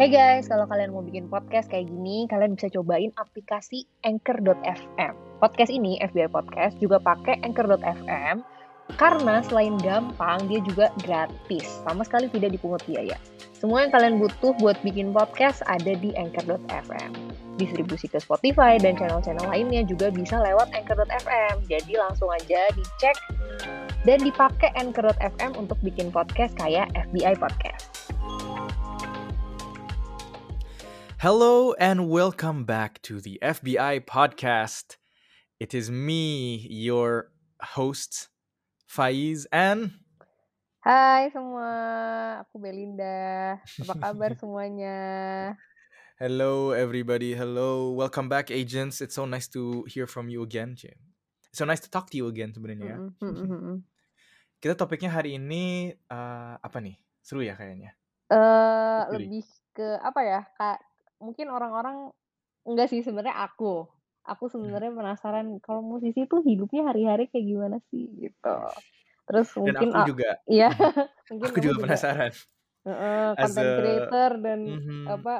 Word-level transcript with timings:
Hey 0.00 0.08
guys, 0.08 0.48
kalau 0.48 0.64
kalian 0.64 0.96
mau 0.96 1.04
bikin 1.04 1.28
podcast 1.28 1.68
kayak 1.68 1.92
gini, 1.92 2.24
kalian 2.24 2.56
bisa 2.56 2.72
cobain 2.72 3.12
aplikasi 3.20 3.84
Anchor.fm. 4.00 5.12
Podcast 5.44 5.68
ini, 5.68 6.00
FBI 6.00 6.32
Podcast, 6.32 6.80
juga 6.80 6.96
pakai 6.96 7.36
Anchor.fm 7.44 8.40
karena 8.96 9.44
selain 9.44 9.76
gampang, 9.76 10.48
dia 10.48 10.64
juga 10.64 10.88
gratis. 11.04 11.84
Sama 11.84 12.00
sekali 12.08 12.32
tidak 12.32 12.56
dipungut 12.56 12.80
biaya. 12.88 13.20
Semua 13.52 13.84
yang 13.84 13.92
kalian 13.92 14.16
butuh 14.24 14.56
buat 14.56 14.80
bikin 14.80 15.12
podcast 15.12 15.60
ada 15.68 15.92
di 15.92 16.16
Anchor.fm. 16.16 17.12
Distribusi 17.60 18.08
ke 18.08 18.24
Spotify 18.24 18.80
dan 18.80 18.96
channel-channel 18.96 19.52
lainnya 19.52 19.84
juga 19.84 20.08
bisa 20.08 20.40
lewat 20.40 20.72
Anchor.fm. 20.80 21.68
Jadi 21.68 21.92
langsung 22.00 22.32
aja 22.32 22.72
dicek 22.72 23.20
dan 24.08 24.16
dipakai 24.24 24.72
Anchor.fm 24.80 25.60
untuk 25.60 25.76
bikin 25.84 26.08
podcast 26.08 26.56
kayak 26.56 26.88
FBI 26.96 27.36
Podcast. 27.36 28.16
Hello 31.20 31.76
and 31.76 32.08
welcome 32.08 32.64
back 32.64 32.96
to 33.02 33.20
the 33.20 33.36
FBI 33.44 34.08
podcast. 34.08 34.96
It 35.60 35.76
is 35.76 35.90
me, 35.92 36.64
your 36.64 37.28
host, 37.60 38.32
Faiz, 38.88 39.44
and 39.52 40.00
Hai 40.80 41.28
semua, 41.28 41.68
aku 42.40 42.56
Belinda. 42.56 43.60
Apa 43.60 43.94
kabar 44.00 44.32
semuanya? 44.40 44.96
hello 46.16 46.72
everybody. 46.72 47.36
Hello, 47.36 47.92
welcome 47.92 48.32
back, 48.32 48.48
agents. 48.48 49.04
It's 49.04 49.20
so 49.20 49.28
nice 49.28 49.44
to 49.52 49.84
hear 49.92 50.08
from 50.08 50.32
you 50.32 50.40
again, 50.40 50.72
Jim. 50.72 50.96
It's 51.52 51.60
so 51.60 51.68
nice 51.68 51.84
to 51.84 51.92
talk 51.92 52.08
to 52.08 52.16
you 52.16 52.32
again 52.32 52.56
sebenarnya. 52.56 52.96
ya. 52.96 52.96
Mm, 52.96 53.12
mm, 53.20 53.34
mm, 53.44 53.60
mm. 53.60 53.78
Kita 54.56 54.72
topiknya 54.72 55.12
hari 55.12 55.36
ini 55.36 55.92
eh, 55.92 56.54
apa 56.56 56.80
nih? 56.80 56.96
Seru 57.20 57.44
ya 57.44 57.60
kayaknya. 57.60 57.92
Eh, 58.32 59.00
Pilih. 59.04 59.12
lebih 59.20 59.44
ke 59.76 59.88
apa 60.00 60.20
ya? 60.24 60.40
Kak, 60.56 60.80
mungkin 61.20 61.46
orang-orang 61.52 62.10
enggak 62.66 62.88
sih 62.90 63.04
sebenarnya 63.04 63.36
aku. 63.36 63.86
Aku 64.26 64.52
sebenarnya 64.52 64.92
penasaran 64.92 65.60
kalau 65.64 65.80
musisi 65.80 66.28
tuh 66.28 66.44
hidupnya 66.44 66.88
hari-hari 66.92 67.28
kayak 67.32 67.46
gimana 67.46 67.76
sih 67.88 68.04
gitu. 68.20 68.54
Terus 69.28 69.48
Dan 69.56 69.62
mungkin 69.64 69.88
aku 69.96 70.00
juga, 70.12 70.28
iya, 70.50 70.68
Mhm. 70.68 70.76
mungkin 71.30 71.48
aku 71.48 71.58
juga 71.62 71.76
penasaran. 71.80 72.32
As 72.80 73.52
content 73.52 73.60
a 73.60 73.76
creator 73.76 74.30
dan 74.40 74.60
mhm, 74.64 75.04
apa 75.12 75.34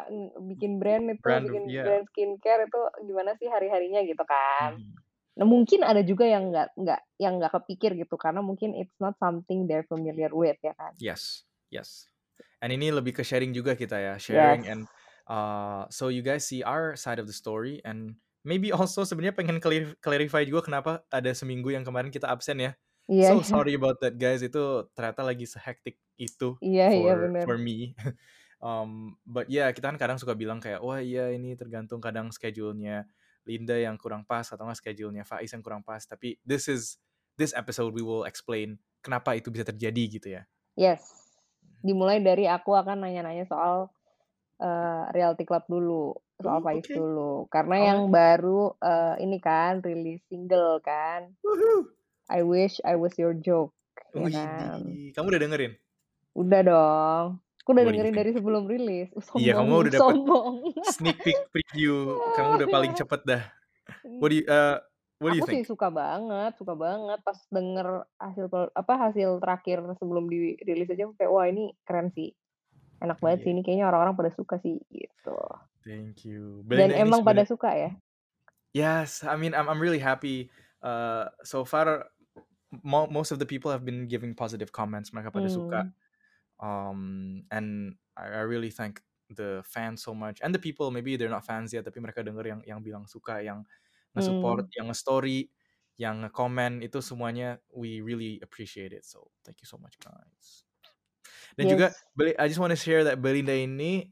bikin 0.44 0.76
brand 0.76 1.04
itu, 1.08 1.20
brand, 1.24 1.44
bikin 1.48 1.64
yeah. 1.72 1.84
brand 1.88 2.04
skincare 2.12 2.68
itu 2.68 2.80
gimana 3.08 3.32
sih 3.40 3.48
hari-harinya 3.48 4.00
gitu 4.04 4.24
kan. 4.28 4.76
Mhm. 4.76 4.92
Nah, 5.40 5.46
mungkin 5.48 5.80
ada 5.80 6.04
juga 6.04 6.28
yang 6.28 6.52
nggak 6.52 6.76
nggak 6.76 7.00
yang 7.16 7.40
nggak 7.40 7.52
kepikir 7.56 7.96
gitu 7.96 8.20
karena 8.20 8.44
mungkin 8.44 8.76
it's 8.76 8.92
not 9.00 9.16
something 9.16 9.64
they're 9.64 9.86
familiar 9.88 10.28
with 10.36 10.60
ya 10.60 10.76
kan. 10.76 10.92
Yes, 11.00 11.48
yes. 11.72 12.04
And 12.60 12.76
ini 12.76 12.92
lebih 12.92 13.16
ke 13.16 13.24
sharing 13.24 13.56
juga 13.56 13.72
kita 13.72 13.96
ya, 13.96 14.14
sharing 14.20 14.68
Yes. 14.68 14.72
and 14.76 14.82
uh, 15.28 15.84
so 15.92 16.08
you 16.08 16.22
guys 16.24 16.46
see 16.46 16.62
our 16.64 16.94
side 16.96 17.18
of 17.18 17.26
the 17.28 17.34
story 17.34 17.82
and 17.84 18.16
maybe 18.44 18.72
also 18.76 19.04
sebenarnya 19.04 19.36
pengen 19.36 19.58
clarif- 19.60 19.96
clarify 20.00 20.46
juga 20.46 20.64
kenapa 20.64 21.04
ada 21.12 21.30
seminggu 21.34 21.72
yang 21.72 21.84
kemarin 21.84 22.08
kita 22.08 22.28
absen 22.30 22.60
ya. 22.60 22.72
Iya, 23.10 23.34
So 23.34 23.42
sorry 23.58 23.74
about 23.74 23.98
that 24.00 24.16
guys, 24.16 24.40
itu 24.40 24.86
ternyata 24.94 25.26
lagi 25.26 25.44
sehektik 25.44 25.98
itu 26.20 26.56
Iya, 26.62 26.92
iya 26.94 27.12
for 27.16 27.18
bener. 27.26 27.44
for 27.44 27.56
me. 27.58 27.92
um, 28.64 29.16
but 29.26 29.48
yeah, 29.50 29.72
kita 29.74 29.90
kan 29.90 29.98
kadang 29.98 30.16
suka 30.20 30.36
bilang 30.36 30.60
kayak 30.62 30.80
wah 30.84 31.00
iya 31.00 31.32
ini 31.32 31.56
tergantung 31.56 31.98
kadang 31.98 32.28
schedule-nya 32.30 33.08
Linda 33.48 33.74
yang 33.74 33.96
kurang 33.96 34.22
pas 34.28 34.44
atau 34.52 34.68
nggak 34.68 34.78
schedule-nya 34.78 35.24
Faiz 35.24 35.50
yang 35.50 35.64
kurang 35.64 35.80
pas. 35.82 36.04
Tapi 36.04 36.36
this 36.44 36.68
is 36.68 37.00
this 37.40 37.56
episode 37.56 37.90
we 37.96 38.04
will 38.04 38.28
explain 38.28 38.76
kenapa 39.00 39.32
itu 39.34 39.48
bisa 39.48 39.64
terjadi 39.64 40.02
gitu 40.20 40.28
ya. 40.36 40.42
Yes. 40.76 41.02
Dimulai 41.80 42.20
dari 42.20 42.44
aku 42.44 42.76
akan 42.76 43.00
nanya-nanya 43.08 43.48
soal 43.48 43.88
eh, 44.60 45.02
Reality 45.10 45.42
Club 45.42 45.64
dulu, 45.66 46.12
soal 46.38 46.60
Oh, 46.60 46.64
Faiz 46.64 46.84
oke. 46.84 46.92
dulu. 46.92 47.32
Karena 47.48 47.76
Alright. 47.80 47.88
yang 47.90 48.00
baru 48.08 48.60
eh, 48.76 49.14
ini 49.24 49.38
kan 49.40 49.80
rilis 49.80 50.20
single 50.28 50.78
kan. 50.84 51.32
Woohoo. 51.40 51.88
I 52.30 52.46
wish 52.46 52.78
I 52.86 52.94
was 52.94 53.18
your 53.18 53.34
joke, 53.34 53.74
ya 54.14 54.22
Wih, 54.22 54.30
kan. 54.30 54.78
kamu 55.16 55.26
udah 55.34 55.40
dengerin? 55.42 55.72
Udah 56.38 56.60
dong. 56.62 57.26
Aku 57.60 57.74
udah 57.74 57.84
dengerin 57.90 58.14
dari 58.14 58.30
sebelum 58.30 58.70
rilis. 58.70 59.10
Uh, 59.12 59.38
Iya, 59.42 59.58
kamu 59.58 59.66
sombong, 59.66 59.80
udah 59.82 59.92
dapet 59.92 60.02
sombong. 60.14 60.52
sneak 60.94 61.18
peek 61.20 61.38
preview. 61.50 61.94
Kamu 62.38 62.50
udah 62.62 62.68
paling 62.70 62.92
cepet 63.02 63.20
dah. 63.26 63.42
What 64.22 64.30
do 64.30 64.38
you, 64.38 64.46
uh, 64.46 64.78
what 65.18 65.34
do 65.34 65.38
you 65.38 65.42
Aku 65.42 65.50
sih 65.50 65.62
think? 65.62 65.70
suka 65.70 65.90
banget, 65.90 66.54
suka 66.56 66.74
banget 66.78 67.18
pas 67.26 67.38
denger 67.50 68.06
hasil 68.16 68.46
apa 68.72 68.92
hasil 69.10 69.30
terakhir 69.42 69.78
sebelum 69.98 70.30
dirilis 70.30 70.88
aja 70.88 71.10
kayak 71.18 71.30
wah 71.30 71.46
ini 71.50 71.74
keren 71.82 72.14
sih. 72.14 72.30
Enak 73.00 73.18
banget 73.18 73.42
sih 73.42 73.50
Iya, 73.50 73.54
ini 73.56 73.60
kayaknya 73.64 73.86
orang-orang 73.88 74.14
pada 74.16 74.30
suka 74.36 74.60
sih 74.60 74.76
gitu. 74.92 75.36
thank 75.84 76.28
you. 76.28 76.60
Dan 76.68 76.92
Belinda 76.92 76.94
ini 76.96 77.04
emang 77.08 77.24
pada 77.24 77.42
suka 77.48 77.72
ya. 77.72 77.90
yes, 78.76 79.24
I 79.26 79.34
mean, 79.34 79.56
I'm 79.56 79.66
I'm 79.66 79.80
really 79.82 79.98
happy. 79.98 80.52
Uh, 80.84 81.26
so 81.42 81.64
far, 81.64 82.12
mo 82.84 83.08
most 83.10 83.32
of 83.34 83.40
the 83.42 83.48
people 83.48 83.72
have 83.72 83.82
been 83.82 84.06
giving 84.06 84.36
positive 84.36 84.70
comments. 84.70 85.10
Mereka 85.10 85.32
pada 85.34 85.48
suka. 85.50 85.80
Hmm. 85.88 85.96
Um, 86.60 87.00
and 87.48 87.96
I, 88.14 88.40
I 88.40 88.44
really 88.44 88.68
thank 88.70 89.00
the 89.32 89.64
fans 89.64 90.02
so 90.04 90.12
much 90.12 90.42
and 90.44 90.52
the 90.52 90.58
people 90.60 90.90
maybe 90.90 91.14
they're 91.14 91.30
not 91.32 91.46
fans 91.46 91.70
yet 91.72 91.86
tapi 91.86 92.02
mereka 92.02 92.20
denger 92.20 92.44
yang 92.44 92.60
yang 92.68 92.80
bilang 92.84 93.08
suka, 93.08 93.40
yang 93.40 93.64
nge-support, 94.12 94.66
Hmm. 94.68 94.74
yang 94.76 94.86
nge-story, 94.92 95.38
yang 95.96 96.14
nge-comment 96.26 96.84
itu 96.84 97.00
semuanya 97.00 97.58
we 97.72 98.04
really 98.04 98.38
appreciate 98.44 98.92
it. 98.92 99.02
So 99.08 99.32
thank 99.42 99.58
you 99.64 99.68
so 99.70 99.80
much 99.80 99.96
guys. 99.98 100.69
Dan 101.58 101.64
juga 101.70 101.86
Yes. 101.90 101.98
Beli- 102.14 102.38
I 102.38 102.46
just 102.46 102.60
want 102.60 102.70
to 102.70 102.78
share 102.78 103.02
that 103.06 103.18
Belinda 103.18 103.54
ini 103.54 104.10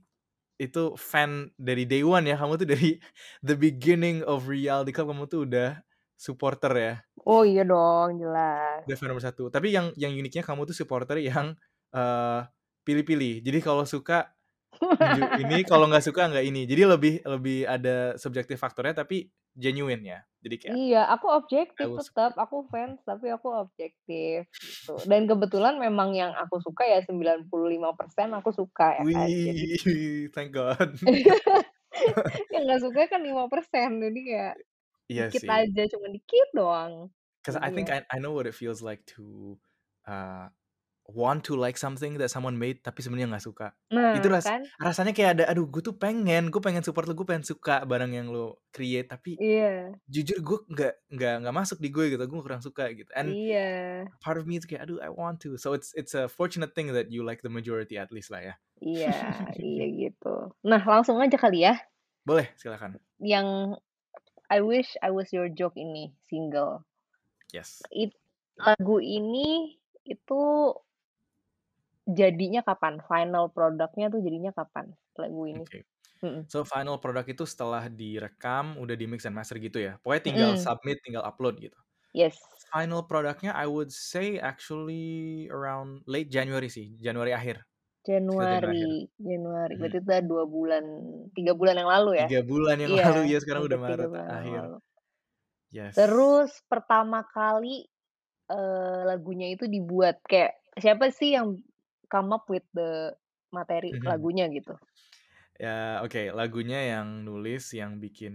itu 0.58 0.98
fan 0.98 1.54
dari 1.54 1.86
day 1.86 2.02
one 2.02 2.26
ya. 2.26 2.34
Kamu 2.34 2.58
tuh 2.58 2.66
dari 2.66 2.98
the 3.48 3.54
beginning 3.54 4.26
of 4.26 4.50
Reality 4.50 4.90
Club 4.90 5.14
kamu 5.14 5.30
tuh 5.30 5.46
udah 5.46 5.78
supporter 6.18 6.72
ya. 6.74 6.94
Oh 7.22 7.46
iya 7.46 7.62
dong, 7.62 8.18
jelas. 8.18 8.82
Udah 8.84 8.96
fan 8.98 9.08
nomor 9.10 9.22
satu. 9.22 9.46
Tapi 9.54 9.70
yang 9.70 9.94
yang 9.94 10.10
uniknya 10.10 10.42
kamu 10.42 10.66
tuh 10.66 10.74
supporter 10.74 11.22
yang 11.22 11.54
eh, 11.94 12.40
pilih-pilih. 12.82 13.44
Jadi 13.46 13.58
kalau 13.62 13.86
suka 13.86 14.34
ini, 15.42 15.62
kalau 15.64 15.86
nggak 15.86 16.04
suka 16.04 16.26
nggak 16.28 16.44
ini. 16.44 16.66
Jadi 16.66 16.82
lebih 16.84 17.14
lebih 17.22 17.58
ada 17.64 18.18
subjektif 18.18 18.58
faktornya 18.58 18.98
tapi 19.02 19.30
genuine 19.58 20.02
ya. 20.06 20.20
Jadi 20.38 20.54
kayak 20.62 20.74
Iya, 20.78 21.02
aku 21.10 21.26
objektif 21.34 21.86
tetap. 21.98 22.38
Aku 22.38 22.62
fans 22.70 23.02
tapi 23.02 23.26
aku 23.34 23.50
objektif 23.50 24.46
gitu. 24.62 24.94
Dan 25.10 25.26
kebetulan 25.26 25.82
memang 25.82 26.14
yang 26.14 26.30
aku 26.38 26.62
suka 26.62 26.86
ya 26.86 27.02
95% 27.02 27.50
aku 28.38 28.50
suka 28.54 29.02
ya 29.02 29.04
kan. 29.04 29.26
Jadi 29.26 29.66
Wih, 29.82 30.30
thank 30.30 30.54
God. 30.54 30.94
yang 32.54 32.62
nggak 32.70 32.82
suka 32.86 33.02
kan 33.10 33.20
5%. 33.26 33.90
Jadi 33.98 34.20
kayak 34.30 34.54
Iya 35.08 35.32
dikit 35.32 35.42
sih. 35.42 35.50
aja, 35.50 35.82
cuma 35.90 36.06
dikit 36.12 36.48
doang. 36.54 36.92
Because 37.42 37.56
I 37.58 37.72
Jadi 37.72 37.74
think. 37.74 37.88
I, 37.90 38.04
I 38.12 38.18
know 38.22 38.36
what 38.36 38.46
it 38.46 38.54
feels 38.54 38.78
like 38.84 39.02
to 39.18 39.56
uh, 40.06 40.52
want 41.08 41.40
to 41.40 41.56
like 41.56 41.74
something 41.74 42.20
that 42.20 42.28
someone 42.28 42.52
made 42.54 42.84
tapi 42.84 43.00
sebenarnya 43.00 43.32
nggak 43.32 43.40
suka. 43.42 43.72
Itu 43.88 44.28
Nah, 44.28 44.36
ras 44.36 44.44
kan? 44.44 44.60
rasanya 44.76 45.16
kayak 45.16 45.30
ada 45.40 45.44
aduh 45.48 45.64
gue 45.64 45.80
tuh 45.80 45.96
pengen 45.96 46.52
gue 46.52 46.60
pengen 46.60 46.84
support 46.84 47.08
lo 47.08 47.16
gue 47.16 47.24
pengen 47.24 47.40
suka 47.42 47.80
barang 47.82 48.12
yang 48.12 48.28
lo 48.28 48.60
create 48.68 49.08
tapi 49.08 49.40
Iya. 49.40 49.96
jujur 50.04 50.36
gue 50.38 50.58
nggak 50.68 50.94
nggak 51.08 51.34
nggak 51.42 51.54
masuk 51.56 51.80
di 51.80 51.88
gue 51.88 52.12
gitu 52.12 52.20
gue 52.20 52.40
kurang 52.44 52.60
suka 52.60 52.92
gitu 52.92 53.08
and 53.16 53.32
Iya. 53.32 54.04
part 54.20 54.36
of 54.36 54.44
me 54.44 54.60
itu 54.60 54.68
kayak 54.68 54.84
aduh 54.84 55.00
I 55.00 55.08
want 55.08 55.40
to 55.48 55.56
so 55.56 55.72
it's 55.72 55.96
it's 55.96 56.12
a 56.12 56.28
fortunate 56.28 56.76
thing 56.76 56.92
that 56.92 57.08
you 57.08 57.24
like 57.24 57.40
the 57.40 57.48
majority 57.48 57.96
at 57.96 58.12
least 58.12 58.28
lah 58.28 58.44
ya 58.44 58.54
Iya, 58.78 59.48
iya 59.58 59.86
gitu. 60.06 60.52
Nah, 60.62 60.78
langsung 60.84 61.16
aja 61.18 61.34
kali 61.34 61.64
ya. 61.64 61.80
boleh 62.22 62.52
silakan 62.54 63.00
Yang 63.16 63.80
I 64.52 64.60
wish 64.60 64.92
I 65.00 65.08
was 65.08 65.32
your 65.32 65.48
joke 65.48 65.74
ini 65.74 66.12
single. 66.28 66.84
yes 67.48 67.80
It, 67.88 68.12
lagu 68.56 69.00
ini 69.00 69.80
itu 70.04 70.40
jadinya 72.08 72.60
kapan? 72.64 72.98
Final 73.04 73.52
produknya 73.52 74.08
tuh 74.08 74.20
jadinya 74.24 74.50
kapan? 74.56 74.96
Lagu 75.20 75.42
ini. 75.46 75.64
oke 75.64 75.80
Mm-mm. 76.18 76.50
so 76.50 76.66
final 76.66 76.98
product 76.98 77.30
itu 77.30 77.44
setelah 77.46 77.86
direkam 77.86 78.74
udah 78.82 78.94
di 78.98 79.06
mix 79.06 79.22
and 79.28 79.38
master 79.38 79.54
gitu 79.62 79.78
ya 79.78 80.02
pokoknya 80.02 80.22
tinggal 80.26 80.50
Mm-mm. 80.56 80.64
submit 80.66 80.98
tinggal 81.06 81.22
upload 81.22 81.58
gitu 81.62 81.78
Yes. 82.16 82.40
final 82.72 83.04
produknya 83.06 83.52
I 83.54 83.68
would 83.70 83.92
say 83.94 84.36
actually 84.40 85.46
around 85.52 86.04
late 86.08 86.28
January 86.28 86.68
sih, 86.68 86.96
Januari 87.00 87.32
akhir. 87.32 87.64
Januari. 88.04 88.64
Januari, 88.64 88.84
Januari. 89.20 89.74
Mhm. 89.76 89.80
Berarti 89.80 89.98
udah 90.04 90.20
dua 90.24 90.44
bulan, 90.48 90.84
tiga 91.36 91.52
bulan 91.52 91.76
yang 91.80 91.90
lalu 91.92 92.10
ya? 92.16 92.26
Tiga 92.28 92.40
bulan 92.44 92.76
yang 92.80 92.90
Iya, 92.92 93.04
lalu 93.08 93.20
ya 93.32 93.38
sekarang 93.44 93.62
udah 93.68 93.78
Maret 93.78 94.10
akhir. 94.28 94.62
Yes. 95.68 95.94
Terus 95.96 96.50
pertama 96.68 97.20
kali 97.28 97.84
eh, 98.48 99.00
lagunya 99.04 99.52
itu 99.52 99.68
dibuat 99.68 100.20
kayak 100.24 100.56
siapa 100.80 101.12
sih 101.12 101.36
yang 101.36 101.60
come 102.10 102.32
up 102.34 102.48
with 102.50 102.64
the 102.74 103.14
materi 103.54 103.92
Mhm. 103.92 104.04
lagunya 104.04 104.48
gitu? 104.52 104.76
Ya 105.58 105.98
oke 106.06 106.30
lagunya 106.30 106.78
yang 106.94 107.26
nulis 107.26 107.74
yang 107.74 107.98
bikin 107.98 108.34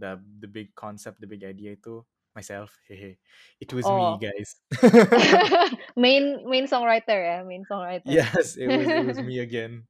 the 0.00 0.16
the 0.40 0.48
big 0.48 0.72
concept 0.72 1.20
the 1.20 1.28
big 1.28 1.44
idea 1.44 1.76
itu 1.76 2.00
myself 2.32 2.72
hehe 2.88 3.20
it 3.60 3.68
was 3.76 3.92
me 3.92 4.16
Oh, 4.16 4.16
guys 4.16 4.56
main 6.00 6.44
main 6.48 6.64
songwriter 6.64 7.16
ya, 7.16 7.44
main 7.44 7.64
songwriter. 7.68 8.08
yes 8.08 8.56
it 8.56 8.72
was 8.72 8.88
it 8.88 9.04
was 9.04 9.20
me 9.20 9.36
again 9.44 9.84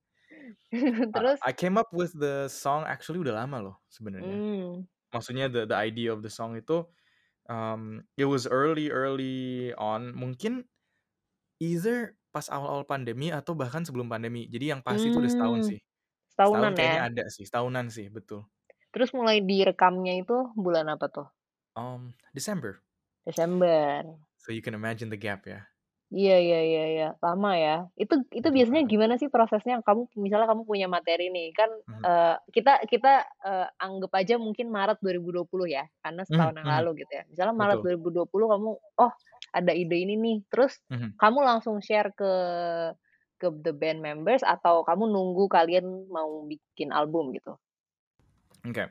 Terus? 1.14 1.40
I 1.42 1.52
came 1.52 1.78
up 1.78 1.90
with 1.94 2.12
the 2.18 2.48
song 2.50 2.84
actually 2.84 3.22
udah 3.22 3.34
lama 3.46 3.58
loh 3.62 3.76
sebenarnya. 3.88 4.42
Mmm. 4.42 4.86
Maksudnya 5.14 5.48
the 5.48 5.64
the 5.66 5.78
idea 5.78 6.12
of 6.12 6.20
the 6.22 6.30
song 6.32 6.58
itu, 6.58 6.84
um, 7.48 8.04
it 8.18 8.26
was 8.28 8.44
early 8.46 8.90
early 8.92 9.72
on, 9.78 10.12
mungkin 10.14 10.66
either 11.62 12.18
pas 12.37 12.47
awal-awal 12.55 12.85
pandemi 12.93 13.27
atau 13.38 13.53
bahkan 13.61 13.83
sebelum 13.87 14.09
pandemi. 14.12 14.43
Jadi 14.55 14.65
yang 14.73 14.83
pasti 14.88 15.06
itu 15.12 15.19
udah 15.23 15.33
setahun 15.35 15.61
Mmm, 15.61 15.71
sih. 15.71 15.81
Setahun 16.33 16.61
setahunan 16.61 16.73
kayaknya 16.77 17.00
ya? 17.00 17.09
ada 17.09 17.25
sih, 17.37 17.44
setahunan 17.49 17.87
sih, 17.97 18.06
betul. 18.17 18.43
Terus 18.93 19.11
mulai 19.19 19.38
direkamnya 19.50 20.12
itu 20.23 20.37
bulan 20.65 20.87
apa 20.94 21.06
tuh? 21.15 21.27
Um, 21.77 22.15
December. 22.35 22.83
Desember. 23.27 24.17
So 24.38 24.50
you 24.53 24.62
can 24.62 24.73
imagine 24.75 25.11
the 25.11 25.17
gap 25.19 25.47
ya. 25.47 25.67
Iya 26.15 26.35
iya 26.38 26.59
iya 26.71 26.83
iya, 26.94 27.06
lama 27.19 27.50
ya. 27.59 27.73
Itu 27.99 28.15
itu 28.31 28.47
Lama 28.47 28.56
biasanya 28.56 28.83
banget. 28.83 28.93
gimana 28.93 29.15
sih 29.19 29.27
prosesnya? 29.27 29.83
Kamu 29.83 30.06
misalnya 30.25 30.47
kamu 30.50 30.62
punya 30.71 30.87
materi 30.87 31.25
nih, 31.35 31.50
kan, 31.59 31.71
Mhm. 31.88 32.06
eee, 32.06 32.35
kita 32.55 32.71
kita, 32.87 33.27
eee, 33.43 33.67
anggap 33.83 34.12
aja 34.15 34.35
mungkin 34.38 34.71
Maret 34.71 35.03
2020 35.03 35.67
ya, 35.67 35.83
karena 36.06 36.23
Mhm 36.29 36.29
setahun 36.29 36.55
yang 36.62 36.69
mhm. 36.73 36.79
lalu 36.79 37.03
gitu 37.03 37.11
ya. 37.19 37.23
Misalnya 37.27 37.55
Maret 37.59 37.79
Betul. 37.79 37.87
2020 37.87 38.47
kamu, 38.55 38.71
"Oh, 39.03 39.12
ada 39.54 39.72
ide 39.75 39.96
ini 40.06 40.14
nih." 40.19 40.38
Terus 40.52 40.78
Mhm. 40.90 41.20
kamu 41.20 41.40
langsung 41.44 41.78
share 41.84 42.10
ke 42.16 42.31
ke 43.40 43.48
the 43.64 43.72
band 43.76 44.00
members 44.00 44.40
atau 44.44 44.81
kamu 44.88 45.04
nunggu 45.12 45.44
kalian 45.52 46.08
mau 46.08 46.44
bikin 46.48 46.88
album 46.93 47.32
gitu? 47.37 47.56
Okay. 48.66 48.87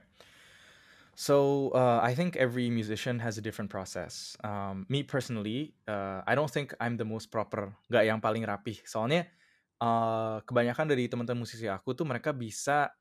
So, 1.16 1.72
uh, 1.72 2.04
I 2.04 2.12
think 2.12 2.36
every 2.36 2.68
musician 2.70 3.20
has 3.24 3.38
a 3.40 3.42
different 3.44 3.72
process. 3.72 4.36
Um, 4.44 4.84
me 4.92 5.00
personally, 5.04 5.76
uh, 5.88 6.20
I 6.28 6.36
don't 6.36 6.52
think 6.52 6.76
I'm 6.84 7.00
the 7.00 7.08
most 7.08 7.32
proper, 7.32 7.72
nggak 7.88 8.04
yang 8.04 8.20
paling 8.20 8.44
rapih. 8.44 8.84
Soalnya, 8.84 9.24
eee, 9.80 10.38
kebanyakan 10.44 10.92
dari 10.92 11.08
teman-teman 11.08 11.48
musisi 11.48 11.72
aku 11.72 11.96
tuh 11.96 12.04
mereka 12.04 12.36
bisa, 12.36 12.92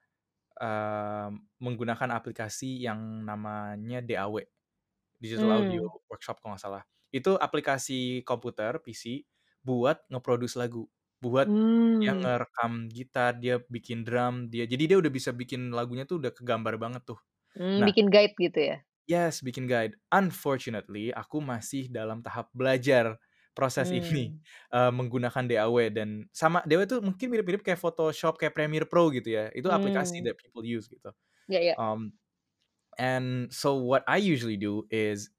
eee, 0.60 1.30
menggunakan 1.62 2.10
aplikasi 2.16 2.82
yang 2.86 3.24
namanya 3.26 4.00
DAW, 4.04 4.42
Digital 5.20 5.52
Audio 5.62 5.82
Mmm. 5.82 5.94
Workshop 6.10 6.40
kalau 6.42 6.56
nggak 6.58 6.64
salah. 6.64 6.84
Itu 7.14 7.30
aplikasi 7.38 8.26
komputer, 8.28 8.72
PC, 8.84 9.22
buat 9.66 10.02
nge-produce 10.10 10.56
lagu, 10.60 10.90
buat 11.22 11.48
dia 12.02 12.12
Mmm. 12.12 12.26
ngerekam 12.26 12.72
gitar, 12.92 13.32
dia 13.42 13.54
bikin 13.74 14.02
drum, 14.06 14.34
dia 14.52 14.64
jadi 14.68 14.84
dia 14.90 14.98
udah 15.02 15.12
bisa 15.14 15.30
bikin 15.34 15.72
lagunya 15.76 16.04
tuh 16.10 16.18
udah 16.22 16.32
kegambar 16.34 16.74
banget 16.82 17.02
tuh. 17.08 17.18
Mmm, 17.58 17.78
Nah 17.80 17.86
bikin 17.86 18.06
guide 18.14 18.34
gitu 18.42 18.58
ya? 18.70 18.76
Yes, 19.08 19.44
bikin 19.44 19.68
guide. 19.68 20.00
Unfortunately, 20.08 21.12
aku 21.12 21.36
masih 21.44 21.92
dalam 21.92 22.24
tahap 22.24 22.48
belajar 22.56 23.20
proses 23.52 23.92
ini, 23.92 24.32
Mmm. 24.32 24.44
eee, 24.72 24.90
menggunakan 24.96 25.44
DAW 25.44 25.92
dan 25.92 26.24
sama 26.32 26.64
DAW 26.64 26.82
itu 26.88 26.96
mungkin 27.04 27.28
mirip-mirip 27.28 27.60
kayak 27.60 27.76
Photoshop, 27.84 28.40
kayak 28.40 28.56
Premiere 28.56 28.88
Pro 28.88 29.12
gitu 29.12 29.28
ya. 29.28 29.52
Itu 29.52 29.68
aplikasi 29.68 30.24
Mmm. 30.24 30.24
that 30.24 30.40
people 30.40 30.64
use 30.64 30.88
gitu. 30.88 31.12
Iya 31.48 31.60
iya. 31.60 31.76
Um, 31.78 32.16
and 32.98 33.50
so 33.54 33.76
what 33.80 34.04
I 34.08 34.18
usually 34.22 34.56
do 34.58 34.86
is 34.92 35.30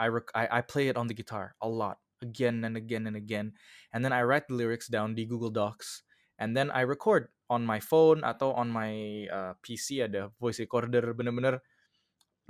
I 0.00 0.08
rec 0.10 0.28
I 0.34 0.48
I 0.50 0.60
play 0.64 0.88
it 0.90 0.96
on 0.98 1.06
the 1.08 1.16
guitar 1.16 1.54
a 1.62 1.68
lot, 1.68 2.00
again 2.22 2.64
and 2.64 2.76
again 2.76 3.06
and 3.06 3.16
again, 3.16 3.54
and 3.94 4.04
then 4.04 4.12
I 4.14 4.22
write 4.26 4.48
the 4.48 4.56
lyrics 4.58 4.88
down 4.90 5.14
di 5.14 5.24
Google 5.26 5.50
Docs, 5.54 6.02
and 6.38 6.56
then 6.56 6.70
I 6.74 6.82
record 6.86 7.30
on 7.50 7.62
my 7.66 7.78
phone 7.78 8.24
atau 8.24 8.56
on 8.56 8.72
my, 8.72 8.90
eee, 9.28 9.52
PC 9.62 10.00
ada 10.04 10.32
voice 10.40 10.58
recorder, 10.62 11.12
bener-bener 11.14 11.60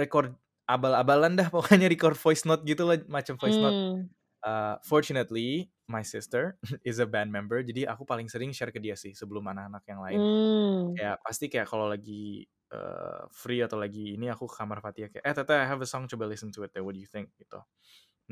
record 0.00 0.34
abal-abalan 0.70 1.36
dah 1.38 1.48
pokoknya 1.54 1.88
record 1.92 2.16
voice 2.18 2.44
note 2.48 2.64
gitulah, 2.66 3.00
macam 3.10 3.36
voice 3.40 3.58
note. 3.62 3.76
Mmm. 3.84 4.08
Eee, 4.44 4.76
fortunately, 4.86 5.70
my 5.90 6.02
sister 6.04 6.58
is 6.88 7.00
a 7.02 7.08
band 7.08 7.30
member, 7.32 7.62
jadi 7.64 7.88
aku 7.92 8.04
paling 8.08 8.28
sering 8.32 8.52
share 8.56 8.72
ke 8.74 8.80
dia 8.82 8.96
sih 8.98 9.12
sebelum 9.16 9.44
anak-anak 9.50 9.84
yang 9.90 10.00
lain. 10.04 10.22
Mmm. 10.22 10.96
Kayak 10.96 11.16
pasti 11.26 11.46
kayak 11.52 11.68
kalau 11.70 11.88
lagi, 11.90 12.46
eee, 12.74 13.22
free 13.32 13.62
atau 13.62 13.78
lagi 13.78 14.18
ini 14.18 14.26
aku 14.32 14.50
ke 14.50 14.56
kamar 14.60 14.82
Fatia 14.84 15.08
kayak, 15.12 15.22
"Eh, 15.24 15.34
Tete, 15.38 15.54
I 15.54 15.66
have 15.70 15.80
a 15.82 15.88
song, 15.88 16.10
coba 16.10 16.26
listen 16.26 16.50
to 16.54 16.66
it 16.66 16.74
deh, 16.74 16.82
what 16.82 16.94
do 16.98 17.02
you 17.02 17.08
think?" 17.10 17.30
Gitu. 17.38 17.58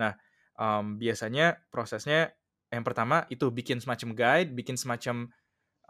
Nah, 0.00 0.14
mmm, 0.58 0.98
biasanya 1.02 1.66
prosesnya 1.72 2.32
yang 2.72 2.84
pertama 2.86 3.26
itu 3.32 3.48
bikin 3.52 3.80
semacam 3.84 4.10
guide, 4.16 4.50
bikin 4.56 4.76
semacam, 4.80 5.30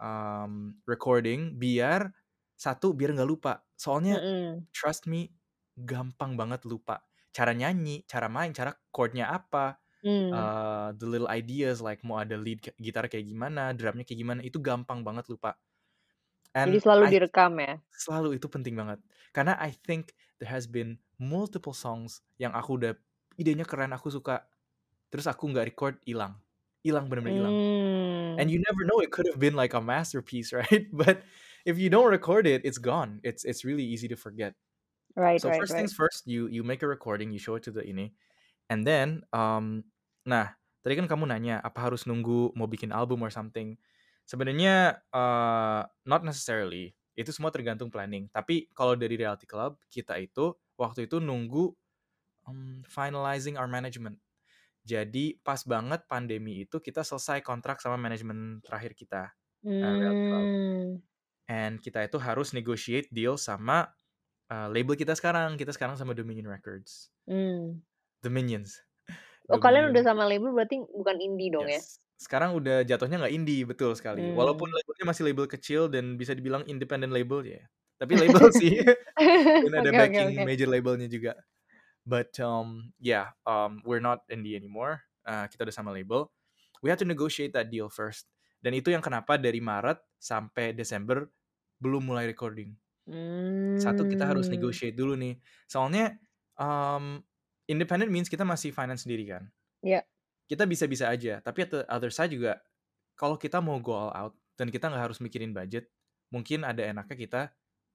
mmm, 0.01 0.83
recording 0.89 1.57
biar 1.61 2.11
satu, 2.59 2.93
biar 2.97 3.13
nggak 3.17 3.29
lupa. 3.29 3.63
Soalnya 3.79 4.21
Mhm. 4.21 4.67
trust 4.75 5.07
me, 5.11 5.31
gampang 5.77 6.35
banget 6.39 6.65
lupa. 6.69 7.03
Cara 7.35 7.53
nyanyi, 7.57 8.05
cara 8.09 8.27
main, 8.31 8.51
cara 8.55 8.73
chord-nya 8.93 9.29
apa, 9.33 9.79
Mmm. 10.03 10.53
eee, 10.53 10.89
the 10.99 11.07
little 11.09 11.29
ideas 11.31 11.79
like 11.83 12.01
mau 12.07 12.21
ada 12.23 12.35
lead 12.39 12.61
gitar 12.81 13.07
kayak 13.11 13.25
gimana, 13.29 13.73
drumnya 13.77 14.03
kayak 14.07 14.19
gimana, 14.23 14.41
itu 14.45 14.59
gampang 14.63 15.01
banget 15.07 15.27
lupa. 15.31 15.57
Jadi 16.61 16.77
And 16.77 16.83
selalu 16.83 17.03
I 17.03 17.11
direkam 17.11 17.51
ya? 17.59 17.73
selalu, 17.93 18.37
itu 18.39 18.47
penting 18.51 18.75
banget. 18.77 18.99
Karena 19.35 19.57
I 19.59 19.71
think 19.73 20.13
there 20.39 20.49
has 20.51 20.65
been 20.69 20.99
multiple 21.21 21.73
songs 21.75 22.21
yang 22.41 22.53
aku 22.55 22.77
udah 22.81 22.93
idenya 23.39 23.65
keren, 23.67 23.93
aku 23.95 24.09
suka, 24.13 24.45
terus 25.13 25.25
aku 25.29 25.49
nggak 25.51 25.67
record, 25.73 25.95
ilang. 26.09 26.39
Ilang, 26.85 27.07
bener-bener 27.11 27.37
ilang. 27.39 27.57
And 28.37 28.47
Mmm. 28.47 28.53
you 28.53 28.59
never 28.65 28.83
know, 28.87 28.99
it 29.01 29.11
could 29.13 29.27
have 29.29 29.39
been 29.39 29.55
like 29.57 29.73
a 29.75 29.81
masterpiece, 29.81 30.53
right? 30.57 30.87
But 30.93 31.23
if 31.65 31.77
you 31.79 31.89
don't 31.91 32.09
record 32.11 32.47
it, 32.47 32.63
it's 32.65 32.79
gone. 32.81 33.21
It's 33.23 33.43
it's 33.45 33.65
really 33.65 33.85
easy 33.85 34.07
to 34.09 34.17
forget. 34.19 34.55
Right 35.15 35.43
So 35.43 35.49
right 35.49 35.65
first 35.65 35.73
right. 35.73 35.89
things 35.89 35.93
first, 35.93 36.27
you 36.29 36.47
you 36.47 36.61
make 36.63 36.83
a 36.85 36.89
recording, 36.89 37.31
you 37.33 37.39
show 37.41 37.55
it 37.57 37.63
to 37.67 37.73
the 37.73 37.81
ini, 37.83 38.13
and 38.69 38.85
then, 38.87 39.23
um, 39.33 39.85
nah, 40.25 40.53
tadi 40.85 40.95
kan 40.99 41.07
kamu 41.09 41.29
nanya, 41.31 41.59
apa 41.65 41.89
harus 41.89 42.05
nunggu 42.05 42.53
mau 42.57 42.69
bikin 42.69 42.93
album 42.93 43.21
or 43.25 43.31
something. 43.33 43.77
Sebenarnya, 44.27 45.03
eee, 45.11 45.81
not 46.07 46.23
necessarily, 46.23 46.95
itu 47.19 47.29
semua 47.35 47.51
tergantung 47.53 47.91
planning. 47.91 48.31
Tapi 48.31 48.71
kalau 48.73 48.95
dari 48.95 49.19
Reality 49.19 49.45
Club, 49.45 49.77
kita 49.91 50.15
itu 50.23 50.55
waktu 50.79 51.05
itu 51.11 51.19
nunggu, 51.19 51.75
mmm, 52.47 52.85
finalizing 52.89 53.55
our 53.59 53.67
management. 53.71 54.19
Jadi 54.85 55.39
pas 55.43 55.61
banget 55.67 56.05
pandemi 56.11 56.63
itu 56.67 56.77
kita 56.83 57.01
selesai 57.05 57.41
kontrak 57.45 57.79
sama 57.83 57.97
manajemen 58.01 58.61
terakhir 58.65 58.93
kita, 58.97 59.33
eee, 59.83 59.95
Reality 60.01 60.25
Club. 60.29 60.47
Mmm. 60.53 61.03
And 61.49 61.73
kita 61.83 61.99
itu 62.07 62.17
harus 62.21 62.51
negotiate 62.57 63.09
deal 63.13 63.35
sama, 63.41 63.91
eee, 64.51 64.67
label 64.73 64.95
kita 64.99 65.13
sekarang, 65.17 65.55
kita 65.61 65.71
sekarang 65.75 65.95
sama 65.99 66.13
Dominion 66.17 66.49
Records. 66.51 67.09
Mmm. 67.27 67.83
Dominions. 68.23 68.81
Oh, 69.51 69.59
kalian 69.59 69.91
udah 69.91 70.03
sama 70.07 70.23
label 70.23 70.55
berarti 70.55 70.79
bukan 70.87 71.17
indie 71.19 71.51
dong 71.51 71.67
ya? 71.67 71.83
Sekarang 72.19 72.55
udah 72.55 72.85
jatuhnya 72.87 73.17
nggak 73.21 73.33
indie, 73.35 73.65
betul 73.67 73.93
sekali. 73.97 74.29
Walaupun 74.31 74.67
Mmm. 74.67 74.73
labelnya 74.73 75.05
masih 75.09 75.23
label 75.27 75.45
kecil 75.49 75.89
dan 75.91 76.15
bisa 76.15 76.31
dibilang 76.37 76.63
independent 76.69 77.11
label 77.11 77.41
ya, 77.43 77.61
tapi 77.99 78.15
label 78.21 78.49
sih. 78.53 78.79
Dan 79.63 79.73
ada 79.79 79.91
oke 79.93 79.97
backing 79.97 80.29
oke. 80.29 80.45
major 80.45 80.67
labelnya 80.69 81.07
juga. 81.11 81.33
But, 82.07 82.35
um, 82.43 82.93
yeah, 82.99 83.33
um, 83.47 83.79
we're 83.87 84.03
not 84.03 84.27
indie 84.31 84.55
anymore, 84.59 85.03
eee, 85.27 85.47
kita 85.53 85.67
udah 85.69 85.75
sama 85.75 85.91
label. 85.95 86.31
We 86.83 86.91
had 86.91 86.99
to 87.03 87.07
negotiate 87.07 87.53
that 87.55 87.71
deal 87.71 87.87
first. 87.91 88.27
Dan 88.63 88.75
itu 88.75 88.91
yang 88.91 89.03
kenapa 89.03 89.39
dari 89.39 89.59
Maret 89.63 90.01
sampai 90.19 90.75
Desember 90.75 91.27
belum 91.79 92.03
mulai 92.07 92.27
recording. 92.27 92.75
Satu, 93.73 94.05
kita 94.05 94.29
harus 94.29 94.47
Mmm. 94.47 94.53
negotiate 94.53 94.93
dulu 94.95 95.17
nih. 95.17 95.41
Soalnya, 95.65 96.13
um, 96.57 97.21
independent 97.65 98.09
means 98.13 98.29
kita 98.29 98.45
masih 98.45 98.69
finance 98.75 99.05
sendiri 99.05 99.25
kan. 99.29 99.43
Iya. 99.83 100.05
Kita 100.53 100.69
bisa-bisa 100.69 101.09
aja, 101.09 101.41
tapi 101.41 101.65
at 101.65 101.69
the 101.73 101.81
other 101.89 102.13
side 102.13 102.29
juga, 102.29 102.61
kalau 103.17 103.41
kita 103.41 103.57
mau 103.57 103.81
go 103.81 103.97
all 103.97 104.13
out 104.13 104.33
dan 104.53 104.69
kita 104.69 104.85
nggak 104.85 105.09
harus 105.09 105.17
mikirin 105.17 105.49
budget, 105.49 105.89
mungkin 106.29 106.61
ada 106.61 106.85
enaknya 106.85 107.17
kita 107.17 107.41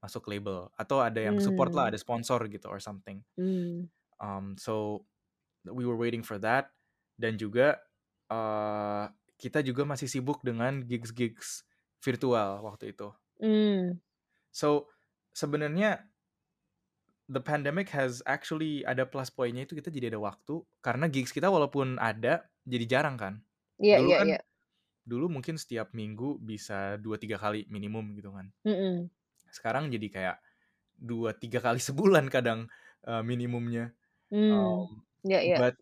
masuk 0.03 0.27
label 0.27 0.67
atau 0.75 0.99
ada 0.99 1.23
yang 1.23 1.39
support 1.39 1.71
lah, 1.71 1.87
Mmm. 1.87 1.91
ada 1.95 1.99
sponsor 1.99 2.43
gitu 2.51 2.67
or 2.67 2.83
something. 2.83 3.23
Mmm. 3.39 3.87
Um, 4.19 4.59
so 4.59 5.07
we 5.63 5.87
were 5.87 5.95
waiting 5.95 6.19
for 6.19 6.35
that 6.35 6.75
dan 7.15 7.39
juga, 7.39 7.79
eee, 8.27 9.05
kita 9.39 9.63
juga 9.63 9.87
masih 9.87 10.11
sibuk 10.11 10.43
dengan 10.43 10.83
gigs-gigs 10.83 11.63
virtual 12.03 12.59
waktu 12.63 12.91
itu. 12.91 13.07
Mmm. 13.39 13.95
So, 14.51 14.91
sebenarnya 15.31 16.08
the 17.29 17.41
pandemic 17.41 17.89
has 17.93 18.21
actually 18.25 18.83
ada 18.85 19.05
plus 19.07 19.29
point-nya 19.31 19.63
itu 19.69 19.77
kita 19.79 19.89
jadi 19.93 20.13
ada 20.15 20.21
waktu, 20.21 20.65
karena 20.85 21.05
gigs 21.11 21.31
kita 21.35 21.47
walaupun 21.53 21.97
ada, 22.01 22.49
jadi 22.67 22.85
jarang 22.89 23.15
kan. 23.19 23.33
Iya 23.83 23.97
Dulu 23.97 24.09
iya 24.09 24.17
kan 24.17 24.27
iya. 24.27 24.37
dulu 25.07 25.27
mungkin 25.31 25.57
setiap 25.57 25.91
minggu 25.97 26.37
bisa 26.43 26.97
2, 27.01 27.17
3 27.21 27.37
kali 27.41 27.65
minimum 27.71 28.13
gitu 28.17 28.31
kan. 28.35 28.51
Mhm. 28.65 29.09
Sekarang 29.49 29.89
jadi 29.93 30.07
kayak 30.11 30.37
2, 30.99 31.33
3 31.37 31.59
kali 31.63 31.79
sebulan 31.89 32.27
kadang, 32.31 32.67
eee, 33.07 33.23
minimumnya. 33.25 33.93
Mmm. 34.31 34.73
Um, 34.75 35.03
Iya 35.27 35.39
iya. 35.47 35.59
but 35.59 35.75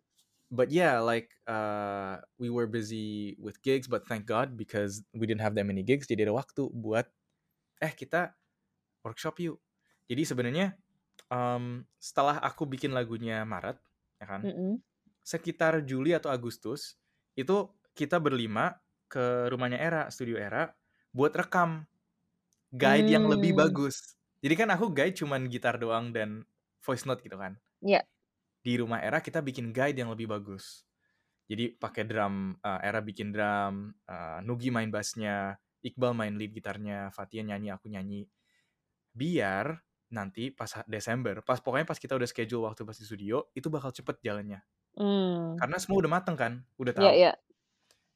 but 0.52 0.70
yeah, 0.72 1.00
like, 1.02 1.34
eee, 1.48 2.16
we 2.40 2.48
were 2.52 2.68
busy 2.70 3.36
with 3.40 3.60
gigs, 3.64 3.88
but 3.90 4.06
thank 4.08 4.26
God 4.28 4.56
because 4.58 5.04
we 5.16 5.26
didn't 5.28 5.42
have 5.44 5.56
that 5.58 5.66
many 5.68 5.82
gigs, 5.86 6.06
jadi 6.10 6.28
ada 6.30 6.34
waktu 6.36 6.70
buat, 6.74 7.08
"Eh, 7.82 7.92
kita 7.94 8.34
workshop 9.06 9.38
yuk." 9.42 9.58
Jadi 10.10 10.22
sebenarnya, 10.28 10.76
um, 11.32 11.84
setelah 12.00 12.38
aku 12.42 12.64
bikin 12.68 12.92
lagunya 12.96 13.42
Maret, 13.46 13.78
ya 14.20 14.26
kan, 14.28 14.42
Mhm. 14.42 14.82
sekitar 15.24 15.82
Juli 15.86 16.12
atau 16.16 16.30
Agustus, 16.32 16.98
itu 17.38 17.70
kita 17.96 18.18
berlima 18.22 18.80
ke 19.10 19.48
rumahnya 19.52 19.78
Era, 19.80 20.02
studio 20.12 20.36
Era, 20.40 20.72
buat 21.14 21.32
rekam. 21.36 21.86
guide 22.72 23.08
yang 23.16 23.24
lebih 23.28 23.54
Hmm. 23.54 23.60
bagus. 23.68 24.16
Jadi 24.44 24.54
kan 24.58 24.68
aku 24.72 24.92
guide 24.92 25.16
cuman 25.16 25.48
gitar 25.48 25.80
doang 25.80 26.12
dan 26.12 26.44
voice 26.84 27.04
note 27.08 27.24
gitu 27.24 27.36
kan. 27.40 27.56
Iya. 27.82 28.02
Di 28.62 28.74
rumah 28.78 28.98
era 29.00 29.22
kita 29.22 29.38
bikin 29.40 29.70
guide 29.70 30.02
yang 30.02 30.10
lebih 30.12 30.26
bagus. 30.30 30.82
Jadi 31.48 31.76
pakai 31.78 32.04
drum, 32.08 32.56
uh, 32.60 32.80
era 32.82 33.00
bikin 33.02 33.32
drum, 33.32 33.92
uh, 34.08 34.38
Nugi 34.44 34.68
main 34.72 34.90
bassnya, 34.92 35.56
Iqbal 35.84 36.12
main 36.16 36.34
lead 36.36 36.52
gitarnya, 36.52 37.10
Fatia 37.14 37.42
nyanyi, 37.46 37.70
aku 37.72 37.88
nyanyi. 37.88 38.26
Biar 39.14 39.80
nanti 40.12 40.50
pas 40.52 40.68
Desember, 40.88 41.40
pas 41.44 41.60
pokoknya 41.60 41.86
pas 41.88 41.98
kita 42.00 42.16
udah 42.16 42.28
schedule 42.28 42.64
waktu 42.68 42.82
pas 42.86 42.96
di 42.96 43.04
studio, 43.04 43.48
itu 43.56 43.68
bakal 43.68 43.92
cepet 43.92 44.20
jalannya. 44.24 44.60
Hmm. 44.98 45.56
Karena 45.60 45.76
semua 45.80 45.98
udah 46.02 46.10
mateng 46.12 46.36
kan, 46.38 46.52
udah 46.80 46.92
Iya, 46.98 47.10
tahu. 47.10 47.12
iya. 47.14 47.32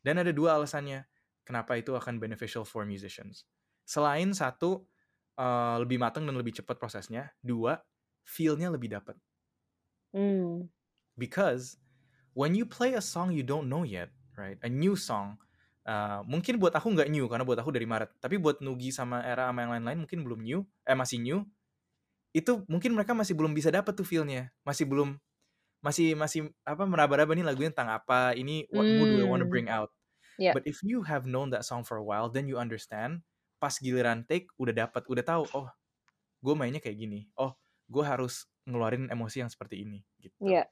Dan 0.03 0.19
ada 0.19 0.33
dua 0.35 0.59
alasannya 0.59 1.07
kenapa 1.47 1.79
itu 1.79 1.95
akan 1.95 2.19
beneficial 2.19 2.67
for 2.67 2.83
musicians. 2.87 3.47
Selain 3.87 4.31
satu 4.35 4.87
uh, 5.39 5.77
lebih 5.83 5.99
matang 6.03 6.27
dan 6.27 6.35
lebih 6.39 6.55
cepat 6.59 6.79
prosesnya, 6.79 7.31
dua 7.43 7.83
feel-nya 8.27 8.71
lebih 8.71 8.95
dapat. 8.95 9.19
Hmm. 10.13 10.69
Because 11.17 11.77
when 12.33 12.55
you 12.57 12.65
play 12.65 12.95
a 12.97 13.05
song 13.05 13.33
you 13.33 13.45
don't 13.45 13.69
know 13.69 13.85
yet, 13.85 14.11
right? 14.37 14.59
A 14.65 14.71
new 14.71 14.97
song. 14.97 15.39
uh, 15.83 16.23
mungkin 16.31 16.63
buat 16.63 16.71
aku 16.79 16.95
nggak 16.95 17.11
new 17.11 17.27
karena 17.27 17.43
buat 17.43 17.59
aku 17.59 17.75
dari 17.75 17.87
Maret. 17.91 18.23
Tapi 18.23 18.39
buat 18.39 18.63
Nugi 18.63 18.95
sama 18.95 19.19
Era 19.27 19.51
sama 19.51 19.67
yang 19.67 19.73
lain-lain 19.75 19.99
mungkin 20.07 20.23
belum 20.23 20.41
new, 20.47 20.63
eh 20.87 20.95
masih 20.95 21.19
new. 21.19 21.39
Itu 22.33 22.65
mungkin 22.69 22.97
mereka 22.97 23.13
masih 23.13 23.37
belum 23.37 23.53
bisa 23.53 23.69
dapat 23.69 23.93
tuh 23.93 24.05
feel-nya. 24.09 24.49
Masih 24.65 24.89
belum 24.89 25.21
masih 25.83 26.15
masih 26.15 26.49
apa 26.63 26.87
meraba-raba 26.87 27.35
nih 27.35 27.45
lagunya 27.45 27.75
tentang 27.75 27.91
apa, 27.91 28.33
ini 28.39 28.65
what 28.71 28.87
mood 28.87 29.19
do 29.19 29.21
I 29.21 29.29
want 29.29 29.43
to 29.43 29.49
Hmm. 29.49 29.55
bring 29.55 29.69
out. 29.69 29.91
Iya. 30.41 30.57
But 30.57 30.65
if 30.65 30.81
you 30.81 31.05
have 31.05 31.29
known 31.29 31.53
that 31.53 31.67
song 31.67 31.85
for 31.85 32.01
a 32.01 32.05
while, 32.07 32.33
then 32.33 32.49
you 32.49 32.57
understand. 32.57 33.27
Pas 33.61 33.77
giliran 33.77 34.25
take 34.25 34.49
udah 34.57 34.75
dapat, 34.87 35.05
udah 35.11 35.23
tahu. 35.27 35.45
Oh, 35.53 35.69
gue 36.41 36.55
mainnya 36.57 36.81
kayak 36.81 36.99
gini. 36.99 37.29
Oh, 37.37 37.53
gue 37.91 38.03
harus 38.03 38.49
ngeluarin 38.65 39.11
emosi 39.11 39.43
yang 39.45 39.51
seperti 39.53 39.83
ini. 39.85 40.01
Gitu. 40.23 40.35
Iya. 40.41 40.71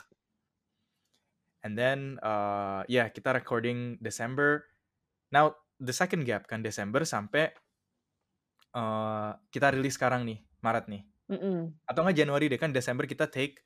And 1.61 1.76
then, 1.76 2.17
uh, 2.25 2.87
ya 2.88 3.05
yeah, 3.05 3.07
kita 3.12 3.37
recording 3.37 4.00
Desember. 4.00 4.64
Now 5.29 5.61
the 5.76 5.93
second 5.93 6.25
gap 6.25 6.49
kan 6.49 6.64
Desember 6.64 7.05
sampai 7.05 7.52
uh, 8.73 9.37
kita 9.52 9.75
rilis 9.75 9.99
sekarang 10.00 10.25
nih 10.25 10.40
Maret 10.64 10.87
nih. 10.88 11.02
Mm-mm. 11.30 11.70
Atau 11.87 12.02
nggak 12.02 12.18
Januari 12.18 12.50
deh 12.50 12.58
kan 12.58 12.75
Desember 12.75 13.06
kita 13.06 13.30
take. 13.30 13.62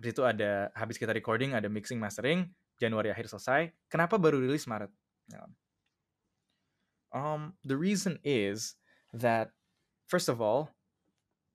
Habis 0.00 0.16
itu 0.16 0.22
ada 0.24 0.72
habis 0.72 0.96
kita 0.96 1.12
recording 1.12 1.52
ada 1.52 1.68
mixing 1.68 2.00
mastering. 2.00 2.48
Januari 2.80 3.12
akhir 3.12 3.28
selesai. 3.28 3.68
Kenapa 3.92 4.16
baru 4.16 4.40
rilis 4.40 4.64
Maret? 4.64 4.90
Ya. 5.28 5.44
Um, 7.12 7.52
the 7.62 7.76
reason 7.76 8.16
is 8.24 8.80
that 9.12 9.52
first 10.08 10.32
of 10.32 10.40
all, 10.40 10.72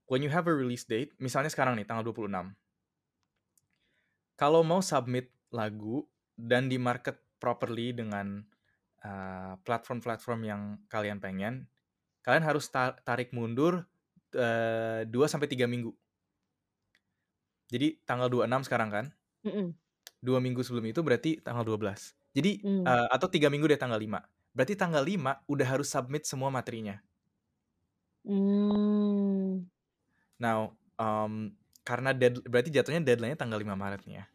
when 0.06 0.22
you 0.22 0.30
have 0.30 0.46
a 0.46 0.54
release 0.54 0.86
date, 0.86 1.12
misalnya 1.18 1.50
sekarang 1.50 1.74
nih 1.76 1.90
tanggal 1.90 2.06
26. 2.06 2.54
Kalau 4.38 4.62
mau 4.62 4.86
submit 4.86 5.34
lagu 5.50 6.06
dan 6.38 6.70
di 6.70 6.78
market 6.78 7.18
properly 7.42 7.90
dengan 7.90 8.46
uh, 9.02 9.58
platform-platform 9.66 10.40
yang 10.46 10.62
kalian 10.86 11.18
pengen, 11.18 11.66
kalian 12.22 12.46
harus 12.46 12.70
ta- 12.70 13.02
tarik 13.02 13.34
mundur 13.34 13.90
uh, 14.36 15.08
2 15.08 15.32
sampai 15.32 15.48
3 15.48 15.70
minggu. 15.70 15.92
Jadi 17.68 18.00
tanggal 18.08 18.32
26 18.32 18.68
sekarang 18.68 18.90
kan? 18.90 19.06
Mm-mm. 19.44 19.76
Dua 20.24 20.40
minggu 20.42 20.64
sebelum 20.64 20.88
itu 20.88 21.04
berarti 21.04 21.44
tanggal 21.44 21.68
12. 21.68 22.16
Jadi 22.34 22.62
Hmm. 22.64 22.86
uh, 22.86 23.08
atau 23.12 23.28
tiga 23.28 23.52
minggu 23.52 23.68
deh 23.68 23.80
tanggal 23.80 24.00
5. 24.00 24.24
Berarti 24.56 24.74
tanggal 24.74 25.04
5 25.04 25.44
udah 25.46 25.68
harus 25.68 25.88
submit 25.92 26.26
semua 26.26 26.50
materinya. 26.50 26.98
Hmm. 28.26 29.68
Now, 30.42 30.76
um, 31.00 31.56
karena 31.88 32.12
dead, 32.12 32.44
berarti 32.44 32.70
jatuhnya 32.74 33.00
deadline-nya 33.04 33.40
tanggal 33.40 33.60
5 33.62 33.78
Maret 33.78 34.04
nih 34.04 34.22
ya. 34.22 34.26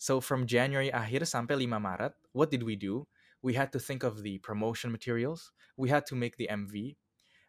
So 0.00 0.22
from 0.22 0.48
January 0.48 0.88
akhir 0.88 1.28
sampai 1.28 1.60
5 1.60 1.76
Maret, 1.76 2.14
what 2.32 2.48
did 2.48 2.64
we 2.64 2.78
do? 2.78 3.04
We 3.40 3.56
had 3.56 3.72
to 3.72 3.80
think 3.80 4.04
of 4.04 4.20
the 4.20 4.40
promotion 4.40 4.92
materials. 4.92 5.52
We 5.76 5.88
had 5.88 6.04
to 6.08 6.14
make 6.16 6.36
the 6.36 6.48
MV. 6.48 6.96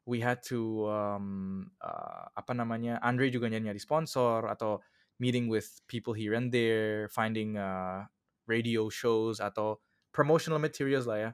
We 0.09 0.17
had 0.19 0.41
to 0.49 0.89
um, 0.89 1.69
uh, 1.77 2.25
apa 2.33 2.57
namanya? 2.57 2.97
Andre 3.05 3.29
juga 3.29 3.47
nyari-nyari 3.47 3.77
sponsor 3.77 4.49
atau 4.49 4.81
meeting 5.21 5.45
with 5.45 5.69
people 5.85 6.17
here 6.17 6.33
and 6.33 6.49
there, 6.49 7.05
finding 7.13 7.53
uh, 7.55 8.09
radio 8.49 8.89
shows 8.89 9.37
atau 9.37 9.77
promotional 10.09 10.57
materials 10.57 11.05
lah 11.05 11.29
ya. 11.29 11.31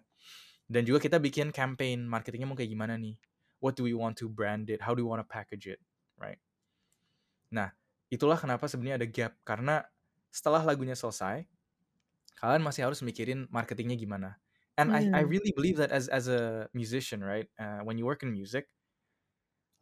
Dan 0.67 0.83
juga 0.83 0.99
kita 0.99 1.17
bikin 1.23 1.55
campaign 1.55 2.03
marketingnya 2.03 2.47
mau 2.47 2.59
kayak 2.59 2.75
gimana 2.75 2.99
nih? 2.99 3.15
What 3.63 3.79
do 3.79 3.87
we 3.87 3.95
want 3.95 4.19
to 4.19 4.27
brand 4.27 4.67
it? 4.67 4.83
How 4.83 4.91
do 4.91 5.07
we 5.07 5.09
want 5.09 5.23
to 5.23 5.27
package 5.27 5.71
it? 5.71 5.79
Right? 6.19 6.37
Nah, 7.49 7.71
itulah 8.11 8.35
kenapa 8.35 8.67
sebenarnya 8.67 8.99
ada 8.99 9.07
gap 9.07 9.33
karena 9.47 9.87
setelah 10.27 10.61
lagunya 10.61 10.93
selesai, 10.93 11.47
kalian 12.37 12.61
masih 12.61 12.85
harus 12.85 12.99
mikirin 12.99 13.47
marketingnya 13.47 13.95
gimana. 13.95 14.35
And 14.77 14.91
I 14.91 15.09
I 15.13 15.21
Hmm. 15.21 15.31
really 15.33 15.51
believe 15.55 15.77
that 15.77 15.91
as 15.91 16.07
as 16.09 16.27
a 16.27 16.69
musician, 16.73 17.23
right? 17.23 17.49
Uh, 17.59 17.79
when 17.81 17.97
you 17.97 18.05
work 18.05 18.23
in 18.23 18.31
music, 18.31 18.69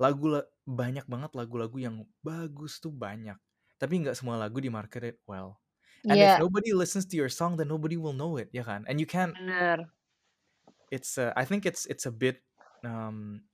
lagu 0.01 0.25
la- 0.27 0.47
banyak 0.67 1.05
banget 1.07 1.31
lagu-lagu 1.39 1.77
yang 1.79 1.95
bagus 2.23 2.79
tuh 2.83 2.91
banyak. 2.91 3.37
Tapi 3.79 3.93
nggak 4.03 4.15
semua 4.17 4.35
lagu 4.39 4.57
di 4.59 4.71
marketed 4.71 5.19
well. 5.27 5.59
And 6.11 6.21
if 6.21 6.31
Iya, 6.31 6.39
nobody 6.39 6.71
listens 6.75 7.05
to 7.09 7.15
your 7.17 7.31
song, 7.33 7.57
then 7.57 7.67
nobody 7.71 7.97
will 7.97 8.13
know 8.15 8.37
it, 8.37 8.49
ya 8.53 8.61
kan? 8.63 8.85
And 8.87 9.01
you 9.01 9.07
can't. 9.09 9.35
benar. 9.35 9.93
It's 10.91 11.17
uh, 11.17 11.33
I 11.35 11.45
think 11.45 11.65
it's 11.65 11.85
it's 11.85 12.05
a 12.05 12.11
bit 12.11 12.43
um, 12.83 13.45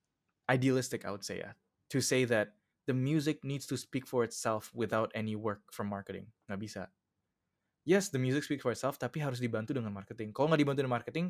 idealistic, 0.50 1.06
I 1.06 1.12
would 1.12 1.24
say, 1.26 1.40
ya, 1.40 1.54
to 1.90 2.02
say 2.02 2.26
that 2.26 2.56
the 2.88 2.94
music 2.94 3.44
needs 3.44 3.66
to 3.68 3.78
speak 3.78 4.08
for 4.08 4.24
itself 4.24 4.72
without 4.74 5.12
any 5.16 5.36
work 5.36 5.72
from 5.72 5.88
marketing. 5.88 6.32
Nggak 6.50 6.60
bisa. 6.62 6.84
Yes, 7.86 8.10
the 8.14 8.22
music 8.22 8.46
speaks 8.46 8.62
for 8.66 8.74
itself, 8.74 8.98
tapi 9.02 9.18
harus 9.26 9.42
dibantu 9.42 9.74
dengan 9.74 9.90
marketing. 9.94 10.34
Kalau 10.34 10.50
nggak 10.54 10.62
dibantu 10.62 10.80
dengan 10.86 10.96
marketing, 11.02 11.26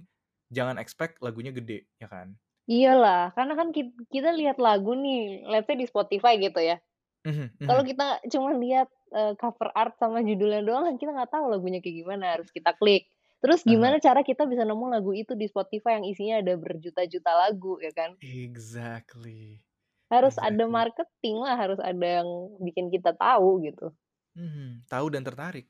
jangan 0.52 0.76
expect 0.80 1.20
lagunya 1.24 1.52
gede, 1.56 1.88
ya 2.00 2.08
kan? 2.12 2.36
Iyalah, 2.78 3.24
karena 3.36 3.54
kan 3.60 3.68
ki- 3.76 3.98
kita 4.14 4.30
lihat 4.40 4.58
lagu 4.68 4.92
nih, 5.04 5.44
let's 5.52 5.68
say 5.68 5.76
di 5.82 5.86
Spotify 5.92 6.34
gitu 6.46 6.60
ya. 6.62 6.78
Mhm, 7.26 7.58
Kalau 7.68 7.82
mhm. 7.82 7.88
kita 7.90 8.08
cuma 8.34 8.52
lihat 8.66 8.90
eh, 9.20 9.34
cover 9.42 9.70
art 9.82 9.96
sama 10.02 10.20
judulnya 10.30 10.62
doang, 10.68 10.84
kan 10.90 10.96
kita 11.02 11.12
nggak 11.18 11.32
tahu 11.36 11.46
lagunya 11.54 11.80
kayak 11.84 11.98
gimana. 12.04 12.26
Harus 12.40 12.50
kita 12.58 12.72
klik. 12.80 13.04
Terus 13.44 13.62
gimana 13.66 13.98
cara 14.04 14.22
kita 14.30 14.44
bisa 14.52 14.64
nemu 14.70 14.86
lagu 14.96 15.12
itu 15.18 15.34
di 15.42 15.48
Spotify 15.52 16.00
yang 16.02 16.06
isinya 16.12 16.36
ada 16.44 16.54
berjuta-juta 16.60 17.32
lagu, 17.44 17.80
ya 17.86 17.92
kan? 17.96 18.12
Exactly. 18.24 19.66
Harus 20.14 20.36
ada 20.50 20.66
Exactly. 20.66 20.78
marketing 20.78 21.36
lah, 21.46 21.56
harus 21.62 21.80
ada 21.90 22.08
yang 22.22 22.30
bikin 22.66 22.86
kita 22.94 23.12
tahu 23.24 23.50
gitu. 23.68 23.88
Mhm, 24.36 24.88
tahu 24.88 25.08
dan 25.12 25.24
tertarik. 25.28 25.68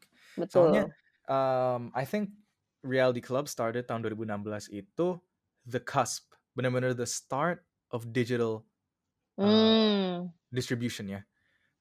Soalnya, 0.51 0.87
Betul. 0.87 1.31
um, 1.31 1.81
I 1.95 2.03
think 2.07 2.31
Reality 2.81 3.21
Club 3.21 3.45
started 3.45 3.85
tahun 3.85 4.01
2016 4.05 4.71
itu 4.73 5.21
the 5.67 5.81
cusp, 5.81 6.33
benar-benar 6.57 6.97
the 6.97 7.05
start 7.05 7.61
of 7.93 8.09
digital 8.09 8.65
uh, 9.37 9.45
Hmm. 9.45 10.33
distribution 10.49 11.07
ya. 11.09 11.21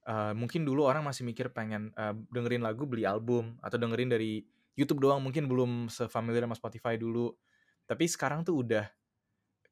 Uh, 0.04 0.33
mungkin 0.33 0.64
dulu 0.64 0.85
orang 0.88 1.04
masih 1.04 1.23
mikir 1.25 1.52
pengen 1.52 1.92
uh, 1.95 2.16
dengerin 2.33 2.64
lagu 2.64 2.88
beli 2.88 3.04
album 3.04 3.57
atau 3.61 3.76
dengerin 3.76 4.11
dari 4.11 4.45
YouTube 4.75 5.00
doang, 5.04 5.21
mungkin 5.21 5.45
belum 5.49 5.92
sefamiliar 5.92 6.45
sama 6.49 6.57
Spotify 6.57 6.95
dulu. 6.97 7.33
Tapi 7.85 8.04
sekarang 8.09 8.47
tuh 8.47 8.64
udah 8.64 8.87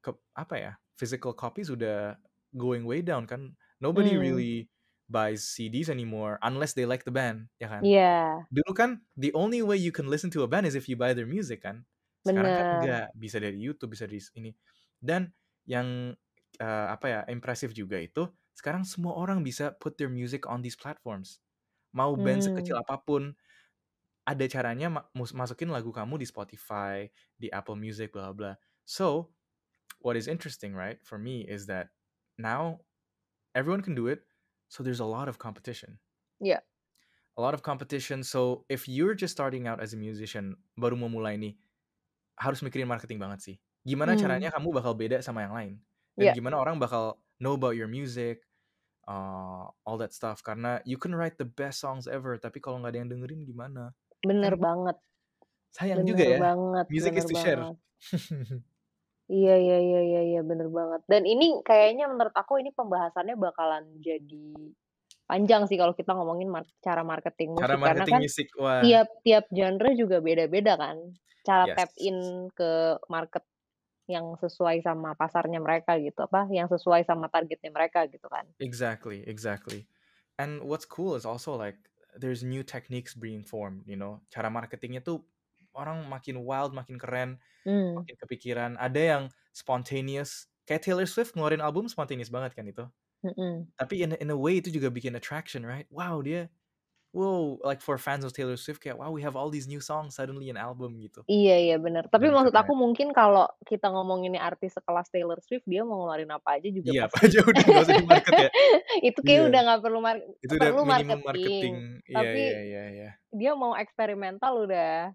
ke, 0.03 0.11
apa 0.37 0.55
ya? 0.59 0.73
Physical 0.99 1.33
copies 1.33 1.71
udah 1.71 2.19
going 2.55 2.83
way 2.85 3.01
down 3.01 3.25
kan. 3.25 3.55
Nobody 3.79 4.19
Hmm. 4.19 4.23
really 4.25 4.53
buys 5.11 5.45
CDs 5.49 5.89
anymore 5.91 6.39
unless 6.45 6.73
they 6.77 6.85
like 6.89 7.05
the 7.05 7.15
band, 7.15 7.49
ya 7.61 7.69
kan? 7.73 7.85
Iya, 7.87 8.49
Dulu 8.49 8.73
kan 8.77 8.91
the 9.19 9.33
only 9.37 9.61
way 9.61 9.77
you 9.77 9.93
can 9.93 10.09
listen 10.09 10.33
to 10.33 10.43
a 10.45 10.49
band 10.51 10.65
is 10.69 10.75
if 10.79 10.89
you 10.89 10.97
buy 10.97 11.13
their 11.13 11.29
music 11.29 11.65
kan. 11.65 11.85
Sekarang 12.25 12.53
kan 12.57 12.67
bener. 12.69 12.73
enggak, 12.73 13.13
bisa 13.17 13.37
dari 13.41 13.59
YouTube, 13.61 13.93
bisa 13.97 14.09
dari 14.09 14.21
ini. 14.39 14.53
Dan 15.01 15.33
yang 15.69 16.17
uh, 16.61 16.87
apa 16.93 17.07
ya, 17.09 17.21
impresif 17.33 17.73
juga 17.77 18.01
itu 18.01 18.29
sekarang 18.57 18.83
semua 18.89 19.15
orang 19.15 19.45
bisa 19.47 19.71
put 19.79 19.95
their 20.01 20.11
music 20.11 20.49
on 20.49 20.61
these 20.65 20.75
platforms. 20.79 21.41
Mau 21.97 22.17
band 22.21 22.45
sekecil 22.45 22.75
Hmm. 22.75 22.83
apa 22.83 23.01
pun 23.05 23.37
ada 24.29 24.45
caranya 24.45 24.89
ma- 24.93 25.09
masukin 25.17 25.73
lagu 25.73 25.89
kamu 25.89 26.21
di 26.21 26.27
Spotify, 26.29 27.09
di 27.41 27.49
Apple 27.49 27.79
Music, 27.81 28.13
bla 28.13 28.33
bla. 28.37 28.53
So, 28.85 29.33
what 30.05 30.17
is 30.17 30.29
interesting, 30.29 30.77
right, 30.77 31.01
for 31.05 31.17
me 31.19 31.45
is 31.49 31.67
that 31.73 31.93
now 32.39 32.85
everyone 33.57 33.81
can 33.85 33.97
do 33.97 34.09
it, 34.13 34.28
so 34.69 34.85
there's 34.85 35.01
a 35.01 35.09
lot 35.09 35.27
of 35.29 35.37
competition. 35.37 35.99
Iya. 36.39 36.61
A 37.35 37.41
lot 37.41 37.55
of 37.55 37.63
competition. 37.63 38.23
So, 38.23 38.67
if 38.67 38.87
you're 38.91 39.15
just 39.15 39.31
starting 39.31 39.67
out 39.71 39.79
as 39.79 39.95
a 39.95 39.99
musician, 39.99 40.59
baru 40.75 40.99
mau 40.99 41.07
mulai 41.07 41.39
nih, 41.39 41.55
harus 42.37 42.63
mikirin 42.63 42.87
marketing 42.87 43.19
banget 43.19 43.41
sih. 43.43 43.57
Gimana 43.87 44.15
Hmm. 44.15 44.23
caranya 44.27 44.49
kamu 44.51 44.75
bakal 44.75 44.93
beda 44.99 45.23
sama 45.23 45.47
yang 45.47 45.55
lain? 45.55 45.73
Dan 46.19 46.31
Iya. 46.31 46.33
gimana 46.35 46.59
orang 46.59 46.83
bakal 46.83 47.23
know 47.39 47.55
about 47.55 47.79
your 47.79 47.87
music, 47.87 48.43
uh, 49.07 49.71
all 49.87 49.97
that 49.97 50.11
stuff. 50.11 50.43
Karena 50.43 50.83
you 50.83 50.99
can 50.99 51.15
write 51.15 51.39
the 51.39 51.47
best 51.47 51.79
songs 51.79 52.11
ever, 52.11 52.35
tapi 52.37 52.59
kalau 52.59 52.83
nggak 52.83 52.91
ada 52.95 53.01
yang 53.07 53.11
dengerin 53.11 53.47
gimana? 53.47 53.95
Bener 54.21 54.59
Kan 54.59 54.63
banget. 54.63 54.97
sayang 55.71 56.03
juga 56.03 56.27
Bener 56.27 56.35
ya. 56.35 56.39
banget, 56.43 56.85
Music 56.91 57.13
bener 57.15 57.23
is 57.23 57.27
to 57.31 57.35
share. 57.39 57.63
Iya 59.29 59.55
iya 59.61 59.77
iya 59.77 60.01
iya 60.09 60.21
iya, 60.25 60.41
bener 60.41 60.73
banget. 60.73 61.05
Dan 61.05 61.29
ini 61.29 61.61
kayaknya 61.61 62.09
menurut 62.09 62.33
aku 62.33 62.65
ini 62.65 62.73
pembahasannya 62.73 63.37
bakalan 63.37 63.85
jadi 64.01 64.73
panjang 65.29 65.69
sih 65.69 65.77
kalau 65.77 65.93
kita 65.93 66.17
ngomongin 66.17 66.49
mar 66.49 66.65
cara 66.81 67.05
marketing 67.05 67.53
Cara 67.53 67.77
musik, 67.77 67.85
karena 67.85 68.05
marketing 68.09 68.17
kan 68.17 68.23
musik, 68.25 68.49
wah. 68.57 68.81
tiap 68.81 69.09
tiap 69.21 69.45
genre 69.53 69.91
juga 69.93 70.17
beda-beda 70.25 70.73
kan, 70.81 70.97
cara 71.45 71.69
tap 71.77 71.93
Yes. 71.93 72.09
in 72.09 72.17
ke 72.57 72.97
market 73.13 73.45
yang 74.09 74.41
sesuai 74.41 74.81
sama 74.81 75.13
pasarnya 75.13 75.61
mereka 75.61 76.01
gitu, 76.01 76.25
apa, 76.25 76.49
yang 76.49 76.65
sesuai 76.73 77.05
sama 77.05 77.29
targetnya 77.29 77.69
mereka 77.69 78.09
gitu 78.09 78.25
kan. 78.33 78.49
Exactly, 78.57 79.21
exactly. 79.29 79.85
And 80.41 80.65
what's 80.65 80.89
cool 80.89 81.13
is 81.13 81.29
also 81.29 81.53
like 81.53 81.77
there's 82.17 82.41
new 82.41 82.65
techniques 82.65 83.13
being 83.13 83.45
formed, 83.45 83.85
you 83.85 84.01
know. 84.01 84.25
Cara 84.33 84.49
marketingnya 84.49 85.05
tuh 85.05 85.21
orang 85.79 86.05
makin 86.11 86.43
wild, 86.43 86.75
makin 86.77 86.99
keren, 87.01 87.39
Mmm. 87.67 87.99
makin 87.99 88.17
kepikiran. 88.23 88.73
Ada 88.81 89.01
yang 89.01 89.25
spontaneous, 89.57 90.49
kayak 90.69 90.85
Taylor 90.87 91.07
Swift 91.09 91.35
ngeluarin 91.37 91.63
album 91.65 91.87
spontaneous 91.93 92.31
banget 92.33 92.53
kan 92.59 92.67
itu. 92.69 92.87
Mhm. 93.23 93.73
Tapi 93.79 94.03
in 94.03 94.13
in 94.19 94.31
a 94.35 94.39
way 94.39 94.59
itu 94.59 94.75
juga 94.75 94.91
bikin 94.91 95.15
attraction, 95.15 95.63
right? 95.63 95.87
Wow, 95.91 96.19
dia 96.27 96.51
wow, 97.19 97.59
like 97.67 97.83
for 97.83 97.99
fans 97.99 98.25
of 98.25 98.33
Taylor 98.33 98.57
Swift 98.57 98.81
kayak, 98.83 98.99
wow, 98.99 99.11
we 99.11 99.23
have 99.27 99.37
all 99.37 99.51
these 99.51 99.67
new 99.69 99.81
songs 99.83 100.15
suddenly 100.17 100.51
an 100.51 100.57
album 100.57 100.99
gitu. 101.03 101.23
Iya 101.29 101.55
iya, 101.61 101.75
bener. 101.77 102.09
Tapi 102.09 102.25
Dan 102.25 102.33
maksud 102.33 102.57
aku 102.57 102.73
mungkin 102.73 103.13
kalau 103.13 103.45
kita 103.69 103.93
ngomonginnya 103.93 104.41
artis 104.41 104.73
sekelas 104.81 105.13
Taylor 105.13 105.37
Swift, 105.45 105.69
dia 105.69 105.85
mau 105.85 106.01
ngeluarin 106.01 106.33
apa 106.33 106.57
aja 106.57 106.69
juga 106.73 106.93
Iya, 106.93 107.03
apa 107.11 107.17
aja 107.27 107.39
udah 107.43 107.65
nggak 107.67 107.85
usah 107.87 107.97
di-market 107.99 108.35
ya. 108.39 108.51
itu 109.09 109.19
kayaknya 109.25 109.45
Iya. 109.45 109.51
udah 109.53 109.61
nggak 109.69 109.81
perlu 109.85 109.99
mar 110.01 110.17
Itu 110.45 110.53
udah 110.59 110.71
perlu 110.75 110.85
marketing, 110.87 111.21
marketing. 111.27 111.75
Iya 112.09 112.31
tapi 112.33 112.43
iya 112.43 112.59
iya 112.69 112.83
iya. 112.97 113.11
dia 113.35 113.53
mau 113.59 113.77
eksperimental 113.77 114.65
udah 114.69 115.13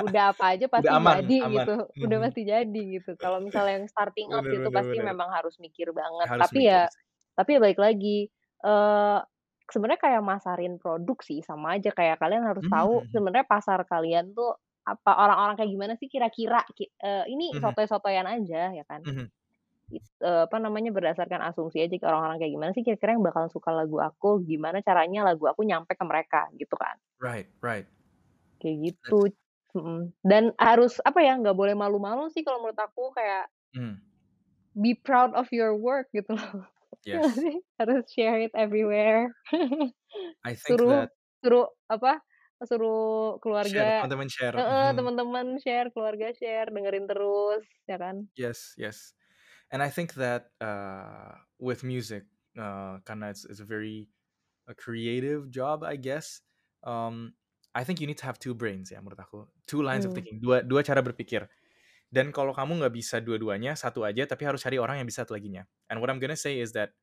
udah 0.00 0.24
apa 0.34 0.44
aja 0.56 0.66
Udah 0.78 0.90
pasti 0.90 0.96
aman 0.98 1.20
jadi 1.20 1.38
aman. 1.46 1.66
gitu, 1.66 1.88
udah 2.02 2.18
Mhm. 2.18 2.24
pasti 2.24 2.42
jadi 2.48 2.82
gitu. 3.00 3.14
Kalau 3.20 3.38
misalnya 3.44 3.82
yang 3.82 3.88
starting 3.90 4.30
up 4.36 4.44
Bener 4.44 4.54
gitu 4.54 4.68
bener 4.68 4.74
pasti 4.74 4.96
bener. 4.96 5.10
memang 5.10 5.30
harus 5.34 5.56
mikir 5.62 5.90
banget. 5.94 6.30
Harus 6.30 6.40
Tapi 6.40 6.60
mikir 6.60 6.80
ya 6.80 6.88
tapi 7.38 7.56
ya 7.56 7.60
balik 7.62 7.80
lagi, 7.80 8.28
eee, 8.64 9.18
sebenarnya 9.74 10.00
kayak 10.02 10.22
masarin 10.26 10.76
produk 10.82 11.18
sih, 11.24 11.40
sama 11.46 11.78
aja 11.78 11.90
kayak 11.94 12.18
kalian 12.22 12.44
harus 12.46 12.62
Mhm 12.62 12.70
tahu 12.70 13.06
mhm. 13.12 13.14
sebenarnya 13.14 13.46
pasar 13.48 13.82
kalian 13.88 14.34
tuh 14.36 14.54
apa, 14.86 15.10
orang-orang 15.16 15.54
kayak 15.60 15.70
gimana 15.72 15.94
sih 16.00 16.08
kira-kira 16.10 16.64
ki 16.74 16.90
eee, 17.02 17.24
ini 17.32 17.52
Mhm. 17.52 17.60
sotoy-sotoyan 17.60 18.26
aja 18.28 18.72
ya 18.74 18.84
kan. 18.88 19.04
Mhm. 19.04 19.30
It 19.92 20.04
eee, 20.24 20.44
apa 20.48 20.58
namanya, 20.62 20.90
berdasarkan 20.94 21.42
asumsi 21.50 21.82
aja 21.84 21.96
orang-orang 22.10 22.38
kayak 22.42 22.52
gimana 22.56 22.72
sih 22.76 22.84
kira-kira 22.86 23.16
yang 23.18 23.24
bakalan 23.26 23.50
suka 23.52 23.70
lagu 23.74 23.98
aku, 24.02 24.42
gimana 24.46 24.80
caranya 24.86 25.22
lagu 25.28 25.44
aku 25.50 25.62
nyampe 25.68 25.94
ke 25.98 26.04
mereka, 26.08 26.48
gitu 26.58 26.76
kan. 26.78 26.96
Right 27.18 27.48
right. 27.60 27.86
Kayak 28.60 28.76
That's 29.04 29.24
gitu, 29.24 29.32
mhm. 29.72 30.12
Dan 30.20 30.52
harus 30.60 31.00
apa 31.00 31.24
ya, 31.24 31.40
nggak 31.40 31.56
boleh 31.56 31.72
malu-malu 31.72 32.28
sih 32.28 32.44
kalau 32.44 32.60
menurut 32.60 32.76
aku 32.78 33.08
kayak 33.16 33.50
Mmm. 33.74 34.00
be 34.74 34.94
proud 34.94 35.34
of 35.34 35.50
your 35.52 35.74
work 35.74 36.06
gitu 36.14 36.30
loh. 36.38 36.70
Yes. 37.04 37.46
Harus 37.80 38.04
share 38.12 38.40
it 38.40 38.52
everywhere. 38.54 39.32
I 40.44 40.54
think 40.54 40.82
Suruh 40.82 40.86
that 40.86 41.10
suruh 41.44 41.68
apa, 41.90 42.20
suruh 42.68 43.38
share, 43.62 43.92
keluarga 43.92 44.00
teman-teman 44.00 44.28
share. 44.28 44.56
heeh, 44.56 44.90
Mhm. 44.92 44.96
teman-teman 44.96 45.58
share, 45.62 45.88
keluarga 45.94 46.32
share, 46.36 46.68
dengerin 46.72 47.06
terus, 47.10 47.64
ya 47.90 47.96
kan. 48.00 48.30
Yes 48.36 48.74
yes. 48.78 49.12
And 49.72 49.82
I 49.82 49.90
think 49.90 50.14
that, 50.14 50.52
uh, 50.60 51.34
with 51.58 51.84
music, 51.84 52.24
uh, 52.58 53.00
karena 53.06 53.30
it's 53.30 53.44
it's 53.46 53.60
a 53.60 53.66
very 53.68 54.08
a 54.68 54.74
creative 54.74 55.50
job 55.50 55.84
I 55.84 55.96
guess, 55.96 56.42
um, 56.84 57.34
I 57.74 57.84
think 57.84 58.00
you 58.00 58.06
need 58.08 58.18
to 58.20 58.26
have 58.26 58.38
2 58.40 58.54
brains 58.54 58.90
ya 58.92 59.00
menurut 59.02 59.20
aku. 59.20 59.48
2 59.66 59.82
lines 59.82 60.04
of 60.06 60.12
Mmm. 60.12 60.16
thinking, 60.16 60.40
dua 60.42 60.62
dua 60.66 60.82
cara 60.84 61.02
berpikir. 61.04 61.48
Dan 62.10 62.34
kalau 62.34 62.50
kamu 62.50 62.82
nggak 62.82 62.94
bisa 62.94 63.16
dua-duanya, 63.22 63.78
1 63.78 64.02
aja 64.02 64.26
tapi 64.26 64.42
harus 64.46 64.58
cari 64.66 64.82
orang 64.82 64.98
yang 65.02 65.06
bisa 65.08 65.22
satu 65.22 65.38
laginya. 65.38 65.62
And 65.86 66.02
what 66.02 66.10
I'm 66.10 66.18
gonna 66.18 66.34
say 66.38 66.58
is 66.58 66.74
that 66.74 66.98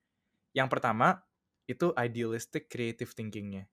yang 0.58 0.67
pertama, 0.71 1.23
itu 1.69 1.91
idealistic 1.99 2.67
creative 2.71 3.12
thinking-nya. 3.15 3.67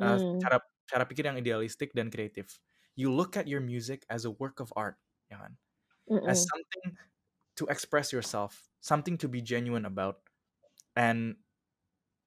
Eee, 0.00 0.18
Mmm. 0.20 0.44
cara 0.44 0.58
cara 0.90 1.04
pikir 1.08 1.26
yang 1.30 1.38
idealistik 1.40 1.92
dan 1.96 2.08
kreatif. 2.12 2.60
You 2.98 3.10
look 3.14 3.36
at 3.40 3.46
your 3.50 3.60
music 3.64 4.04
as 4.12 4.24
a 4.28 4.32
work 4.34 4.58
of 4.62 4.70
art, 4.78 4.98
ya 5.32 5.38
kan. 5.42 5.56
As 6.28 6.42
Mhm. 6.42 6.54
something 6.56 6.96
to 7.60 7.64
express 7.72 8.10
yourself, 8.14 8.68
something 8.84 9.16
to 9.20 9.28
be 9.30 9.40
genuine 9.44 9.84
about, 9.88 10.26
and 10.98 11.38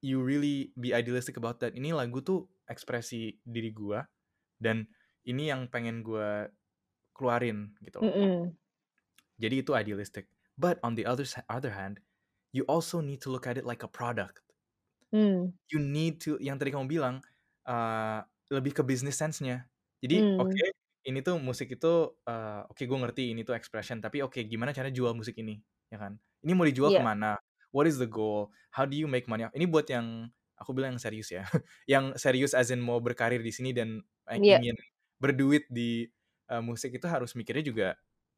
you 0.04 0.20
really 0.22 0.72
be 0.78 0.92
idealistic 0.96 1.36
about 1.40 1.60
that. 1.64 1.74
Ini 1.78 1.92
lagu 1.96 2.20
tuh 2.24 2.48
ekspresi 2.70 3.40
diri 3.46 3.70
gua, 3.74 4.06
dan 4.62 4.88
ini 5.28 5.50
yang 5.52 5.68
pengen 5.72 6.02
gua 6.06 6.48
keluarin 7.18 7.74
gitu 7.82 8.06
loh. 8.06 8.12
Mhm. 8.16 8.58
Jadi 9.38 9.62
itu 9.62 9.72
idealistic. 9.74 10.26
But 10.58 10.82
on 10.82 10.98
the 10.98 11.06
other 11.06 11.26
other 11.50 11.70
hand, 11.74 12.02
you 12.54 12.66
also 12.66 12.98
need 13.02 13.22
to 13.26 13.30
look 13.30 13.46
at 13.46 13.58
it 13.58 13.66
like 13.66 13.82
a 13.86 13.90
product. 13.90 14.42
Mmm. 15.12 15.58
You 15.68 15.78
need 15.84 16.16
to 16.24 16.40
yang 16.40 16.56
tadi 16.56 16.72
kamu 16.72 16.88
bilang, 16.88 17.20
eee, 17.68 18.24
lebih 18.48 18.72
ke 18.80 18.82
business 18.88 19.20
sense-nya. 19.20 19.68
Jadi, 20.00 20.24
oke, 20.40 20.56
Mmm. 20.56 20.70
ini 21.04 21.20
tuh 21.20 21.36
musik 21.36 21.68
itu, 21.76 22.16
eee, 22.24 22.60
oke 22.72 22.82
gue 22.88 22.98
ngerti 23.04 23.22
ini 23.36 23.44
tuh 23.44 23.52
expression, 23.52 24.00
tapi 24.00 24.24
oke 24.24 24.40
gimana 24.48 24.72
caranya 24.72 24.96
jual 24.96 25.12
musik 25.12 25.36
ini, 25.36 25.60
ya 25.92 26.00
kan. 26.00 26.16
Ini 26.40 26.52
mau 26.56 26.64
dijual 26.64 26.96
ke 26.96 27.00
Iya. 27.00 27.04
mana? 27.04 27.36
What 27.68 27.84
is 27.84 28.00
the 28.00 28.08
goal? 28.08 28.48
How 28.72 28.88
do 28.88 28.96
you 28.96 29.04
make 29.04 29.28
money? 29.28 29.44
Ini 29.52 29.68
buat 29.68 29.84
yang 29.92 30.32
aku 30.56 30.72
bilang 30.72 30.96
yang 30.96 31.02
serius 31.04 31.28
ya. 31.28 31.44
Yang 31.92 32.16
serius 32.18 32.52
as 32.56 32.72
in 32.72 32.80
mau 32.80 32.96
berkarir 33.04 33.44
di 33.44 33.52
sini 33.52 33.76
dan, 33.76 34.00
eee, 34.32 34.40
Iya. 34.40 34.58
ingin 34.58 34.76
berduit 35.20 35.68
di, 35.68 36.08
eee, 36.50 36.62
musik 36.64 36.96
itu 36.96 37.06
harus 37.08 37.32
mikirnya 37.38 37.64
juga 37.64 37.88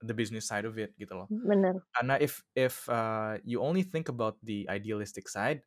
the 0.04 0.14
business 0.16 0.46
side 0.48 0.66
of 0.68 0.76
it 0.80 0.94
gitu 0.98 1.14
loh. 1.16 1.30
Bener. 1.30 1.82
Karena 1.96 2.16
if 2.20 2.42
if, 2.56 2.86
eee, 2.90 3.42
you 3.46 3.58
only 3.62 3.82
think 3.86 4.08
about 4.12 4.38
the 4.44 4.66
idealistic 4.70 5.26
side, 5.30 5.64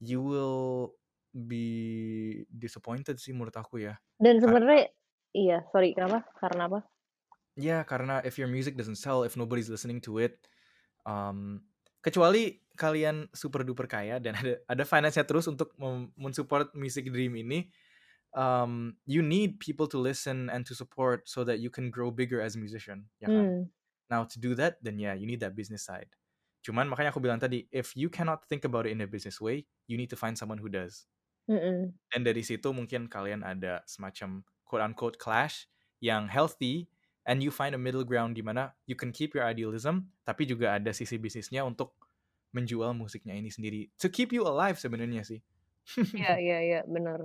you 0.00 0.20
will 0.24 0.94
be 1.32 2.44
disappointed 2.50 3.18
sih 3.20 3.32
menurut 3.36 3.54
aku 3.56 3.84
ya. 3.84 3.98
Dan 4.24 4.36
sebenarnya 4.42 4.92
iya, 5.36 5.56
sorry 5.72 5.90
kenapa? 5.96 6.18
Karena 6.40 6.62
apa? 6.70 6.80
Ya, 7.58 7.82
karena 7.84 8.22
if 8.24 8.38
your 8.38 8.48
music 8.48 8.78
doesn't 8.78 8.96
sell, 8.96 9.26
if 9.26 9.36
nobody's 9.36 9.68
listening 9.68 10.00
to 10.06 10.22
it, 10.22 10.46
um, 11.04 11.64
kecuali 12.04 12.62
kalian 12.78 13.28
super 13.36 13.62
duper 13.66 13.86
kaya 13.90 14.18
dan 14.22 14.36
ada 14.38 14.60
ada 14.68 14.84
finance-nya 14.88 15.26
terus 15.28 15.46
untuk 15.50 15.74
men-support 16.16 16.72
music 16.78 17.10
dream 17.12 17.36
ini, 17.38 17.68
um, 18.34 18.96
you 19.06 19.22
need 19.22 19.60
people 19.60 19.86
to 19.88 19.98
listen 19.98 20.48
and 20.50 20.66
to 20.66 20.74
support 20.74 21.28
so 21.28 21.44
that 21.44 21.58
you 21.60 21.70
can 21.70 21.90
grow 21.90 22.10
bigger 22.10 22.40
as 22.40 22.56
a 22.56 22.60
musician, 22.60 23.10
ya 23.20 23.28
kan. 23.30 23.50
Mmm. 23.50 23.70
Now 24.10 24.24
to 24.26 24.38
do 24.40 24.54
that, 24.58 24.82
then 24.82 24.98
yeah, 24.98 25.14
you 25.14 25.26
need 25.26 25.40
that 25.40 25.54
business 25.56 25.84
side. 25.86 26.14
Cuman 26.66 26.90
makanya 26.90 27.10
aku 27.14 27.22
bilang 27.24 27.40
tadi, 27.40 27.66
if 27.72 27.96
you 27.96 28.10
cannot 28.10 28.44
think 28.50 28.64
about 28.66 28.86
it 28.86 28.92
in 28.94 29.00
a 29.02 29.08
business 29.08 29.40
way, 29.40 29.66
you 29.88 29.96
need 29.96 30.10
to 30.12 30.18
find 30.18 30.36
someone 30.38 30.58
who 30.60 30.68
does. 30.68 31.06
Mhm. 31.48 31.98
Dan 32.10 32.26
dari 32.26 32.42
situ 32.42 32.74
mungkin 32.74 33.06
kalian 33.06 33.46
ada 33.46 33.86
semacam 33.86 34.42
quote 34.66 34.82
unquote 34.82 35.16
clash 35.22 35.70
yang 36.02 36.26
healthy 36.26 36.90
and 37.26 37.42
you 37.42 37.54
find 37.54 37.74
a 37.74 37.80
middle 37.80 38.02
ground 38.02 38.34
di 38.34 38.42
mana 38.42 38.74
you 38.90 38.98
can 38.98 39.14
keep 39.14 39.30
your 39.34 39.46
idealism 39.46 40.10
tapi 40.26 40.42
juga 40.48 40.74
ada 40.78 40.90
sisi 40.90 41.20
bisnisnya 41.22 41.62
untuk 41.62 41.94
menjual 42.50 42.90
musiknya 42.98 43.38
ini 43.38 43.50
sendiri. 43.50 43.94
To 44.02 44.10
keep 44.10 44.34
you 44.34 44.42
alive 44.42 44.78
sebenarnya 44.82 45.22
sih. 45.22 45.40
Iya 46.16 46.30
iya 46.44 46.56
iya, 46.66 46.78
bener. 46.94 47.20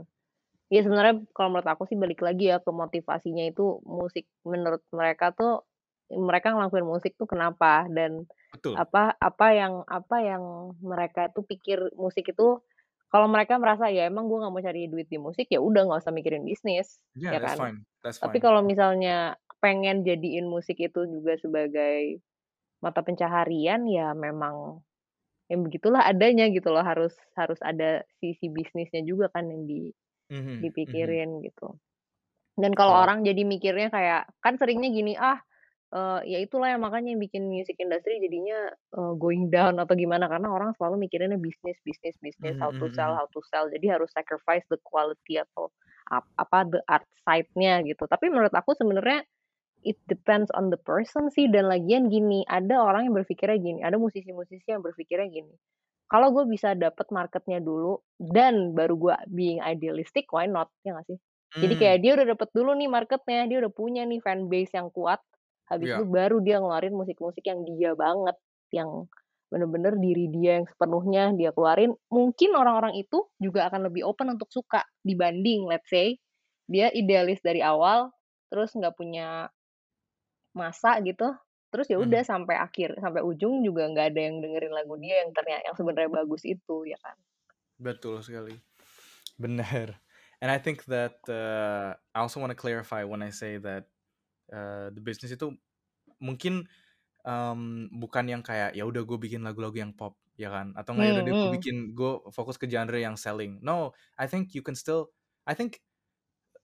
Ya 0.73 0.81
sebenarnya 0.81 1.21
kalau 1.37 1.53
menurut 1.53 1.69
aku 1.69 1.85
sih 1.85 1.93
balik 1.93 2.25
lagi 2.25 2.49
ya 2.49 2.57
ke 2.57 2.71
motivasinya 2.73 3.45
itu 3.45 3.77
musik 3.85 4.25
menurut 4.41 4.81
mereka 4.89 5.29
tuh, 5.29 5.61
mereka 6.09 6.57
ngelakuin 6.57 6.85
musik 6.85 7.13
tuh 7.21 7.29
kenapa 7.29 7.85
dan 7.93 8.25
Betul. 8.49 8.73
apa 8.73 9.13
apa 9.21 9.47
yang 9.53 9.73
apa 9.85 10.17
yang 10.25 10.43
mereka 10.81 11.29
tuh 11.29 11.45
pikir 11.45 11.93
musik 11.93 12.25
itu 12.33 12.61
kalau 13.13 13.29
mereka 13.29 13.55
merasa, 13.61 13.87
"Ya 13.93 14.09
emang 14.09 14.25
gue 14.27 14.41
nggak 14.41 14.51
mau 14.51 14.59
cari 14.59 14.89
duit 14.91 15.07
di 15.07 15.15
musik, 15.21 15.47
ya 15.53 15.61
udah 15.61 15.85
nggak 15.87 16.01
usah 16.03 16.11
mikirin 16.11 16.43
bisnis," 16.43 16.97
Yeah, 17.13 17.37
ya 17.37 17.39
that's 17.39 17.53
kan. 17.53 17.57
fine. 17.61 17.77
That's 18.03 18.17
Tapi 18.19 18.37
fine. 18.41 18.43
kalau 18.43 18.61
misalnya 18.65 19.37
pengen 19.61 20.01
jadiin 20.03 20.49
musik 20.49 20.81
itu 20.81 21.05
juga 21.07 21.37
sebagai 21.39 22.19
mata 22.81 23.01
pencaharian, 23.05 23.85
ya 23.87 24.11
memang 24.17 24.81
yang 25.49 25.61
begitulah 25.65 26.01
adanya 26.05 26.49
gitu 26.49 26.73
loh, 26.73 26.81
harus 26.83 27.13
harus 27.37 27.61
ada 27.61 28.03
sisi 28.19 28.49
bisnisnya 28.49 29.05
juga 29.05 29.29
kan 29.31 29.47
yang 29.47 29.63
di 29.69 29.93
Mhm 30.29 30.73
mhm. 30.85 31.17
dipikirin 31.17 31.41
gitu. 31.45 31.77
Dan 32.59 32.73
kalau 32.77 32.93
Kalau 32.93 33.07
orang 33.07 33.23
jadi 33.27 33.43
mikirnya 33.47 33.89
kayak 33.91 34.31
kan 34.43 34.55
seringnya 34.59 34.89
gini, 34.93 35.15
"Ah, 35.19 35.39
eee, 35.95 36.19
ya 36.35 36.39
itulah 36.43 36.69
yang 36.73 36.83
makanya 36.85 37.15
yang 37.15 37.21
bikin 37.23 37.47
music 37.51 37.77
industry 37.81 38.19
jadinya, 38.23 38.71
eee, 38.95 39.13
going 39.19 39.49
down," 39.53 39.77
atau 39.81 39.95
gimana, 39.97 40.27
karena 40.31 40.49
orang 40.53 40.71
selalu 40.79 41.07
mikirinnya 41.09 41.39
bisnis 41.41 41.79
bisnis 41.87 42.15
bisnis, 42.21 42.55
Mhm 42.55 42.57
how 42.61 42.71
to 42.79 42.87
mhm 42.87 42.97
sell 42.97 43.13
mhm. 43.13 43.19
how 43.19 43.27
to 43.33 43.41
sell, 43.51 43.67
jadi 43.71 43.97
harus 43.99 44.11
sacrifice 44.15 44.65
the 44.71 44.79
quality 44.87 45.39
atau 45.41 45.71
ap 46.11 46.25
apa, 46.39 46.59
the 46.69 46.81
art 46.91 47.07
side-nya 47.27 47.81
gitu. 47.87 48.05
Tapi 48.09 48.29
menurut 48.33 48.53
aku 48.55 48.73
sebenarnya 48.77 49.23
it 49.85 49.97
depends 50.11 50.49
on 50.55 50.69
the 50.73 50.79
person 50.81 51.29
sih 51.33 51.47
dan 51.51 51.69
lagian 51.71 52.09
gini, 52.11 52.43
ada 52.49 52.81
orang 52.83 53.09
yang 53.11 53.15
berpikirnya 53.17 53.57
gini, 53.61 53.79
ada 53.85 53.97
musisi-musisi 54.01 54.67
yang 54.71 54.83
berpikirnya 54.85 55.27
gini, 55.31 55.55
"Kalau 56.11 56.29
gue 56.35 56.45
bisa 56.49 56.73
dapet 56.77 57.07
market-nya 57.13 57.59
dulu 57.63 57.99
dan 58.19 58.73
baru 58.77 58.95
gue 58.97 59.15
being 59.33 59.59
idealistic, 59.63 60.29
why 60.33 60.45
not?" 60.49 60.69
Ya 60.85 60.95
nggak 60.97 61.07
sih? 61.11 61.17
Jadi 61.63 61.73
Mmm. 61.73 61.79
kayak 61.79 61.97
dia 62.03 62.11
udah 62.19 62.27
dapet 62.35 62.49
dulu 62.53 62.71
nih 62.77 62.89
market-nya, 62.91 63.47
dia 63.49 63.57
udah 63.63 63.71
punya 63.73 64.03
nih 64.07 64.19
fanbase 64.23 64.73
yang 64.77 64.89
kuat, 64.93 65.21
Habis 65.65 65.89
Iya. 65.89 65.97
itu 65.97 66.05
baru 66.05 66.45
dia 66.45 66.61
ngeluarin 66.61 66.93
musik-musik 66.93 67.41
yang 67.41 67.65
dia 67.65 67.97
banget, 67.97 68.37
yang 68.69 69.09
bener-bener 69.49 69.97
diri 69.97 70.29
dia 70.29 70.61
yang 70.61 70.67
sepenuhnya 70.69 71.33
dia 71.33 71.49
keluarin. 71.57 71.97
Mungkin 72.13 72.53
orang-orang 72.53 72.93
itu 73.01 73.25
juga 73.41 73.65
akan 73.69 73.89
lebih 73.89 74.05
open 74.05 74.37
untuk 74.37 74.49
suka 74.53 74.85
dibanding 75.01 75.65
let's 75.65 75.89
say 75.89 76.17
dia 76.69 76.89
idealis 76.93 77.41
dari 77.41 77.61
awal, 77.65 78.13
terus 78.53 78.73
nggak 78.77 78.93
punya 78.97 79.49
masa 80.55 80.97
gitu, 81.03 81.27
terus 81.75 81.87
ya 81.91 81.99
udah 81.99 82.21
Mhm. 82.21 82.31
sampai 82.31 82.55
akhir, 82.67 82.89
sampai 83.03 83.21
ujung 83.31 83.59
juga 83.67 83.83
nggak 83.91 84.07
ada 84.15 84.21
yang 84.31 84.37
dengerin 84.43 84.73
lagu 84.79 84.95
dia 85.03 85.15
yang 85.27 85.31
ternya 85.35 85.59
yang 85.67 85.75
sebenarnya 85.75 86.11
bagus 86.23 86.43
itu, 86.47 86.77
ya 86.87 86.97
kan? 87.03 87.17
Betul 87.79 88.23
sekali. 88.23 88.55
Benar. 89.39 89.99
And 90.41 90.51
I 90.51 90.59
think 90.59 90.85
that 90.91 91.19
uh, 91.27 91.95
I 92.15 92.19
also 92.23 92.39
want 92.39 92.51
to 92.51 92.59
clarify 92.59 93.03
when 93.03 93.23
I 93.23 93.31
say 93.31 93.57
that 93.59 93.87
uh, 94.53 94.91
the 94.93 95.01
business 95.03 95.33
itu 95.35 95.55
mungkin 96.21 96.67
um, 97.27 97.89
bukan 97.91 98.29
yang 98.31 98.41
kayak 98.45 98.75
ya 98.77 98.83
udah 98.87 99.03
gue 99.03 99.17
bikin 99.19 99.43
lagu-lagu 99.43 99.75
yang 99.79 99.93
pop 99.95 100.17
ya 100.39 100.51
kan 100.51 100.75
atau 100.75 100.95
nggak 100.95 101.07
ya 101.11 101.13
udah 101.15 101.23
Hmm, 101.23 101.31
gue 101.35 101.49
hmm. 101.49 101.55
bikin 101.59 101.75
gue 101.95 102.11
fokus 102.35 102.59
ke 102.59 102.67
genre 102.67 102.95
yang 102.99 103.15
selling 103.19 103.59
no 103.63 103.95
I 104.19 104.27
think 104.27 104.51
you 104.55 104.63
can 104.63 104.75
still 104.75 105.11
I 105.47 105.55
think 105.55 105.79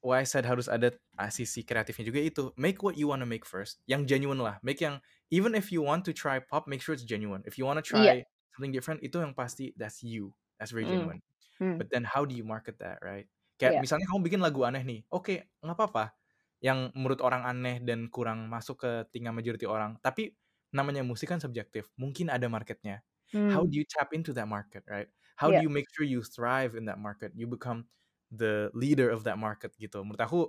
why 0.01 0.21
I 0.21 0.27
said 0.27 0.45
harus 0.49 0.67
ada 0.69 0.93
ah, 1.17 1.29
sisi 1.33 1.61
kreatifnya 1.65 2.05
juga 2.09 2.19
itu 2.21 2.43
make 2.57 2.81
what 2.85 2.97
you 2.97 3.09
wanna 3.09 3.25
make 3.29 3.45
first 3.47 3.81
yang 3.89 4.05
genuine 4.09 4.41
lah 4.41 4.57
make 4.65 4.81
yang 4.81 4.99
even 5.33 5.53
if 5.57 5.69
you 5.73 5.81
want 5.85 6.03
to 6.09 6.13
try 6.15 6.41
pop 6.41 6.65
make 6.69 6.81
sure 6.83 6.93
it's 6.97 7.05
genuine 7.07 7.41
if 7.47 7.57
you 7.57 7.65
wanna 7.65 7.85
Iya. 7.91 8.13
try 8.13 8.25
something 8.57 8.73
different 8.73 8.99
itu 9.05 9.17
yang 9.21 9.33
pasti 9.37 9.73
that's 9.77 10.01
you 10.05 10.33
that's 10.59 10.73
very 10.73 10.83
Hmm, 10.83 10.89
genuine 10.89 11.21
hmm. 11.59 11.81
but 11.81 11.87
then 11.91 12.03
how 12.03 12.23
do 12.25 12.33
you 12.35 12.43
market 12.45 12.77
that 12.81 12.99
right 13.03 13.27
kayak 13.61 13.73
Iya. 13.73 13.81
misalnya 13.81 14.05
kamu 14.11 14.21
bikin 14.27 14.41
lagu 14.43 14.61
aneh 14.65 14.83
nih 14.83 14.99
oke 15.13 15.35
nggak 15.63 15.75
apa-apa 15.77 16.15
yang 16.61 16.93
menurut 16.93 17.21
orang 17.25 17.43
aneh 17.47 17.81
dan 17.81 18.05
kurang 18.13 18.45
masuk 18.49 18.81
ke 18.85 18.91
telinga 19.13 19.33
majority 19.33 19.65
orang 19.65 19.97
tapi 20.03 20.37
namanya 20.73 21.01
musik 21.05 21.29
kan 21.31 21.41
subjektif 21.41 21.89
mungkin 21.97 22.29
ada 22.31 22.45
marketnya 22.47 23.01
how 23.49 23.63
Hmm. 23.63 23.67
do 23.67 23.73
you 23.75 23.85
tap 23.87 24.13
into 24.13 24.31
that 24.35 24.47
market 24.47 24.83
right 24.87 25.09
how 25.37 25.49
do 25.51 25.57
Iya. 25.57 25.61
you 25.61 25.69
make 25.71 25.87
sure 25.93 26.05
you 26.05 26.21
thrive 26.23 26.77
in 26.77 26.85
that 26.87 27.01
market 27.01 27.33
you 27.35 27.49
become 27.49 27.87
the 28.31 28.71
leader 28.71 29.11
of 29.11 29.27
that 29.27 29.35
market 29.35 29.75
gitu. 29.77 30.01
Menurut 30.01 30.21
aku 30.23 30.39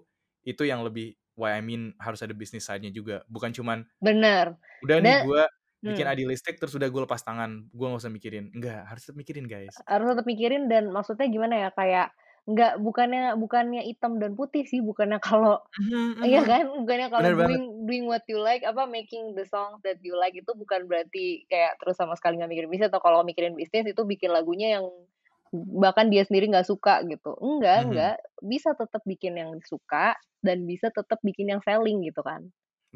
itu 0.47 0.63
yang 0.63 0.87
lebih 0.87 1.19
why 1.35 1.59
I 1.59 1.63
mean 1.63 1.93
harus 1.99 2.23
ada 2.23 2.33
business 2.33 2.71
side-nya 2.71 2.95
juga. 2.95 3.27
Bukan 3.27 3.51
cuman 3.51 3.85
Bener. 3.99 4.57
udah 4.87 4.97
nih 5.03 5.27
gue 5.27 5.43
bikin 5.83 6.07
hmm. 6.07 6.15
idealistik 6.15 6.63
terus 6.63 6.73
udah 6.79 6.87
gue 6.87 7.03
lepas 7.03 7.23
tangan. 7.27 7.67
Gue 7.75 7.87
nggak 7.91 8.03
usah 8.07 8.13
mikirin. 8.15 8.55
Enggak 8.55 8.87
harus 8.87 9.03
tetap 9.03 9.19
mikirin 9.19 9.47
guys. 9.51 9.75
Harus 9.85 10.15
tetap 10.15 10.27
mikirin 10.27 10.71
dan 10.71 10.95
maksudnya 10.95 11.27
gimana 11.27 11.55
ya, 11.59 11.69
kayak 11.75 12.09
nggak 12.43 12.83
bukannya 12.83 13.39
bukannya 13.39 13.87
hitam 13.87 14.19
dan 14.19 14.35
putih 14.35 14.67
sih, 14.67 14.83
bukannya 14.83 15.23
kalau 15.23 15.63
Mhm, 15.79 16.27
iya 16.27 16.43
mhm. 16.43 16.49
kan, 16.51 16.65
bukannya 16.75 17.09
kalau 17.11 17.23
bener 17.23 17.39
banget. 17.39 17.51
doing 17.55 17.67
doing 17.87 18.05
what 18.11 18.27
you 18.27 18.43
like, 18.43 18.67
apa, 18.67 18.83
making 18.91 19.39
the 19.39 19.47
songs 19.47 19.79
that 19.87 19.95
you 20.03 20.19
like 20.19 20.35
itu 20.35 20.51
bukan 20.59 20.91
berarti 20.91 21.47
kayak 21.47 21.79
terus 21.79 21.95
sama 21.95 22.19
sekali 22.19 22.43
nggak 22.43 22.51
mikirin 22.51 22.71
bisnis 22.71 22.91
atau 22.91 22.99
kalau 22.99 23.23
mikirin 23.23 23.55
bisnis 23.55 23.87
itu 23.87 24.03
bikin 24.03 24.35
lagunya 24.35 24.79
yang 24.79 24.91
bahkan 25.55 26.09
dia 26.13 26.25
sendiri 26.27 26.49
nggak 26.53 26.69
suka 26.69 27.05
gitu. 27.09 27.37
Enggak 27.41 27.77
Mhm. 27.77 27.89
enggak, 27.89 28.15
bisa 28.45 28.73
tetap 28.77 29.03
bikin 29.05 29.37
yang 29.39 29.53
suka 29.65 30.17
dan 30.45 30.65
bisa 30.69 30.89
tetap 30.93 31.21
bikin 31.23 31.53
yang 31.53 31.63
selling 31.65 32.03
gitu 32.05 32.21
kan. 32.25 32.49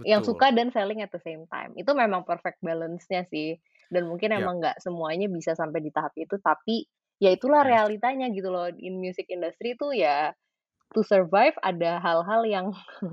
Yang 0.07 0.23
betul 0.23 0.35
suka 0.35 0.55
dan 0.55 0.71
selling 0.73 1.03
at 1.05 1.11
the 1.13 1.21
same 1.23 1.45
time. 1.51 1.75
Itu 1.77 1.93
memang 1.97 2.23
perfect 2.25 2.63
balance-nya 2.65 3.27
sih. 3.29 3.59
Dan 3.93 4.09
mungkin 4.11 4.33
ya 4.35 4.49
emang 4.49 4.59
nggak 4.63 4.81
semuanya 4.83 5.27
bisa 5.31 5.55
sampai 5.59 5.81
di 5.85 5.91
tahap 5.95 6.15
itu, 6.19 6.37
tapi 6.43 6.87
ya 7.23 7.31
itulah 7.35 7.63
yes 7.63 7.67
realitanya 7.67 8.29
gitu 8.35 8.49
loh. 8.51 8.71
In 8.81 8.99
music 9.03 9.29
industry 9.31 9.75
itu 9.79 9.93
ya 9.97 10.33
to 10.95 11.03
survive 11.07 11.55
ada 11.65 11.99
hal-hal 12.03 12.43
yang 12.49 12.67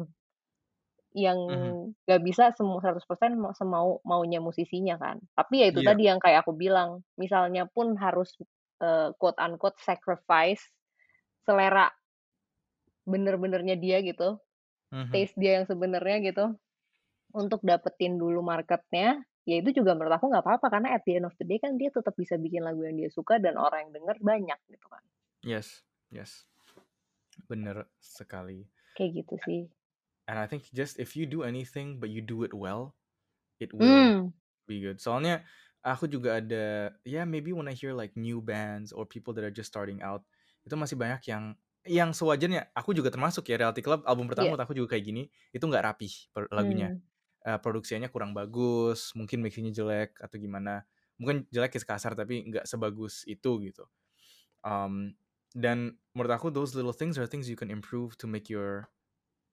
yang 1.13 1.37
Mhm. 1.47 1.75
nggak 2.09 2.21
bisa 2.25 2.49
semu 2.57 2.81
100% 2.81 3.37
mau 3.37 3.53
semau 3.53 4.01
maunya 4.03 4.39
musisinya 4.41 4.95
kan. 4.97 5.21
Tapi 5.37 5.61
ya 5.61 5.67
itu 5.71 5.81
iya 5.81 5.89
tadi 5.89 6.09
yang 6.09 6.17
kayak 6.17 6.43
aku 6.45 6.53
bilang, 6.57 7.05
misalnya 7.21 7.69
pun 7.69 7.93
harus, 8.01 8.33
eee, 8.83 9.09
quote 9.21 9.39
unquote 9.39 9.79
sacrifice 9.79 10.63
selera 11.47 11.87
bener-benernya 13.11 13.75
dia 13.83 13.97
gitu, 14.09 14.39
Mhm. 14.91 15.13
taste 15.13 15.35
dia 15.41 15.61
yang 15.61 15.67
sebenarnya 15.71 16.17
gitu, 16.29 16.45
untuk 17.41 17.61
dapetin 17.65 18.15
dulu 18.21 18.41
marketnya, 18.45 19.23
ya 19.49 19.55
itu 19.61 19.69
juga 19.83 19.91
menurut 19.97 20.15
aku 20.17 20.27
nggak 20.31 20.45
apa-apa 20.45 20.67
karena 20.73 20.89
at 20.97 21.03
the 21.07 21.13
end 21.19 21.27
of 21.29 21.35
the 21.39 21.45
day 21.49 21.59
kan 21.63 21.75
dia 21.81 21.89
tetap 21.93 22.15
bisa 22.19 22.35
bikin 22.39 22.63
lagu 22.67 22.81
yang 22.87 22.95
dia 22.99 23.09
suka 23.11 23.35
dan 23.43 23.55
orang 23.59 23.89
yang 23.89 23.93
denger 24.03 24.17
banyak 24.23 24.59
gitu 24.71 24.87
kan. 24.91 25.03
yes 25.43 25.83
yes 26.09 26.45
bener 27.49 27.87
sekali 27.99 28.67
Kayak 28.97 29.11
gitu 29.21 29.35
sih. 29.45 29.61
and 30.27 30.39
I 30.39 30.47
think 30.47 30.69
just 30.73 30.99
if 30.99 31.15
you 31.15 31.25
do 31.25 31.43
anything 31.43 31.99
but 31.99 32.09
you 32.09 32.21
do 32.21 32.43
it 32.43 32.53
well 32.53 32.95
it 33.59 33.73
will 33.73 34.03
Mmm. 34.03 34.33
be 34.67 34.81
good 34.81 35.01
soalnya 35.01 35.43
aku 35.83 36.07
juga 36.07 36.39
ada 36.39 36.95
ya 37.03 37.27
maybe 37.27 37.51
when 37.51 37.67
I 37.67 37.75
hear 37.75 37.91
like 37.91 38.15
new 38.15 38.39
bands 38.39 38.95
or 38.95 39.03
people 39.03 39.35
that 39.35 39.43
are 39.43 39.53
just 39.53 39.69
starting 39.69 39.99
out 39.99 40.23
itu 40.63 40.73
masih 40.79 40.95
banyak 40.95 41.21
yang 41.27 41.59
yang 41.83 42.15
sewajarnya 42.15 42.71
aku 42.71 42.95
juga 42.95 43.11
termasuk 43.11 43.51
ya 43.51 43.59
Reality 43.59 43.83
Club 43.83 44.07
album 44.07 44.31
pertama 44.31 44.55
menurut 44.55 44.63
aku 44.63 44.71
juga 44.75 44.95
kayak 44.95 45.03
gini 45.03 45.23
itu 45.51 45.63
nggak 45.67 45.83
rapih 45.83 46.13
per- 46.31 46.51
lagunya. 46.51 46.95
Mmm. 46.95 47.03
Eh, 47.43 47.59
produksinya 47.59 48.07
kurang 48.07 48.31
bagus 48.31 49.11
mungkin 49.19 49.43
mixingnya 49.43 49.75
jelek 49.75 50.15
atau 50.23 50.39
gimana. 50.39 50.87
Mungkin 51.19 51.43
jelek 51.51 51.75
ya 51.75 51.83
kasar 51.83 52.15
tapi 52.15 52.47
nggak 52.47 52.63
sebagus 52.63 53.27
itu 53.27 53.59
gitu. 53.67 53.83
Um, 54.63 55.19
dan 55.51 55.99
menurut 56.15 56.31
aku 56.33 56.47
those 56.55 56.71
little 56.73 56.95
things 56.95 57.19
are 57.19 57.27
things 57.27 57.51
you 57.51 57.59
can 57.59 57.67
improve 57.67 58.15
to 58.23 58.25
make 58.31 58.47
your 58.47 58.87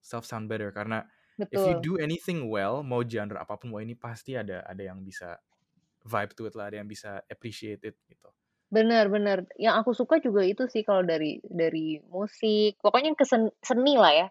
self 0.00 0.22
sound 0.22 0.46
better. 0.46 0.70
Karena 0.70 1.06
if 1.50 1.66
you 1.66 1.74
Betul. 1.74 1.82
do 1.82 1.92
anything 1.98 2.46
well 2.46 2.86
mau 2.86 3.02
genre 3.02 3.42
apa 3.42 3.58
pun 3.58 3.74
wah 3.74 3.82
ini 3.82 3.98
pasti 3.98 4.38
ada 4.38 4.62
ada 4.68 4.82
yang 4.86 5.02
bisa 5.02 5.40
vibe 6.04 6.32
to 6.36 6.46
it 6.48 6.54
lah 6.58 6.68
ada 6.72 6.80
yang 6.80 6.88
bisa 6.90 7.20
appreciate 7.28 7.82
it 7.84 7.96
gitu 8.08 8.30
Bener 8.76 9.04
bener. 9.14 9.38
Yang 9.64 9.74
aku 9.82 9.90
suka 10.00 10.16
juga 10.26 10.42
itu 10.52 10.62
sih 10.72 10.82
kalau 10.88 11.02
dari 11.12 11.32
dari 11.60 11.86
musik, 12.14 12.78
pokoknya 12.84 13.10
ke 13.18 13.24
sen 13.30 13.42
seni 13.68 13.94
lah 14.02 14.12
ya, 14.20 14.26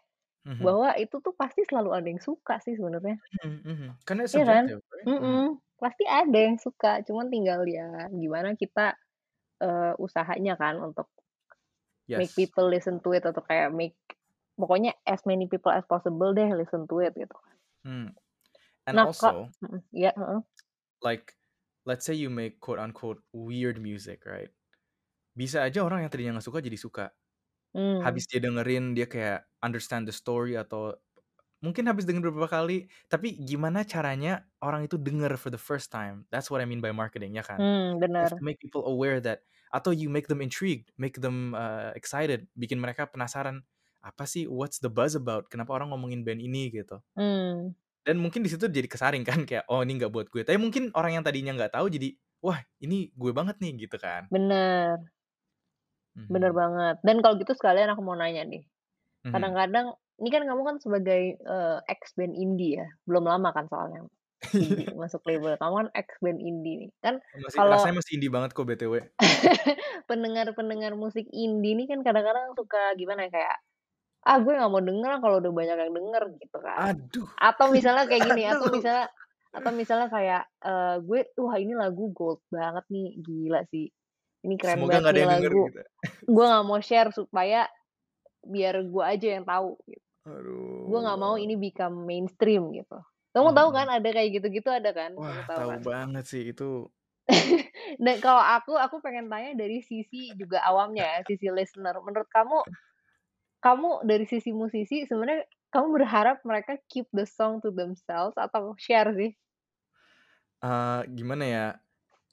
Mhm. 0.46 0.66
bahwa 0.66 0.90
itu 1.04 1.16
tuh 1.26 1.34
pasti 1.42 1.62
selalu 1.70 1.90
ada 1.98 2.08
yang 2.14 2.22
suka 2.30 2.56
sih 2.66 2.76
sebenarnya. 2.80 3.18
Mhm, 3.44 3.62
mhm. 3.66 3.90
karena 4.08 4.26
Iya 4.34 4.44
kan? 4.50 4.66
subjective 4.66 4.82
right 4.94 5.14
Mhm. 5.20 5.40
Mhm, 5.40 5.58
pasti 5.82 6.04
ada 6.06 6.38
yang 6.46 6.58
suka, 6.60 6.92
cuman 7.08 7.28
tinggal 7.34 7.62
ya 7.66 7.88
gimana 8.14 8.50
kita, 8.62 8.86
eee, 9.64 9.94
usahanya 10.06 10.54
kan 10.62 10.76
untuk 10.88 11.08
make 12.16 12.34
yes 12.34 12.36
people 12.36 12.68
listen 12.70 13.00
to 13.04 13.10
it 13.18 13.24
atau 13.26 13.42
kayak 13.50 13.70
make 13.74 13.98
pokoknya 14.60 14.92
as 15.14 15.22
many 15.26 15.46
people 15.50 15.72
as 15.74 15.86
possible 15.90 16.32
deh 16.38 16.50
listen 16.54 16.86
to 16.90 16.96
it 17.02 17.14
gitu 17.18 17.34
kan. 17.34 17.56
Hmm. 17.84 18.10
and 18.88 18.98
Nah 18.98 19.06
also 19.06 19.54
mhm, 19.62 19.80
iya, 19.94 20.12
heeh. 20.18 20.42
like 21.02 21.34
let's 21.88 22.08
say 22.08 22.16
you 22.16 22.32
make 22.32 22.60
quote 22.60 22.80
unquote 22.80 23.22
weird 23.32 23.80
music 23.80 24.24
right? 24.26 24.52
Bisa 25.36 25.64
aja 25.64 25.86
orang 25.86 26.04
yang 26.04 26.12
tadinya 26.12 26.40
nggak 26.40 26.48
suka 26.48 26.60
jadi 26.60 26.80
suka. 26.80 27.06
Mmm. 27.70 28.02
habis 28.02 28.26
dia 28.26 28.42
dengerin 28.42 28.98
dia 28.98 29.06
kayak 29.06 29.46
understand 29.62 30.10
the 30.10 30.16
story 30.16 30.58
atau 30.58 30.90
mungkin 31.62 31.86
habis 31.86 32.10
denger 32.10 32.34
beberapa 32.34 32.50
kali 32.50 32.90
tapi 33.06 33.38
gimana 33.46 33.86
caranya 33.86 34.42
orang 34.58 34.90
itu 34.90 34.98
denger 34.98 35.38
for 35.38 35.54
the 35.54 35.62
first 35.62 35.94
time? 35.94 36.26
That's 36.34 36.50
what 36.50 36.64
I 36.64 36.66
mean 36.66 36.82
by 36.82 36.90
marketing 36.90 37.38
ya 37.38 37.46
kan? 37.46 37.62
Bener. 38.02 38.34
to 38.34 38.42
make 38.42 38.58
people 38.58 38.90
aware 38.90 39.22
that 39.22 39.46
atau 39.70 39.94
you 39.94 40.10
make 40.10 40.26
them 40.26 40.42
intrigued 40.42 40.90
make 40.98 41.22
them 41.22 41.54
uh, 41.54 41.94
excited 41.94 42.50
bikin 42.58 42.82
mereka 42.82 43.06
penasaran 43.06 43.62
apa 44.02 44.26
sih? 44.26 44.50
What's 44.50 44.82
the 44.82 44.90
buzz 44.90 45.14
about? 45.14 45.52
Kenapa 45.54 45.76
orang 45.76 45.94
ngomongin 45.94 46.26
band 46.26 46.42
ini? 46.42 46.74
gitu. 46.74 47.04
Mmm. 47.20 47.76
Dan 48.10 48.18
mungkin 48.24 48.42
di 48.46 48.50
situ 48.52 48.66
jadi 48.70 48.90
kesaring 48.90 49.22
kan 49.30 49.46
kayak 49.50 49.70
oh 49.70 49.86
ini 49.86 50.02
nggak 50.02 50.12
buat 50.14 50.28
gue 50.34 50.42
tapi 50.48 50.58
mungkin 50.58 50.90
orang 50.98 51.22
yang 51.22 51.26
tadinya 51.28 51.54
nggak 51.58 51.74
tahu 51.78 51.88
jadi 51.94 52.10
wah 52.42 52.60
ini 52.82 53.14
gue 53.14 53.32
banget 53.38 53.62
nih 53.62 53.72
gitu 53.88 53.98
kan 54.02 54.32
Bener. 54.32 55.10
Bener 56.30 56.52
Mhm. 56.52 56.54
banget. 56.54 56.96
Dan 57.02 57.26
kalau 57.26 57.36
gitu 57.42 57.54
sekalian 57.58 57.90
aku 57.94 58.02
mau 58.06 58.14
nanya 58.14 58.46
nih, 58.46 58.62
Mhm. 59.24 59.54
kadang-kadang 59.54 59.96
ini 60.22 60.30
kan 60.34 60.44
kamu 60.50 60.62
kan 60.70 60.78
sebagai, 60.84 61.22
eee, 61.42 61.78
ex 61.92 62.02
band 62.18 62.36
indie 62.38 62.80
ya, 62.82 62.88
belum 63.10 63.26
lama 63.28 63.50
kan 63.56 63.66
soalnya 63.72 64.06
indie 64.62 64.90
masuk 65.00 65.22
label, 65.30 65.58
kamu 65.62 65.74
kan 65.86 65.90
ex 65.98 66.10
band 66.24 66.40
indie 66.42 66.76
nih, 66.88 66.92
kan 67.06 67.16
masih 67.46 67.62
kalau 67.62 67.74
rasanya 67.74 67.96
masih 68.02 68.12
indie 68.18 68.32
banget 68.34 68.50
kok 68.58 68.66
btw 68.70 68.94
pendengar-pendengar 70.10 70.94
musik 70.96 71.26
indie 71.34 71.76
nih 71.76 71.88
kan 71.92 72.00
kadang-kadang 72.06 72.56
suka 72.56 72.96
gimana 73.00 73.28
ya, 73.28 73.32
kayak, 73.36 73.56
"Ah 74.28 74.38
gue 74.44 74.52
nggak 74.56 74.72
mau 74.72 74.84
denger 74.84 75.12
kalau 75.24 75.36
udah 75.44 75.54
banyak 75.54 75.78
yang 75.80 75.94
denger," 75.96 76.24
gitu 76.42 76.58
kan. 76.64 76.84
aduh 76.86 77.30
Atau 77.40 77.72
misalnya 77.72 78.06
kayak 78.10 78.24
gini, 78.28 78.44
atau 78.54 78.68
aduh 78.68 78.72
misalnya 78.72 79.08
atau 79.56 79.72
misalnya 79.74 80.08
kayak, 80.14 80.44
eee, 80.64 80.96
"Gue 81.08 81.20
wah 81.40 81.58
ini 81.58 81.74
lagu 81.78 82.12
gold 82.14 82.42
banget 82.54 82.86
nih, 82.94 83.08
gila 83.26 83.62
sih, 83.72 83.88
ini 84.46 84.56
keren 84.62 84.84
semoga 84.84 84.96
banget 84.96 85.04
nggak 85.04 85.14
ada 85.14 85.22
yang 85.24 85.34
lagu, 85.36 85.64
gitu 85.66 85.80
gue 86.28 86.46
nggak 86.50 86.66
mau 86.68 86.80
share 86.84 87.12
supaya 87.16 87.68
biar 88.46 88.76
gue 88.88 89.04
aja 89.06 89.28
yang 89.40 89.46
tahu," 89.48 89.78
gitu. 89.90 90.06
Gue 90.90 91.00
nggak 91.06 91.20
mau 91.22 91.36
aduh 91.36 91.46
ini 91.46 91.56
become 91.60 91.98
mainstream 92.10 92.72
gitu. 92.76 92.98
Kamu 93.36 93.50
tahu 93.58 93.70
kan 93.78 93.88
Mhm. 93.88 93.98
ada 93.98 94.10
kayak 94.16 94.30
gitu-gitu 94.42 94.70
ada 94.74 94.92
kan? 94.96 95.12
Kamu 95.22 95.22
wah 95.22 95.46
tahu 95.50 95.62
tahu 95.62 95.74
kan? 95.74 95.82
banget 95.88 96.24
sih 96.32 96.44
itu 96.52 96.64
Dan 98.00 98.18
kalau 98.26 98.42
aku, 98.42 98.74
aku 98.78 98.98
pengen 99.04 99.28
tanya 99.32 99.54
dari 99.58 99.80
sisi 99.84 100.34
juga 100.38 100.62
awamnya 100.66 101.06
ya, 101.06 101.20
sisi 101.28 101.48
listener. 101.52 101.96
Menurut 102.02 102.30
kamu, 102.32 102.58
kamu 103.66 104.04
dari 104.10 104.26
sisi 104.30 104.52
musisi 104.56 105.06
sebenarnya 105.10 105.46
Kamu 105.70 105.94
berharap 106.02 106.42
mereka 106.50 106.82
keep 106.90 107.06
the 107.14 107.30
song 107.30 107.62
to 107.62 107.70
themselves 107.70 108.34
atau 108.42 108.74
share 108.82 109.14
sih? 109.14 109.38
Eee, 110.64 111.08
gimana 111.16 111.46
ya, 111.46 111.66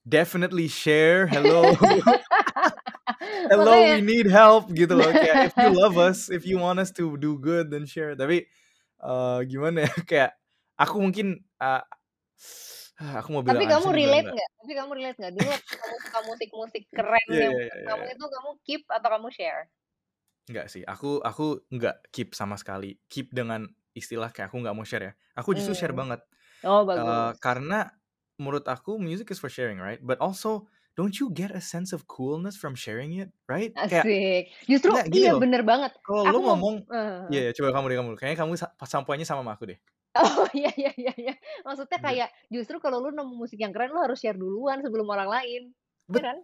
definitely 0.08 0.68
share, 0.68 1.26
hello. 1.28 1.76
Hello, 3.50 3.86
Makanya 3.86 3.90
we 3.90 4.02
need 4.02 4.26
help 4.26 4.70
gitu 4.74 4.92
loh, 4.98 5.10
kayak 5.16 5.42
if 5.46 5.54
you 5.58 5.70
love 5.70 5.94
us, 5.98 6.28
if 6.30 6.42
you 6.46 6.58
want 6.58 6.78
us 6.82 6.90
to 6.94 7.16
do 7.18 7.38
good, 7.38 7.70
then 7.70 7.86
share. 7.86 8.14
Tapi, 8.18 8.46
eee, 9.02 9.38
gimana 9.50 9.86
ya, 9.88 9.92
kayak 10.10 10.30
aku 10.78 10.96
mungkin, 11.02 11.42
eee, 11.62 11.82
aku 13.20 13.28
mau 13.34 13.44
bilang 13.46 13.46
Tapi 13.46 13.62
kamu 13.70 13.88
relate 13.94 14.28
nggak 14.34 14.50
tapi 14.58 14.72
kamu 14.74 14.90
relate 14.98 15.18
nggak? 15.22 15.34
Dulu 15.38 15.50
kamu 15.80 15.94
suka 16.04 16.18
musik-musik 16.26 16.82
keren 16.96 17.30
Iya 17.30 17.42
yang 17.42 17.52
menurut 17.54 17.82
iya 17.82 17.90
kamu 17.90 18.02
iya. 18.02 18.12
itu, 18.14 18.24
kamu 18.34 18.50
keep 18.66 18.82
atau 18.90 19.08
kamu 19.14 19.28
share? 19.30 19.62
Enggak 20.48 20.70
sih, 20.70 20.82
aku 20.86 21.18
aku 21.26 21.66
enggak 21.74 22.06
keep 22.14 22.30
sama 22.38 22.54
sekali. 22.54 23.02
Keep 23.10 23.34
dengan 23.34 23.66
istilah 23.98 24.30
kayak 24.30 24.54
aku 24.54 24.62
nggak 24.62 24.76
mau 24.78 24.86
share 24.86 25.04
ya. 25.10 25.12
Aku 25.34 25.50
justru 25.58 25.74
share 25.74 25.90
Mmm. 25.90 26.00
banget. 26.00 26.22
Oh, 26.64 26.84
Eee, 26.96 27.32
bagus. 27.32 27.40
karena 27.42 27.90
menurut 28.40 28.66
aku 28.70 28.98
music 29.02 29.30
is 29.34 29.40
for 29.42 29.50
sharing, 29.52 29.78
right? 29.82 30.00
But 30.02 30.18
also, 30.22 30.68
don't 30.98 31.16
you 31.18 31.30
get 31.34 31.50
a 31.54 31.62
sense 31.64 31.90
of 31.96 32.06
coolness 32.10 32.56
from 32.60 32.74
sharing 32.78 33.16
it, 33.18 33.30
right? 33.50 33.74
Kayak 33.90 34.14
Asik. 34.16 34.42
Justru 34.70 34.92
enggak 34.92 35.06
gini 35.14 35.26
iya 35.26 35.32
loh, 35.32 35.42
bener 35.42 35.62
banget. 35.70 35.92
kalau 36.06 36.24
lu 36.32 36.38
ngomong 36.46 36.76
heeh. 36.90 37.32
iya 37.32 37.40
iya, 37.48 37.52
coba 37.58 37.70
kamu 37.76 37.86
deh, 37.92 37.98
kamu. 38.00 38.10
Kayaknya 38.20 38.38
kamu 38.44 38.52
sa 38.60 38.68
pas 38.80 38.90
poinnya 39.06 39.26
sama 39.28 39.42
sama 39.46 39.52
aku 39.58 39.66
deh. 39.72 39.80
Oh, 40.16 40.48
iya 40.58 40.70
iya 40.80 40.90
iya 41.00 41.12
iya. 41.20 41.32
Maksudnya 41.66 41.98
Gitu. 41.98 42.06
kayak 42.06 42.28
justru 42.54 42.76
kalau 42.84 42.98
lu 43.04 43.08
nemu 43.12 43.34
musik 43.36 43.58
yang 43.60 43.72
keren, 43.74 43.92
lu 43.92 44.00
harus 44.00 44.16
share 44.22 44.38
duluan 44.38 44.80
sebelum 44.84 45.04
orang 45.12 45.28
lain, 45.28 45.62
ya 46.16 46.20
kan? 46.24 46.36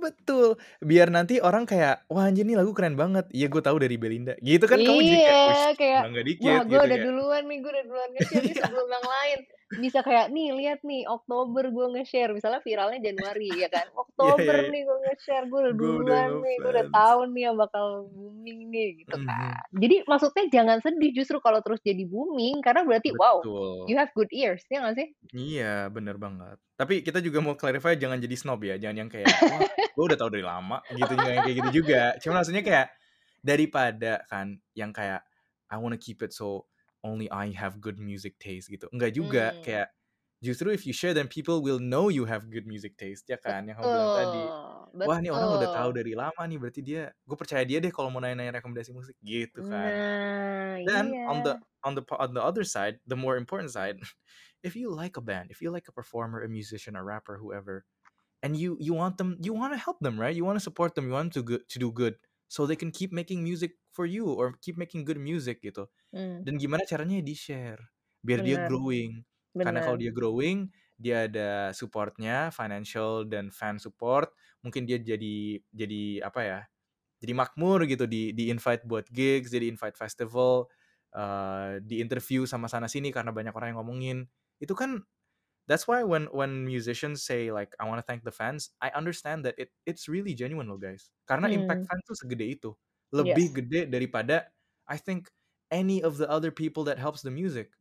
Betul. 0.00 0.56
Biar 0.80 1.12
nanti 1.12 1.36
orang 1.44 1.68
kayak, 1.68 2.08
"Wah, 2.08 2.24
anjir 2.28 2.48
nih 2.48 2.56
lagu 2.56 2.72
keren 2.72 2.96
banget." 2.96 3.28
"Iya, 3.36 3.46
gue 3.52 3.60
tahu 3.60 3.76
dari 3.84 3.96
Belinda." 4.00 4.32
Gitu 4.40 4.64
kan 4.64 4.80
kamu 4.80 5.04
jadi 5.04 5.18
Iya, 5.18 5.28
kayak, 5.28 5.38
"Wis, 5.44 5.60
kayak, 5.78 6.02
bangga 6.02 6.20
"Wah, 6.42 6.60
dikit," 6.64 6.64
gue 6.68 6.78
gitu 6.78 6.86
udah 6.86 6.98
kayak 6.98 7.06
duluan 7.06 7.42
nih, 7.50 7.58
gue 7.62 7.70
udah 7.74 7.84
duluan 7.88 8.10
nge-share 8.14 8.44
nih 8.46 8.56
Iya. 8.60 8.62
sebelum 8.62 8.86
yang 8.90 9.06
lain." 9.06 9.38
Bisa 9.72 10.04
kayak, 10.04 10.28
"Nih, 10.30 10.52
lihat 10.52 10.84
nih, 10.84 11.08
Oktober 11.08 11.64
gue 11.72 11.86
nge-share." 11.96 12.30
Misalnya 12.36 12.60
viralnya 12.62 13.00
Januari 13.02 13.64
ya 13.64 13.68
kan, 13.72 13.88
Iya 14.22 14.32
iya 14.38 14.54
"Oktober 14.54 14.56
iya. 14.62 14.70
nih 14.70 14.80
gue 14.86 14.96
nge-share, 15.08 15.44
gue 15.50 15.58
udah 15.66 15.74
Gue 15.78 15.92
udah 16.02 16.20
duluan 16.20 16.30
nih, 16.44 16.54
gue 16.62 16.70
udah 16.76 16.86
tahu 16.92 17.18
nih 17.34 17.42
yang 17.50 17.56
bakal 17.58 17.86
booming 18.12 18.60
nih." 18.70 18.88
Gitu 19.02 19.16
Mhm. 19.16 19.24
kan. 19.26 19.64
Jadi 19.82 19.96
maksudnya 20.06 20.44
jangan 20.52 20.78
sedih 20.84 21.10
justru 21.16 21.36
kalau 21.40 21.58
terus 21.64 21.80
jadi 21.82 22.04
booming, 22.06 22.60
karena 22.62 22.84
berarti, 22.86 23.10
wow, 23.16 23.42
Betul. 23.42 23.90
you 23.90 23.96
have 23.98 24.12
good 24.14 24.30
ears, 24.30 24.62
ya 24.70 24.84
nggak 24.84 24.96
sih? 25.00 25.08
Iya, 25.30 25.86
bener 25.94 26.16
banget. 26.18 26.58
Tapi 26.74 26.94
kita 27.06 27.22
juga 27.22 27.38
mau 27.38 27.54
clarify 27.54 27.94
jangan 27.94 28.18
jadi 28.18 28.34
snob 28.34 28.58
ya, 28.66 28.74
jangan 28.82 28.96
yang 29.06 29.10
kayak, 29.14 29.46
"Wah, 29.46 29.70
gue 29.96 30.04
udah 30.08 30.18
tahu 30.20 30.30
dari 30.34 30.44
lama." 30.46 30.80
Gitu, 30.92 31.14
kayak 31.18 31.56
gitu 31.58 31.70
juga. 31.84 32.16
Cuma 32.22 32.40
maksudnya 32.42 32.62
kayak, 32.64 32.88
daripada 33.44 34.22
kan 34.30 34.58
yang 34.76 34.92
kayak, 34.94 35.24
"I 35.72 35.76
wanna 35.80 35.98
keep 36.00 36.22
it 36.22 36.32
so 36.36 36.68
only 37.04 37.26
I 37.32 37.50
have 37.56 37.80
good 37.82 37.98
music 37.98 38.38
taste." 38.42 38.70
Gitu. 38.70 38.86
Enggak 38.94 39.12
juga, 39.18 39.44
Mmm. 39.52 39.62
kayak 39.64 39.92
justru 40.42 40.70
if 40.74 40.84
you 40.88 40.94
share 40.94 41.14
then 41.16 41.28
people 41.30 41.62
will 41.62 41.78
know 41.82 42.08
you 42.10 42.26
have 42.28 42.50
good 42.50 42.66
music 42.68 42.96
taste, 43.00 43.26
ya 43.30 43.38
kan? 43.40 43.66
Yang 43.70 43.82
kamu 43.82 43.90
bilang 43.94 44.12
tadi, 44.14 44.52
Betul 44.92 45.06
"Wah, 45.06 45.18
nih 45.22 45.32
orang 45.34 45.50
udah 45.54 45.68
tahu 45.70 45.90
dari 45.96 46.14
lama 46.18 46.42
nih, 46.46 46.58
berarti 46.62 46.80
dia 46.84 47.10
gue 47.26 47.36
percaya 47.38 47.62
dia 47.66 47.78
deh 47.82 47.90
kalau 47.94 48.08
mau 48.12 48.20
nanya-nanya 48.22 48.60
rekomendasi 48.62 48.92
musik." 48.94 49.16
Gitu 49.24 49.62
kan. 49.66 49.98
Nah, 49.98 50.78
Dan 50.86 51.18
on 51.26 51.42
the 51.46 51.58
on 51.84 51.94
the 51.98 52.02
on 52.18 52.34
the 52.34 52.42
other 52.42 52.64
side, 52.64 53.00
the 53.06 53.16
more 53.18 53.36
important 53.38 53.70
side, 53.74 53.98
if 54.66 54.74
you 54.76 54.90
like 54.90 55.16
a 55.18 55.24
band, 55.24 55.50
if 55.50 55.60
you 55.62 55.70
like 55.70 55.86
a 55.88 55.94
performer, 55.94 56.42
a 56.42 56.48
musician, 56.50 56.96
a 56.96 57.02
rapper, 57.04 57.38
whoever, 57.38 57.84
and 58.42 58.58
you 58.58 58.76
you 58.82 58.94
want 58.94 59.18
them 59.18 59.38
you 59.42 59.54
wanna 59.54 59.78
help 59.80 59.98
them, 60.04 60.18
right? 60.20 60.34
You 60.36 60.44
wanna 60.46 60.62
support 60.62 60.94
them, 60.98 61.06
you 61.10 61.14
want 61.16 61.32
to 61.38 61.42
good 61.46 61.64
to 61.70 61.78
do 61.80 61.90
good, 61.94 62.18
so 62.50 62.66
they 62.66 62.76
can 62.78 62.90
keep 62.94 63.12
making 63.14 63.42
music 63.46 63.78
for 63.94 64.06
you 64.06 64.28
or 64.30 64.54
keep 64.62 64.76
making 64.78 65.06
good 65.08 65.18
music 65.20 65.62
gitu. 65.64 65.88
Mmm. 66.12 66.46
Dan 66.46 66.58
gimana 66.62 66.84
caranya? 66.88 67.20
Di-share, 67.24 67.80
biar 68.24 68.40
dia 68.44 68.56
Bener. 68.56 68.62
growing. 68.62 69.22
Karena 69.62 69.80
kalau 69.84 69.94
Bener. 69.94 70.02
dia 70.02 70.10
growing, 70.14 70.70
dia 71.00 71.26
ada 71.30 71.72
support-nya, 71.76 72.50
financial 72.54 73.24
dan 73.28 73.50
fan 73.54 73.78
support, 73.82 74.30
mungkin 74.64 74.84
dia 74.88 74.98
jadi 75.02 75.58
jadi 75.74 76.24
apa 76.26 76.40
ya, 76.44 76.60
jadi 77.22 77.32
makmur 77.36 77.84
gitu, 77.90 78.06
di 78.10 78.32
di-invite 78.36 78.84
buat 78.88 79.06
gigs, 79.12 79.52
dia 79.54 79.62
di-invite 79.64 79.96
festival, 79.98 80.68
eee, 81.16 81.80
di-interview 81.86 82.44
sama 82.48 82.66
sana 82.72 82.86
sini 82.90 83.10
karena 83.14 83.30
banyak 83.34 83.54
orang 83.56 83.74
yang 83.76 83.80
ngomongin. 83.84 84.18
Itu 84.62 84.74
kan 84.78 85.02
that's 85.70 85.86
why 85.88 86.02
when 86.06 86.26
when 86.34 86.64
musicians 86.66 87.22
say 87.26 87.50
like, 87.52 87.74
"I 87.80 87.86
wanna 87.88 88.02
thank 88.06 88.24
the 88.26 88.34
fans," 88.34 88.72
I 88.82 88.90
understand 88.96 89.44
that 89.46 89.56
it 89.60 89.70
it's 89.88 90.08
really 90.10 90.34
genuine 90.34 90.68
loh, 90.70 90.78
guys. 90.80 91.10
Karena 91.28 91.48
impact 91.52 91.82
Mmm. 91.82 91.92
fans 91.92 92.02
tuh 92.08 92.16
segede 92.18 92.46
itu. 92.58 92.70
Yes. 93.16 93.42
Lebih 93.42 93.56
gede 93.64 93.86
daripada 93.90 94.50
I 94.88 94.98
think 95.00 95.30
any 95.72 96.02
of 96.04 96.18
the 96.20 96.26
other 96.28 96.50
people 96.52 96.84
that 96.88 96.98
helps 97.00 97.22
the 97.24 97.32
music, 97.32 97.74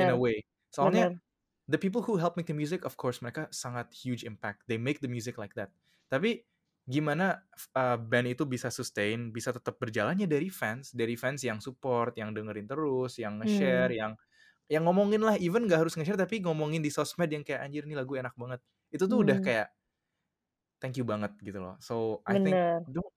in 0.00 0.08
a 0.12 0.16
Bener. 0.16 0.18
way. 0.18 0.44
Soalnya 0.74 1.08
Bener. 1.08 1.22
the 1.70 1.78
people 1.80 2.02
who 2.04 2.18
help 2.20 2.36
make 2.38 2.48
the 2.50 2.56
music, 2.56 2.84
of 2.86 2.96
course 3.00 3.20
mereka 3.24 3.48
sangat 3.54 3.92
huge 3.94 4.24
impact, 4.26 4.64
they 4.70 4.78
make 4.80 5.00
the 5.04 5.10
music 5.10 5.38
like 5.40 5.54
that. 5.58 5.72
Tapi 6.12 6.44
gimana 6.90 7.44
eee, 7.76 7.98
band 8.00 8.28
itu 8.34 8.44
bisa 8.48 8.68
sustain, 8.74 9.30
bisa 9.34 9.50
tetap 9.54 9.78
berjalan, 9.82 10.18
ya 10.20 10.28
dari 10.30 10.48
fans. 10.52 10.92
Dari 10.96 11.14
fans 11.18 11.42
yang 11.46 11.60
support, 11.62 12.14
yang 12.18 12.32
dengerin 12.36 12.66
terus, 12.70 13.18
yang 13.22 13.38
nge-share, 13.42 13.90
Mmm. 13.90 13.96
yang 13.96 14.14
yang 14.72 14.88
ngomongin 14.88 15.20
lah, 15.20 15.36
even 15.36 15.68
nggak 15.68 15.84
harus 15.84 15.92
nge-share 16.00 16.16
tapi 16.16 16.40
ngomongin 16.40 16.80
di 16.80 16.88
sosmed 16.88 17.28
yang 17.28 17.44
kayak, 17.44 17.68
"Anjir 17.68 17.84
nih 17.84 17.96
lagu 18.00 18.16
enak 18.16 18.32
banget." 18.40 18.64
Itu 18.88 19.04
tuh 19.04 19.20
udah 19.20 19.36
Mmm. 19.36 19.44
kayak 19.44 19.68
thank 20.80 20.96
you 20.98 21.04
banget 21.06 21.30
gitu 21.44 21.60
loh. 21.62 21.76
So, 21.78 22.24
I 22.26 22.40
think 22.40 22.56
Bener. 22.56 22.82
don't 22.90 23.12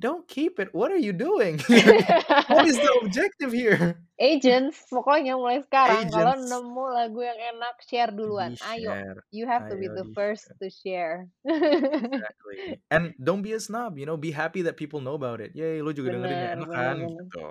don't 0.00 0.24
keep 0.26 0.58
it, 0.58 0.72
what 0.74 0.90
are 0.90 0.98
you 0.98 1.14
doing? 1.14 1.60
What 2.50 2.66
is 2.66 2.74
the 2.78 2.92
objective 3.02 3.54
here? 3.54 3.94
Agents, 4.18 4.78
pokoknya 4.90 5.34
mulai 5.38 5.62
sekarang 5.62 6.10
kalau 6.10 6.34
Agents. 6.34 6.50
nemu 6.50 6.84
lagu 6.90 7.20
yang 7.22 7.38
enak, 7.54 7.74
share 7.86 8.10
duluan. 8.14 8.54
Ayo, 8.62 8.90
you 9.30 9.46
have 9.46 9.66
to 9.70 9.76
be 9.78 9.86
the 9.90 10.06
first 10.14 10.50
to 10.58 10.66
share. 10.70 11.30
Exactly. 11.46 12.82
And 12.90 13.14
don't 13.22 13.42
be 13.42 13.54
a 13.54 13.60
snob, 13.62 13.98
you 13.98 14.06
know, 14.06 14.18
be 14.18 14.30
happy 14.34 14.62
that 14.66 14.74
people 14.78 14.98
know 15.02 15.14
about 15.18 15.38
it. 15.42 15.54
"Yeay, 15.54 15.78
lu 15.82 15.94
juga 15.94 16.14
dengerin 16.14 16.38
ya, 16.42 16.50
Bener 16.54 16.56
enak 16.58 16.68
bener 16.70 16.74
kan?" 16.74 16.96
bener. 16.98 17.24
Gitu. 17.30 17.46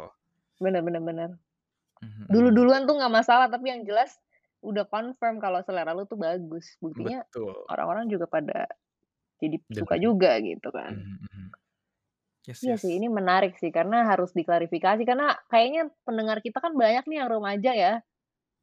Bener 0.60 0.82
bener 0.84 1.02
bener. 1.04 1.30
Mhm. 2.04 2.24
Dulu-duluan 2.28 2.84
tuh 2.90 2.96
nggak 3.00 3.14
masalah, 3.14 3.48
tapi 3.48 3.72
yang 3.72 3.84
jelas 3.88 4.12
udah 4.64 4.84
confirm 4.88 5.40
kalau 5.44 5.60
selera 5.64 5.92
lu 5.96 6.04
tuh 6.08 6.20
bagus. 6.20 6.76
Buktinya 6.84 7.24
orang-orang 7.72 8.08
juga 8.12 8.26
pada 8.28 8.68
jadi 9.44 9.58
suka 9.76 9.96
juga 10.00 10.40
gitu 10.44 10.70
kan. 10.72 10.94
Mhm 10.96 11.18
mhm. 11.24 11.46
Yes 12.48 12.60
Iya 12.64 12.76
sih, 12.80 12.92
yes. 12.92 12.98
ini 13.00 13.08
menarik 13.12 13.60
sih, 13.60 13.72
karena 13.76 14.08
harus 14.08 14.32
diklarifikasi, 14.32 15.04
karena 15.04 15.36
kayaknya 15.52 15.92
pendengar 16.08 16.40
kita 16.40 16.64
kan 16.64 16.72
banyak 16.80 17.04
nih 17.12 17.18
yang 17.24 17.30
remaja 17.32 17.72
ya. 17.76 17.94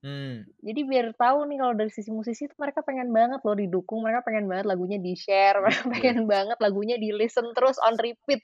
Mmm. 0.02 0.48
Jadi 0.60 0.80
biar 0.84 1.06
tahu 1.16 1.48
nih 1.48 1.56
kalau 1.60 1.74
dari 1.76 1.88
sisi 1.92 2.10
musisi 2.12 2.44
tuh 2.44 2.56
mereka 2.60 2.80
pengen 2.84 3.08
banget 3.16 3.40
loh 3.44 3.56
didukung, 3.56 4.04
mereka 4.04 4.20
pengen 4.28 4.44
banget 4.48 4.66
lagunya 4.68 4.98
di-share, 5.00 5.56
mereka 5.64 5.88
Yes. 5.92 5.92
pengen 5.92 6.24
banget 6.28 6.58
lagunya 6.60 6.96
di-listen 7.00 7.46
terus 7.56 7.76
on 7.80 7.96
repeat. 7.96 8.40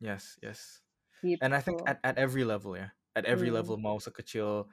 Yes 0.00 0.38
yes. 0.42 0.80
And 1.40 1.54
I 1.54 1.60
think 1.60 1.82
Gitu. 1.82 1.86
at 1.86 1.98
at 2.02 2.16
every 2.18 2.42
level 2.46 2.74
ya, 2.78 2.94
at 3.16 3.24
every 3.28 3.48
Mmm. 3.48 3.52
level 3.52 3.78
mau 3.80 3.98
sekecil 4.00 4.68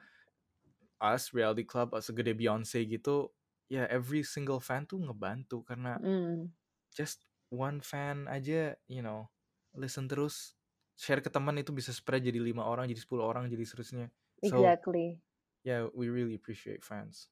us, 1.00 1.32
Reality 1.32 1.64
Club, 1.64 1.96
atau 1.96 2.04
segede 2.12 2.36
Beyonce 2.36 2.84
gitu, 2.84 3.32
ya 3.72 3.88
every 3.88 4.20
single 4.20 4.60
fan 4.60 4.84
tuh 4.84 5.00
ngebantu 5.00 5.64
karena 5.64 5.96
Mmm. 5.98 6.50
just 6.94 7.26
one 7.52 7.80
fan 7.84 8.26
aja, 8.30 8.76
you 8.90 9.00
know, 9.04 9.28
listen 9.76 10.06
terus, 10.10 10.56
share 10.98 11.20
ke 11.24 11.30
teman 11.32 11.56
itu 11.60 11.72
bisa 11.74 11.90
spread 11.94 12.24
jadi 12.26 12.40
5 12.42 12.64
orang, 12.68 12.88
jadi 12.90 13.00
10 13.02 13.24
orang, 13.26 13.48
jadi 13.52 13.64
seterusnya. 13.66 14.06
So, 14.44 14.78
Exactly. 14.82 15.20
yeah, 15.66 15.88
we 15.94 16.08
really 16.12 16.34
appreciate 16.36 16.84
fans. 16.84 17.30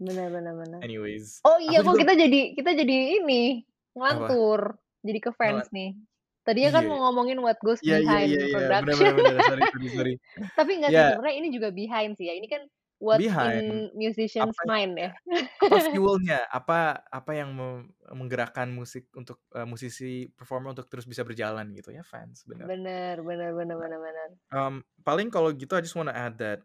Bener 0.00 0.28
bener 0.32 0.54
bener. 0.56 0.82
Anyways, 0.82 1.44
Oh 1.44 1.58
iya, 1.60 1.78
kok 1.86 1.94
juga 1.94 2.00
kita 2.00 2.14
jadi 2.22 2.54
kita 2.58 2.70
jadi 2.80 2.96
ini, 3.22 3.64
Apa? 4.08 4.36
ngelantur, 4.36 4.78
jadi 5.06 5.18
ke 5.26 5.30
Ngelan 5.44 5.66
fans 5.66 5.70
nih. 5.76 5.96
Tadinya 6.46 6.70
kan 6.74 6.84
iya. 6.84 6.90
mau 6.90 6.98
ngomongin 7.06 7.38
what 7.38 7.58
goes 7.62 7.82
Iya 7.84 7.96
iya 8.06 8.18
behind 8.20 8.30
iya, 8.30 8.38
bener 8.80 8.94
bener 8.98 9.10
production. 9.10 9.14
bener, 9.18 9.36
sorry 9.48 9.64
sorry 9.72 9.88
sorry. 9.96 10.12
Tapi 10.58 10.70
enggak 10.80 10.94
sih, 10.98 11.04
Ya. 11.04 11.06
sebenarnya 11.06 11.36
ini 11.44 11.48
juga 11.54 11.70
behind 11.74 12.16
sih 12.18 12.26
ya, 12.30 12.34
ini 12.38 12.48
kan 12.50 12.62
what's 13.02 13.34
Behind, 13.40 13.60
in 13.60 13.90
musician's 13.96 14.58
apa 14.58 14.62
mind 14.66 14.94
ya, 14.98 15.10
apa 15.62 15.78
fuel-nya, 15.88 16.44
apa 16.52 17.02
apa 17.08 17.32
yang 17.38 17.50
me 17.56 17.88
menggerakkan 18.12 18.68
musik 18.74 19.08
untuk 19.16 19.40
eee, 19.56 19.66
musisi 19.68 20.28
performer 20.34 20.74
untuk 20.76 20.86
terus 20.90 21.06
bisa 21.08 21.22
berjalan 21.26 21.70
gitu, 21.76 21.90
ya 21.94 22.02
fans, 22.06 22.44
bener. 22.48 22.68
Bener 22.68 23.22
bener 23.26 23.52
bener 23.56 23.76
bener 23.78 23.98
bener. 24.00 24.38
Mmm, 24.52 24.84
paling 25.06 25.32
kalau 25.32 25.48
gitu 25.54 25.72
I 25.78 25.80
just 25.84 25.96
wanna 25.96 26.12
add 26.12 26.36
that, 26.42 26.60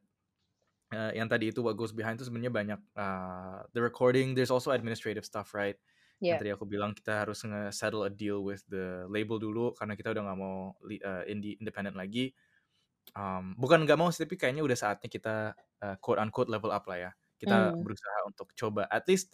eee, 0.93 1.19
yang 1.21 1.29
tadi 1.31 1.51
itu 1.53 1.61
what 1.65 1.75
goes 1.79 1.91
behind 1.95 2.19
itu 2.19 2.27
sebenarnya 2.29 2.53
banyak, 2.53 2.79
eee, 2.97 3.57
the 3.75 3.81
recording, 3.83 4.35
there's 4.37 4.53
also 4.53 4.71
administrative 4.75 5.25
stuff, 5.27 5.53
right? 5.57 5.77
Yang 6.25 6.37
Iya. 6.37 6.43
tadi 6.43 6.51
aku 6.55 6.65
bilang 6.65 6.91
kita 6.97 7.23
harus 7.23 7.39
nge-settle 7.45 8.09
a 8.09 8.11
deal 8.11 8.41
with 8.41 8.65
the 8.67 9.05
label 9.07 9.37
dulu 9.37 9.71
karena 9.77 9.93
kita 9.93 10.11
udah 10.15 10.23
nggak 10.27 10.39
mau 10.41 10.73
li 10.89 10.97
eee, 10.97 11.23
indie 11.31 11.53
independent 11.61 11.93
lagi. 11.99 12.33
Mmm, 13.15 13.57
bukan 13.59 13.83
nggak 13.87 13.99
mau 13.99 14.09
sih, 14.13 14.25
tapi 14.27 14.35
kayaknya 14.39 14.63
udah 14.65 14.77
saatnya 14.79 15.09
kita, 15.11 15.35
eee, 15.83 15.95
quote 16.03 16.19
unquote 16.23 16.49
"level 16.51 16.71
up" 16.73 16.85
lah 16.89 16.97
ya. 17.09 17.11
Kita 17.39 17.75
Mmm. 17.75 17.83
berusaha 17.83 18.19
untuk 18.29 18.51
coba 18.57 18.85
at 18.91 19.05
least, 19.09 19.33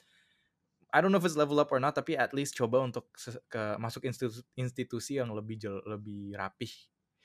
I 0.94 1.00
don't 1.04 1.12
know 1.14 1.20
if 1.22 1.28
it's 1.28 1.38
level 1.40 1.60
up 1.62 1.70
or 1.74 1.80
not, 1.84 1.96
tapi 2.00 2.16
at 2.20 2.32
least 2.36 2.56
coba 2.60 2.82
untuk 2.86 3.12
ke 3.52 3.64
masuk 3.82 4.06
institu 4.10 4.42
institusi 4.60 5.20
yang 5.22 5.32
lebih 5.36 5.58
jel 5.62 5.80
lebih 5.88 6.36
rapih. 6.40 6.72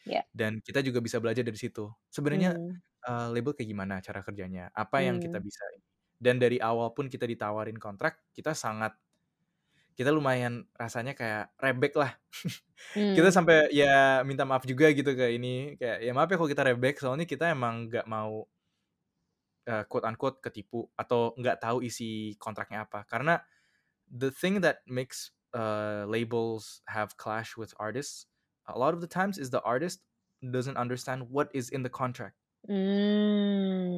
Iya. 0.07 0.29
Dan 0.35 0.61
kita 0.65 0.81
juga 0.87 1.01
bisa 1.05 1.19
belajar 1.23 1.43
dari 1.47 1.57
situ. 1.61 1.89
Sebenarnya 2.13 2.57
Mmm. 2.57 2.81
uh, 3.09 3.29
label 3.35 3.55
kayak 3.57 3.71
gimana 3.75 4.01
cara 4.05 4.21
kerjanya, 4.27 4.71
apa 4.77 5.03
yang 5.07 5.19
kita 5.23 5.39
Hmm. 5.39 5.45
bisa 5.45 5.63
dan 6.23 6.39
dari 6.43 6.59
awal 6.63 6.93
pun 6.97 7.09
kita 7.13 7.25
ditawarin 7.29 7.77
kontrak, 7.81 8.27
kita 8.37 8.53
sangat 8.57 8.97
kita 9.99 10.11
lumayan 10.15 10.65
rasanya 10.79 11.13
kayak 11.19 11.51
rebek 11.59 11.95
lah. 11.99 12.15
Kita 13.17 13.29
Hmm. 13.35 13.35
sampai 13.35 13.69
ya 13.75 14.23
minta 14.29 14.45
maaf 14.49 14.65
juga 14.69 14.91
gitu 14.95 15.13
ke 15.19 15.35
ini, 15.37 15.75
kayak, 15.81 15.99
"Ya 16.07 16.13
maaf 16.17 16.29
ya 16.31 16.37
kalau 16.41 16.51
kita 16.53 16.65
rebek, 16.71 16.97
soalnya 17.03 17.27
kita 17.29 17.51
emang 17.53 17.91
nggak 17.91 18.07
mau" 18.09 18.47
eee, 19.67 19.85
quote 19.89 20.05
unquote 20.07 20.39
"ketipu" 20.45 20.89
atau 20.97 21.35
nggak 21.39 21.61
tahu 21.63 21.83
isi 21.85 22.35
kontraknya 22.39 22.85
apa. 22.87 23.05
Karena 23.09 23.41
the 24.11 24.31
thing 24.33 24.61
that 24.65 24.83
makes, 24.89 25.33
eee, 25.55 26.05
labels 26.09 26.83
have 26.89 27.17
clash 27.19 27.57
with 27.59 27.75
artists, 27.81 28.27
a 28.69 28.79
lot 28.79 28.95
of 28.95 29.01
the 29.03 29.11
times 29.11 29.39
is 29.39 29.51
the 29.51 29.63
artist 29.65 30.05
doesn't 30.45 30.79
understand 30.79 31.31
what 31.31 31.51
is 31.55 31.71
in 31.71 31.83
the 31.85 31.93
contract. 31.93 32.37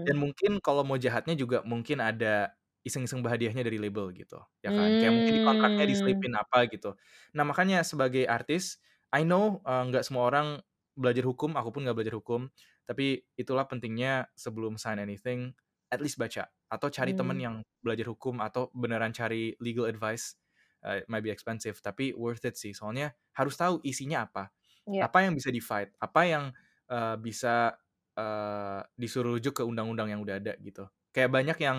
Dan 0.06 0.16
Mmm. 0.16 0.20
mungkin 0.20 0.58
kalau 0.64 0.80
mau 0.80 0.96
jahatnya 0.96 1.36
juga 1.36 1.60
mungkin 1.64 2.00
ada 2.00 2.56
iseng-iseng 2.86 3.20
berhadiahnya 3.24 3.62
dari 3.66 3.78
label 3.80 4.10
gitu, 4.16 4.40
ya 4.64 4.70
kan. 4.74 4.96
Kayak 4.98 5.14
mungkin 5.18 5.32
di 5.36 5.42
kontraknya 5.44 5.84
Mmm. 5.86 5.90
diselipin 5.90 6.32
apa 6.38 6.58
gitu. 6.72 6.96
Nah 7.36 7.44
makanya 7.48 7.82
sebagai 7.86 8.24
artis, 8.28 8.80
I 9.14 9.22
know, 9.26 9.60
nggak 9.66 10.04
semua 10.06 10.28
orang 10.30 10.60
belajar 10.96 11.24
hukum, 11.28 11.56
aku 11.58 11.70
pun 11.74 11.82
nggak 11.86 11.96
belajar 11.98 12.16
hukum, 12.18 12.48
tapi 12.88 13.24
itulah 13.38 13.64
pentingnya 13.68 14.28
sebelum 14.36 14.76
sign 14.80 14.98
anything, 15.02 15.52
at 15.92 16.00
least 16.02 16.16
baca 16.20 16.48
atau 16.70 16.88
cari 16.92 17.12
temen 17.16 17.36
Mmm. 17.36 17.42
yang 17.42 17.56
belajar 17.82 18.06
hukum 18.10 18.38
atau 18.44 18.70
beneran 18.76 19.10
cari 19.16 19.54
legal 19.62 19.86
advice, 19.90 20.36
it 20.84 21.06
might 21.10 21.24
be 21.24 21.32
expensive 21.34 21.78
tapi 21.82 22.12
worth 22.16 22.44
it 22.46 22.56
sih. 22.60 22.72
Soalnya 22.76 23.12
harus 23.36 23.56
tahu 23.58 23.80
isinya 23.86 24.26
apa, 24.28 24.52
Iya. 24.86 25.10
apa 25.10 25.24
yang 25.26 25.34
bisa 25.38 25.50
di-fight, 25.54 25.92
apa 26.02 26.22
yang, 26.28 26.44
eee, 26.90 27.16
bisa, 27.22 27.74
eee, 28.18 28.80
disuruh 29.00 29.36
rujuk 29.38 29.54
ke 29.60 29.64
undang-undang 29.66 30.10
yang 30.14 30.20
udah 30.24 30.36
ada 30.42 30.54
gitu. 30.62 30.86
Kayak 31.14 31.30
banyak 31.34 31.58
yang 31.62 31.78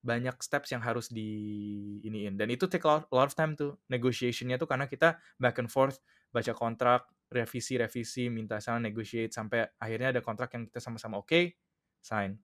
banyak 0.00 0.36
steps 0.44 0.72
yang 0.72 0.80
harus 0.84 1.12
diiniin 1.12 2.36
dan 2.40 2.48
itu 2.52 2.66
take 2.72 2.84
a 2.88 3.04
lot 3.12 3.28
of 3.28 3.36
time 3.36 3.52
tuh, 3.58 3.76
negotiation-nya 3.92 4.56
tuh 4.60 4.68
karena 4.70 4.86
kita 4.88 5.20
back 5.40 5.60
and 5.60 5.68
forth, 5.72 6.00
baca 6.32 6.52
kontrak, 6.56 7.08
revisi-revisi, 7.32 8.28
minta 8.32 8.58
sana 8.64 8.80
negotiate, 8.82 9.32
sampai 9.34 9.68
akhirnya 9.80 10.16
ada 10.16 10.22
kontrak 10.24 10.50
yang 10.56 10.64
kita 10.68 10.80
sama-sama 10.82 11.20
oke, 11.20 11.56
sign. 12.04 12.40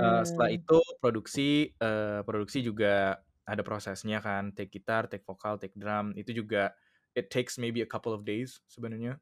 Eee, 0.00 0.22
setelah 0.24 0.48
Mmm. 0.48 0.56
itu 0.56 0.76
produksi, 1.04 1.68
eee, 1.76 2.20
produksi 2.24 2.64
juga 2.64 3.20
ada 3.44 3.60
prosesnya 3.66 4.18
kan, 4.24 4.54
take 4.56 4.72
gitar, 4.80 5.04
take 5.10 5.24
vokal, 5.28 5.60
take 5.60 5.76
drum, 5.76 6.16
itu 6.16 6.32
juga 6.32 6.72
it 7.12 7.28
takes 7.28 7.60
maybe 7.60 7.84
a 7.84 7.88
couple 7.88 8.14
of 8.16 8.24
days 8.24 8.64
sebenarnya. 8.72 9.20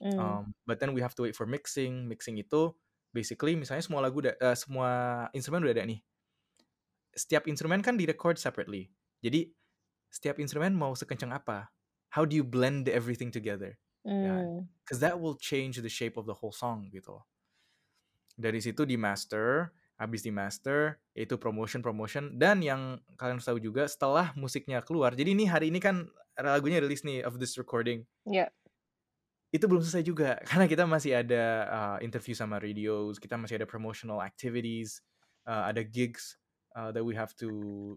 Mmm. 0.00 0.38
Um, 0.38 0.54
but 0.68 0.78
then 0.80 0.94
we 0.94 1.02
have 1.02 1.14
to 1.18 1.24
wait 1.26 1.34
for 1.38 1.46
mixing, 1.48 2.06
mixing 2.10 2.38
itu 2.40 2.74
basically 3.14 3.54
misalnya 3.58 3.82
semua 3.86 4.02
lagu 4.04 4.20
udah 4.24 4.34
eee, 4.38 4.56
semua 4.58 4.90
instrumen 5.36 5.64
udah 5.66 5.74
ada 5.82 5.86
nih. 5.88 6.00
Setiap 7.16 7.46
instrumen 7.50 7.80
kan 7.82 7.96
di-record 7.98 8.36
separately. 8.38 8.90
Jadi 9.24 9.50
setiap 10.12 10.38
instrumen 10.42 10.74
mau 10.76 10.94
sekencang 10.94 11.30
apa, 11.34 11.70
how 12.14 12.24
do 12.26 12.34
you 12.38 12.44
blend 12.46 12.86
everything 12.90 13.30
together, 13.34 13.78
ya 14.22 14.34
kan. 14.38 14.48
Mmm. 14.48 14.68
'Cause 14.86 15.00
that 15.02 15.18
will 15.20 15.36
change 15.38 15.80
the 15.80 15.90
shape 15.92 16.16
of 16.20 16.26
the 16.28 16.36
whole 16.38 16.52
song 16.54 16.90
gitu. 16.92 17.24
Dari 18.34 18.58
situ 18.58 18.82
di-master, 18.82 19.70
habis 19.94 20.26
di-master, 20.26 20.98
itu 21.14 21.38
promotion-promotion 21.38 22.34
dan 22.34 22.58
yang 22.66 22.98
kalian 23.14 23.38
harus 23.38 23.46
tahu 23.46 23.62
juga 23.62 23.86
setelah 23.86 24.34
musiknya 24.34 24.82
keluar, 24.82 25.14
jadi 25.14 25.30
ini 25.38 25.46
hari 25.46 25.70
ini 25.70 25.78
kan 25.78 26.10
lagunya 26.34 26.82
rilis 26.82 27.06
nih 27.06 27.22
of 27.22 27.38
this 27.38 27.54
recording. 27.54 28.02
Iya. 28.26 28.50
Itu 29.54 29.70
belum 29.70 29.82
selesai 29.86 30.02
juga, 30.06 30.34
karena 30.50 30.66
kita 30.66 30.84
masih 30.88 31.14
ada, 31.22 31.42
eee, 31.70 32.06
interview 32.10 32.34
sama 32.34 32.58
radios, 32.58 33.22
kita 33.22 33.38
masih 33.38 33.62
ada 33.62 33.66
promotional 33.70 34.18
activities, 34.18 34.98
eee, 35.46 35.62
ada 35.70 35.82
gigs, 35.86 36.34
eee, 36.74 36.90
that 36.92 37.04
we 37.06 37.14
have 37.14 37.32
to 37.38 37.48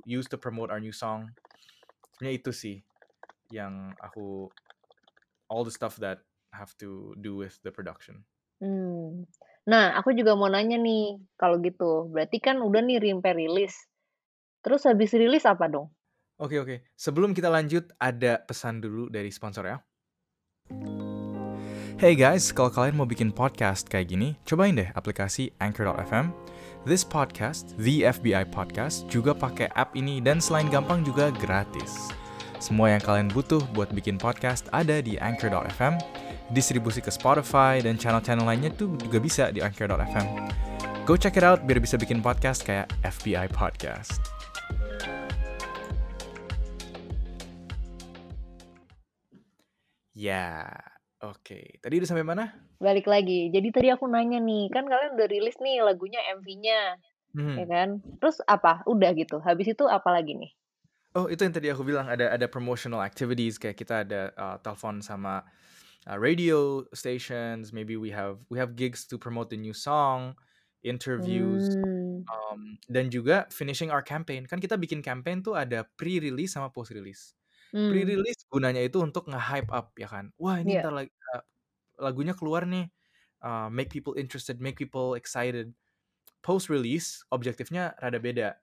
use 0.06 0.30
to 0.30 0.38
promote 0.38 0.70
our 0.70 0.80
new 0.82 0.94
song. 0.94 1.34
Sebenarnya 2.18 2.34
itu 2.38 2.52
sih 2.54 2.78
yang 3.54 3.94
aku 4.02 4.50
all 5.50 5.66
the 5.66 5.74
stuff 5.74 5.98
that 5.98 6.24
have 6.54 6.74
to 6.80 7.14
do 7.20 7.38
with 7.38 7.58
the 7.66 7.74
production. 7.74 8.24
Mmm. 8.64 9.28
Nah, 9.68 10.00
aku 10.00 10.16
juga 10.16 10.32
mau 10.34 10.48
nanya 10.48 10.80
nih, 10.80 11.20
kalau 11.36 11.60
gitu. 11.60 12.08
Berarti 12.08 12.40
kan 12.40 12.64
udah 12.64 12.80
nih 12.80 13.04
sampai 13.04 13.36
rilis. 13.36 13.76
Terus 14.64 14.88
habis 14.88 15.12
rilis 15.12 15.44
apa 15.44 15.68
dong? 15.68 15.92
Oke 16.40 16.62
oke. 16.62 16.76
Sebelum 16.96 17.36
kita 17.36 17.52
lanjut, 17.52 17.92
ada 18.00 18.40
pesan 18.48 18.80
dulu 18.80 19.12
dari 19.12 19.28
sponsor 19.28 19.68
ya. 19.68 19.78
Hey 21.98 22.14
guys, 22.14 22.54
kalau 22.54 22.70
kalian 22.70 22.94
mau 22.94 23.10
bikin 23.10 23.34
podcast 23.34 23.90
kayak 23.90 24.14
gini, 24.14 24.38
cobain 24.46 24.78
deh 24.78 24.88
aplikasi 24.94 25.50
Anchor.fm. 25.58 26.30
This 26.88 27.04
podcast, 27.04 27.76
The 27.76 28.08
FBI 28.08 28.48
Podcast, 28.48 29.12
juga 29.12 29.36
pakai 29.36 29.68
app 29.76 29.92
ini 30.00 30.24
dan 30.24 30.40
selain 30.40 30.72
gampang 30.72 31.04
juga 31.04 31.36
gratis. 31.36 32.16
Semua 32.64 32.96
yang 32.96 33.04
kalian 33.04 33.28
butuh 33.28 33.60
buat 33.76 33.92
bikin 33.92 34.16
podcast 34.16 34.72
ada 34.72 35.04
di 35.04 35.20
Anchor.fm, 35.20 36.00
distribusi 36.56 37.04
ke 37.04 37.12
Spotify 37.12 37.84
dan 37.84 38.00
channel-channel 38.00 38.48
lainnya 38.48 38.72
tuh 38.72 38.96
juga 39.04 39.20
bisa 39.20 39.52
di 39.52 39.60
Anchor.fm. 39.60 40.48
Go 41.04 41.20
check 41.20 41.36
it 41.36 41.44
out 41.44 41.68
biar 41.68 41.84
bisa 41.84 42.00
bikin 42.00 42.24
podcast 42.24 42.64
kayak 42.64 42.88
FBI 43.04 43.52
Podcast. 43.52 44.24
Ya, 50.16 50.72
oke. 51.24 51.60
Tadi 51.82 51.94
udah 52.00 52.10
sampai 52.10 52.26
mana? 52.28 52.46
Balik 52.86 53.06
lagi. 53.14 53.40
Jadi 53.56 53.68
tadi 53.76 53.88
aku 53.96 54.06
nanya 54.14 54.38
nih, 54.50 54.64
kan 54.74 54.86
kalian 54.92 55.14
udah 55.18 55.28
rilis 55.34 55.58
nih 55.66 55.78
lagunya, 55.88 56.20
MV-nya, 56.38 56.80
ya 57.60 57.64
Mhm. 57.64 57.72
kan. 57.74 57.90
Terus 58.22 58.38
apa? 58.56 58.74
Udah 58.94 59.12
gitu, 59.22 59.38
habis 59.48 59.68
itu 59.74 59.86
apa 59.98 60.10
lagi 60.18 60.34
nih? 60.42 60.52
Oh, 61.18 61.26
itu 61.32 61.42
yang 61.48 61.56
tadi 61.56 61.72
aku 61.74 61.82
bilang 61.88 62.06
ada 62.12 62.30
ada 62.30 62.46
promotional 62.46 63.02
activities 63.02 63.58
kayak 63.58 63.78
kita 63.80 64.06
ada, 64.06 64.22
eee, 64.38 64.56
telepon 64.62 65.02
sama, 65.02 65.42
eee, 66.06 66.18
radio 66.20 66.86
stations, 66.94 67.74
maybe 67.74 67.98
we 67.98 68.12
have 68.14 68.44
we 68.54 68.60
have 68.62 68.76
gigs 68.78 69.08
to 69.10 69.18
promote 69.18 69.50
the 69.50 69.58
new 69.60 69.74
song, 69.74 70.38
interviews, 70.86 71.66
Mmm. 71.76 72.28
um, 72.30 72.78
dan 72.92 73.10
juga 73.14 73.48
finishing 73.54 73.90
our 73.94 74.04
campaign. 74.06 74.46
Kan 74.50 74.60
kita 74.64 74.78
bikin 74.80 75.02
campaign 75.06 75.42
tuh 75.46 75.56
ada 75.58 75.88
pre-release 76.00 76.54
sama 76.58 76.70
post-release. 76.74 77.34
Mmm. 77.74 78.18
Pre-release 78.24 78.44
gunanya 78.52 78.82
itu 78.86 79.00
untuk 79.04 79.28
nge-hype 79.32 79.72
up 79.74 79.96
ya 80.00 80.08
kan, 80.12 80.32
"Wah 80.42 80.60
ini 80.62 80.76
Iya. 80.76 80.82
entar 80.82 80.94
lag 80.96 81.08
eee, 81.10 81.42
lagunya 82.02 82.34
keluar 82.38 82.66
nih," 82.70 82.90
eee, 83.44 83.68
make 83.74 83.90
people 83.94 84.16
interested, 84.20 84.60
make 84.64 84.78
people 84.80 85.16
excited. 85.20 85.74
Post-release 86.46 87.24
objektifnya 87.34 87.96
rada 88.02 88.20
beda. 88.22 88.58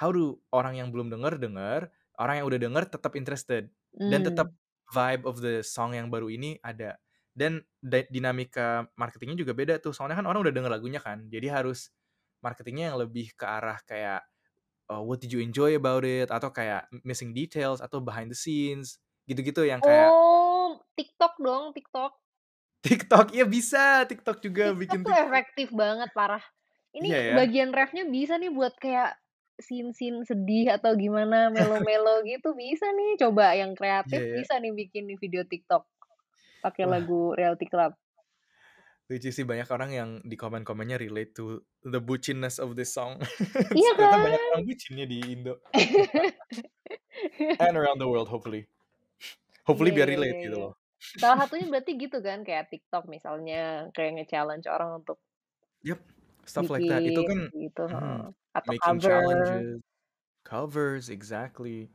How 0.00 0.10
do 0.14 0.40
orang 0.54 0.78
yang 0.80 0.90
belum 0.94 1.10
denger, 1.14 1.38
denger, 1.42 1.90
orang 2.20 2.34
yang 2.42 2.46
udah 2.50 2.60
denger 2.62 2.84
tetap 2.90 3.12
interested, 3.18 3.70
dan 4.08 4.22
tetap 4.26 4.46
Mmm. 4.46 4.60
vibe 4.94 5.24
of 5.28 5.40
the 5.44 5.62
song 5.66 5.94
yang 5.98 6.08
baru 6.12 6.28
ini 6.32 6.58
ada. 6.64 6.98
Dan 7.36 7.62
da 7.84 8.02
dinamika 8.10 8.88
marketing-nya 9.00 9.38
juga 9.46 9.54
beda 9.56 9.76
tuh, 9.82 9.92
soalnya 9.96 10.18
kan 10.22 10.26
orang 10.30 10.42
udah 10.48 10.54
denger 10.56 10.72
lagunya 10.72 11.00
kan, 11.02 11.26
jadi 11.32 11.52
harus 11.62 11.90
marketing-nya 12.44 12.92
yang 12.94 12.98
lebih 13.02 13.32
ke 13.38 13.44
arah 13.48 13.78
kayak, 13.86 14.22
eee, 14.90 15.02
what 15.06 15.20
did 15.22 15.32
you 15.32 15.40
enjoy 15.42 15.74
about 15.78 16.02
it, 16.04 16.28
atau 16.34 16.50
kayak 16.52 16.90
missing 17.06 17.32
details, 17.36 17.78
atau 17.82 18.02
behind 18.02 18.28
the 18.32 18.38
scenes, 18.38 18.98
gitu-gitu 19.30 19.62
yang 19.68 19.80
kayak 19.84 20.12
Oh, 20.22 20.80
TikTok 20.96 21.34
dong, 21.44 21.74
TikTok. 21.74 22.12
TikTok, 22.84 23.26
iya 23.36 23.44
bisa, 23.54 24.04
TikTok 24.08 24.36
juga, 24.44 24.64
TikTok 24.64 24.76
bikin 24.80 25.00
tuh 25.04 25.14
TikTok. 25.14 25.20
efektif 25.24 25.68
banget, 25.72 26.10
parah. 26.12 26.42
Ini 26.92 27.10
ya. 27.10 27.38
bagian 27.38 27.70
reff-nya 27.72 28.04
bisa 28.08 28.34
nih 28.36 28.50
buat 28.52 28.74
kayak 28.76 29.16
scene-scene 29.60 30.24
sedih 30.26 30.66
atau 30.76 30.92
gimana, 30.98 31.48
melo-melo 31.54 32.20
gitu 32.30 32.52
bisa 32.56 32.86
nih. 32.98 33.10
Coba 33.22 33.54
yang 33.56 33.72
kreatif 33.78 34.20
ya. 34.20 34.36
bisa 34.36 34.58
nih 34.60 34.72
bikin 34.74 35.04
nih 35.08 35.18
video 35.22 35.42
TikTok, 35.46 35.84
pakai 36.64 36.84
lagu 36.88 37.34
Reality 37.38 37.66
Club. 37.70 37.92
Lucu 39.10 39.28
sih 39.34 39.42
banyak 39.42 39.66
orang 39.74 39.90
yang 39.90 40.10
di 40.22 40.38
komen-komennya 40.38 40.94
relate 41.02 41.34
to 41.34 41.66
the 41.82 41.98
bucin-ness 41.98 42.62
of 42.62 42.78
this 42.78 42.94
song. 42.94 43.18
Iya 43.78 43.90
Ternyata 43.90 44.16
banyak 44.22 44.38
kan? 44.40 44.54
orang 44.54 44.62
bucin 44.70 44.94
ya 45.02 45.06
di 45.10 45.34
Indo. 45.34 45.58
And 47.60 47.76
around 47.76 47.98
the 48.00 48.08
world 48.08 48.28
hopefully. 48.28 48.66
Hopefully 49.66 49.90
Iya 49.90 49.96
biar 49.96 50.08
relate 50.08 50.36
iya 50.36 50.38
gitu 50.44 50.56
iya. 50.56 50.64
loh. 50.64 50.74
Salah 51.20 51.36
satunya 51.40 51.66
berarti 51.72 51.92
gitu 52.02 52.16
kan, 52.26 52.38
kayak 52.46 52.64
TikTok 52.72 53.04
misalnya, 53.14 53.56
kayak 53.94 54.10
nge-challenge 54.14 54.66
orang 54.74 54.90
untuk 55.02 55.16
Yup, 55.82 56.00
stuff 56.44 56.70
like 56.70 56.86
that. 56.86 57.06
Itu 57.06 57.24
bikin 57.24 57.30
kan 57.30 57.50
gitu, 57.62 57.80
mhm, 57.90 58.28
atau 58.58 58.72
making 58.72 59.00
cover. 59.00 59.00
challenges, 59.00 59.80
covers, 60.44 61.08
exactly. 61.10 61.90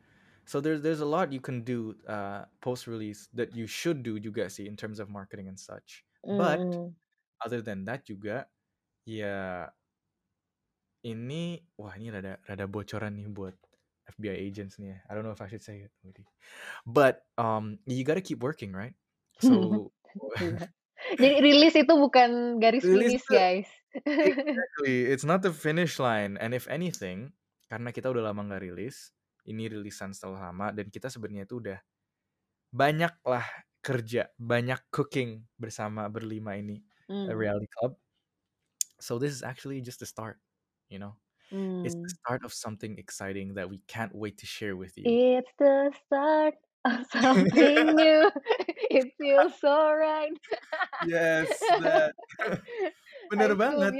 So 0.46 0.62
there's 0.62 0.82
there's 0.82 1.02
a 1.02 1.06
lot 1.10 1.34
you 1.34 1.42
can 1.42 1.64
do, 1.64 1.96
eee, 2.10 2.46
post-release 2.62 3.30
that 3.34 3.56
you 3.56 3.68
should 3.68 4.04
do 4.04 4.20
juga 4.20 4.50
sih 4.50 4.68
in 4.68 4.76
terms 4.78 5.00
of 5.00 5.10
marketing 5.10 5.48
and 5.50 5.60
such. 5.60 6.06
But 6.38 6.62
Mhm. 6.64 6.96
Other 7.42 7.60
than 7.64 7.84
that 7.88 8.06
juga, 8.08 8.48
ya 9.08 9.70
ini, 11.06 11.62
wah 11.78 11.94
ini 11.96 12.10
rada 12.10 12.42
rada 12.46 12.66
bocoran 12.66 13.14
nih 13.18 13.30
buat 13.30 13.56
FBI 14.18 14.38
agents 14.50 14.78
nih 14.78 14.94
ya. 14.94 14.98
I 15.10 15.12
don't 15.18 15.26
know 15.26 15.34
if 15.34 15.42
I 15.42 15.50
should 15.50 15.66
say 15.66 15.86
it. 15.86 15.94
But, 16.86 17.26
um, 17.38 17.82
you 17.90 18.06
gotta 18.06 18.22
keep 18.22 18.42
working, 18.42 18.74
right? 18.74 18.94
So 19.42 19.90
Iya. 20.40 20.72
Jadi 21.22 21.36
rilis 21.44 21.76
itu 21.76 21.92
bukan 21.92 22.58
garis 22.58 22.88
Rilis 22.88 23.20
finish, 23.20 23.28
guys. 23.28 23.70
exactly, 24.02 24.96
it's 25.12 25.28
not 25.28 25.44
the 25.44 25.52
finish 25.52 26.00
line 26.00 26.40
and 26.40 26.56
if 26.56 26.66
anything, 26.72 27.36
karena 27.68 27.92
kita 27.92 28.08
udah 28.10 28.32
lama 28.32 28.48
nggak 28.48 28.64
rilis, 28.64 29.12
ini 29.44 29.68
rilisan 29.68 30.16
setelah 30.16 30.50
lama 30.50 30.72
dan 30.72 30.88
kita 30.88 31.12
sebenarnya 31.12 31.46
itu 31.46 31.60
udah 31.60 31.80
banyaklah 32.72 33.46
kerja, 33.84 34.32
banyak 34.40 34.82
cooking 34.90 35.46
bersama 35.60 36.08
berlima 36.10 36.56
ini, 36.58 36.82
a 37.28 37.36
Mmm. 37.38 37.38
reality 37.38 37.68
club. 37.80 37.98
So 39.00 39.20
this 39.20 39.32
is 39.34 39.44
actually 39.44 39.82
just 39.82 40.00
the 40.00 40.06
start, 40.06 40.40
you 40.90 41.00
know? 41.00 41.18
It's 41.84 41.96
the 42.04 42.10
Mmm. 42.10 42.18
start 42.26 42.44
of 42.46 42.54
something 42.54 42.98
exciting 43.00 43.56
that 43.56 43.70
we 43.70 43.80
can't 43.88 44.16
wait 44.16 44.38
to 44.40 44.46
share 44.48 44.76
with 44.78 44.98
you. 44.98 45.20
It's 45.36 45.52
the 45.60 45.94
start 46.06 46.56
of 46.84 47.06
something 47.12 47.96
new. 47.96 48.32
It 48.90 49.14
feels 49.18 49.60
so 49.60 49.94
right. 49.94 50.32
Yes, 51.00 51.70
that. 51.78 52.16
Bener 53.30 53.56
High 53.56 53.56
banget. 53.58 53.96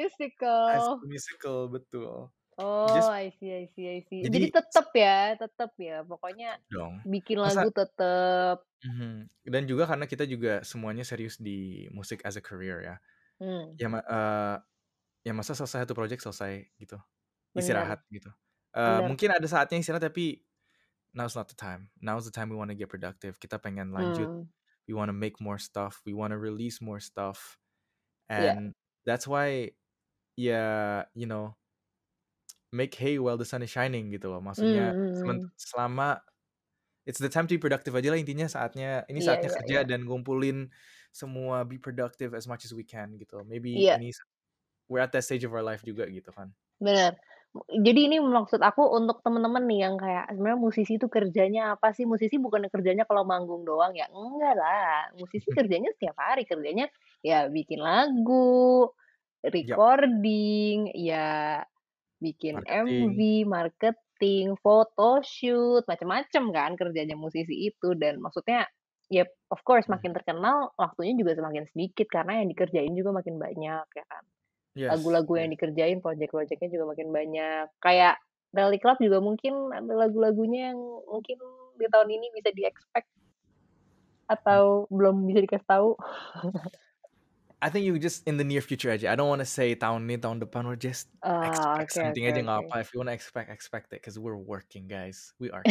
High 0.68 0.80
Musical. 0.80 0.82
School 0.82 1.08
Musical, 1.10 1.70
betul. 1.70 2.32
Oh, 2.58 2.88
Just 2.88 3.12
I 3.12 3.36
see 3.40 3.52
I 3.52 3.68
see 3.76 3.88
I 3.92 4.00
see. 4.08 4.32
Jadi 4.32 4.32
Jadi 4.32 4.48
tetep 4.48 4.88
ya 4.96 5.36
tetep 5.36 5.72
ya, 5.76 6.08
pokoknya 6.08 6.56
dong. 6.72 7.02
bikin 7.04 7.36
lagu 7.44 7.68
tetep. 7.68 8.66
Mhm, 8.84 9.32
dan 9.48 9.64
juga 9.70 9.88
karena 9.88 10.04
kita 10.10 10.28
juga 10.28 10.60
semuanya 10.68 11.06
serius 11.08 11.40
di 11.40 11.88
musik 11.96 12.20
as 12.28 12.36
a 12.36 12.44
career 12.44 12.84
ya. 12.84 12.96
Mmm. 13.40 13.80
Ya 13.80 13.88
eee, 13.92 14.56
ya 15.28 15.34
masa 15.36 15.54
selesai 15.58 15.86
satu 15.88 15.96
project 15.98 16.22
selesai 16.26 16.70
gitu, 16.82 16.98
Bener. 17.56 17.96
istirahat 17.96 18.04
gitu. 18.14 18.32
Bener. 18.86 19.16
mungkin 19.16 19.32
ada 19.36 19.48
saatnya 19.50 19.80
istirahat 19.82 20.12
tapi 20.12 20.44
now's 21.16 21.36
not 21.38 21.48
the 21.52 21.58
time. 21.58 21.92
Now's 22.02 22.26
the 22.28 22.34
time 22.36 22.50
we 22.54 22.58
wanna 22.60 22.76
get 22.78 22.90
productive. 22.92 23.38
Kita 23.42 23.60
pengen 23.62 23.92
lanjut, 23.96 24.32
Mmm. 24.34 24.50
we 24.90 24.94
wanna 24.98 25.16
make 25.16 25.40
more 25.44 25.60
stuff, 25.62 26.02
we 26.08 26.14
wanna 26.16 26.38
release 26.40 26.80
more 26.84 27.00
stuff, 27.04 27.58
Iya. 28.38 28.56
and 28.56 28.74
that's 29.08 29.28
why 29.30 29.72
ya, 30.40 31.06
you 31.16 31.28
know 31.30 31.56
make 32.74 32.96
hay 32.98 33.20
while 33.22 33.38
the 33.38 33.46
sun 33.46 33.62
is 33.62 33.70
shining 33.70 34.10
gitu 34.10 34.32
loh. 34.32 34.42
Maksudnya 34.42 34.94
mhm. 34.94 35.52
selama 35.58 36.22
it's 37.06 37.22
the 37.22 37.30
time 37.30 37.46
to 37.46 37.54
be 37.54 37.62
productive 37.62 37.94
aja 37.94 38.10
lah 38.10 38.20
intinya 38.20 38.50
saatnya 38.50 39.06
ini 39.06 39.22
Iya 39.22 39.28
saatnya 39.30 39.50
iya 39.54 39.58
kerja 39.62 39.78
iya. 39.86 39.88
dan 39.88 40.00
ngumpulin 40.10 40.74
semua 41.14 41.64
be 41.64 41.78
productive 41.78 42.34
as 42.34 42.50
much 42.50 42.66
as 42.66 42.74
we 42.74 42.84
can 42.84 43.16
gitu. 43.16 43.40
Maybe 43.46 43.78
Iya. 43.78 44.02
ini 44.02 44.12
we're 44.90 45.02
at 45.02 45.14
that 45.14 45.24
stage 45.24 45.46
of 45.46 45.54
our 45.54 45.64
life 45.64 45.86
juga 45.86 46.10
gitu 46.10 46.34
kan. 46.34 46.52
Bener. 46.82 47.16
Jadi 47.72 48.12
ini 48.12 48.20
maksud 48.20 48.60
aku 48.60 48.84
untuk 49.00 49.24
temen-temen 49.24 49.64
nih 49.64 49.80
yang 49.88 49.96
kayak 49.96 50.28
sebenarnya 50.28 50.60
musisi 50.60 51.00
itu 51.00 51.08
kerjanya 51.08 51.80
apa 51.80 51.96
sih? 51.96 52.04
Musisi 52.04 52.36
bukannya 52.36 52.68
kerjanya 52.68 53.08
kalau 53.08 53.24
manggung 53.24 53.64
doang 53.64 53.96
ya, 53.96 54.12
enggak 54.12 54.60
lah. 54.60 55.08
Musisi 55.16 55.48
kerjanya 55.56 55.96
setiap 55.96 56.20
hari, 56.20 56.44
kerjanya 56.44 56.92
ya 57.24 57.48
bikin 57.48 57.80
lagu, 57.80 58.92
recording, 59.40 60.92
ya 61.00 61.64
bikin 62.26 62.56
MV, 62.66 63.20
Marketing. 63.46 63.46
marketing, 63.46 64.46
photoshoot, 64.64 65.84
macem-macem 65.86 66.44
kan 66.56 66.72
kerjanya 66.80 67.16
musisi 67.20 67.70
itu 67.70 67.94
dan 68.00 68.18
maksudnya 68.24 68.66
ya 69.12 69.22
of 69.54 69.62
course 69.62 69.86
Mhm. 69.86 69.94
makin 69.94 70.12
terkenal 70.18 70.74
waktunya 70.82 71.14
juga 71.20 71.38
semakin 71.38 71.70
sedikit 71.70 72.08
karena 72.10 72.42
yang 72.42 72.48
dikerjain 72.50 72.94
juga 72.98 73.12
makin 73.14 73.36
banyak 73.38 73.86
ya 73.86 74.06
kan. 74.10 74.24
Yes, 74.76 74.92
Lagu-lagu 74.98 75.34
yang 75.40 75.50
yes. 75.52 75.56
dikerjain, 75.56 75.98
project-project-nya 76.04 76.70
juga 76.74 76.86
makin 76.96 77.08
banyak. 77.14 77.66
Kayak 77.80 78.16
Rally 78.56 78.80
Club 78.80 78.98
juga 79.04 79.20
mungkin 79.24 79.54
ada 79.76 79.94
lagu-lagunya 79.94 80.72
yang 80.74 80.80
mungkin 81.12 81.38
di 81.76 81.86
tahun 81.92 82.10
ini 82.12 82.28
bisa 82.36 82.50
di-expect 82.56 83.08
Hmm. 83.08 84.36
atau 84.36 84.64
belum 84.90 85.28
bisa 85.30 85.40
dikasih 85.46 85.68
tahu. 85.70 85.90
I 87.66 87.70
think 87.74 87.86
you 87.86 87.98
just 87.98 88.28
in 88.30 88.38
the 88.38 88.44
near 88.46 88.62
future 88.62 88.92
aja. 88.94 89.10
I 89.12 89.16
don't 89.18 89.30
wanna 89.30 89.46
say 89.50 89.74
tahun 89.76 90.06
ini, 90.06 90.22
tahun 90.22 90.38
depan, 90.46 90.70
or 90.70 90.78
just 90.78 91.10
Oh, 91.24 91.32
expect 91.42 91.92
oke 91.92 91.98
something 91.98 92.26
oke 92.26 92.30
aja 92.30 92.42
nggak 92.46 92.60
oke. 92.60 92.70
apa. 92.70 92.86
If 92.86 92.94
you 92.94 93.02
wanna 93.02 93.18
expect, 93.18 93.50
expect 93.50 93.90
it, 93.94 94.02
'cause 94.06 94.22
we're 94.22 94.38
working 94.38 94.86
guys, 94.88 95.34
we 95.42 95.50
are. 95.50 95.66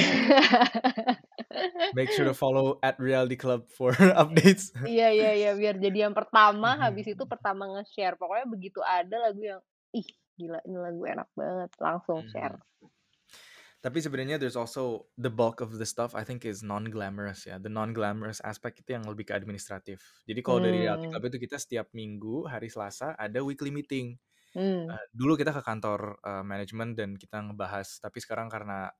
Make 1.92 2.10
sure 2.12 2.24
to 2.24 2.34
follow 2.34 2.78
at 2.82 2.98
Reality 2.98 3.36
Club 3.36 3.68
for 3.70 3.92
updates. 4.22 4.72
Iya 4.84 5.06
iya 5.16 5.30
iya, 5.40 5.50
biar 5.60 5.74
jadi 5.80 5.98
yang 6.04 6.12
pertama, 6.18 6.76
habis 6.84 7.06
itu 7.08 7.22
Mhm. 7.22 7.30
pertama 7.32 7.64
nge-share. 7.72 8.20
Pokoknya 8.20 8.46
begitu 8.54 8.80
ada 8.84 9.16
lagu 9.24 9.40
yang, 9.40 9.60
"Ih, 9.96 10.04
gila 10.36 10.60
ini 10.68 10.76
lagu 10.76 11.02
enak 11.08 11.28
banget," 11.32 11.70
langsung 11.80 12.20
share. 12.28 12.60
Tapi 13.84 14.00
sebenarnya 14.00 14.40
there's 14.40 14.56
also 14.56 15.12
the 15.20 15.28
bulk 15.28 15.60
of 15.60 15.76
the 15.76 15.84
stuff 15.84 16.16
I 16.16 16.24
think 16.24 16.48
is 16.48 16.64
non-glamorous 16.64 17.44
ya. 17.44 17.60
The 17.60 17.68
non-glamorous 17.68 18.40
aspect 18.40 18.80
itu 18.80 18.96
yang 18.96 19.04
lebih 19.04 19.28
ke 19.28 19.36
administratif. 19.36 20.24
Jadi 20.24 20.40
kalau 20.40 20.56
dari 20.64 20.80
Reality 20.88 21.04
Mmm. 21.04 21.12
Club 21.12 21.28
itu 21.28 21.36
kita 21.44 21.60
setiap 21.60 21.92
minggu 21.92 22.48
hari 22.48 22.72
Selasa 22.72 23.12
ada 23.20 23.44
weekly 23.44 23.68
meeting. 23.68 24.16
Mmm. 24.54 24.94
Eee, 24.94 25.06
dulu 25.14 25.34
kita 25.40 25.52
ke 25.56 25.62
kantor, 25.64 26.18
eee, 26.24 26.44
manajemen 26.46 26.96
dan 26.98 27.16
kita 27.20 27.40
ngebahas, 27.44 28.00
tapi 28.02 28.18
sekarang 28.24 28.48
karena, 28.52 28.92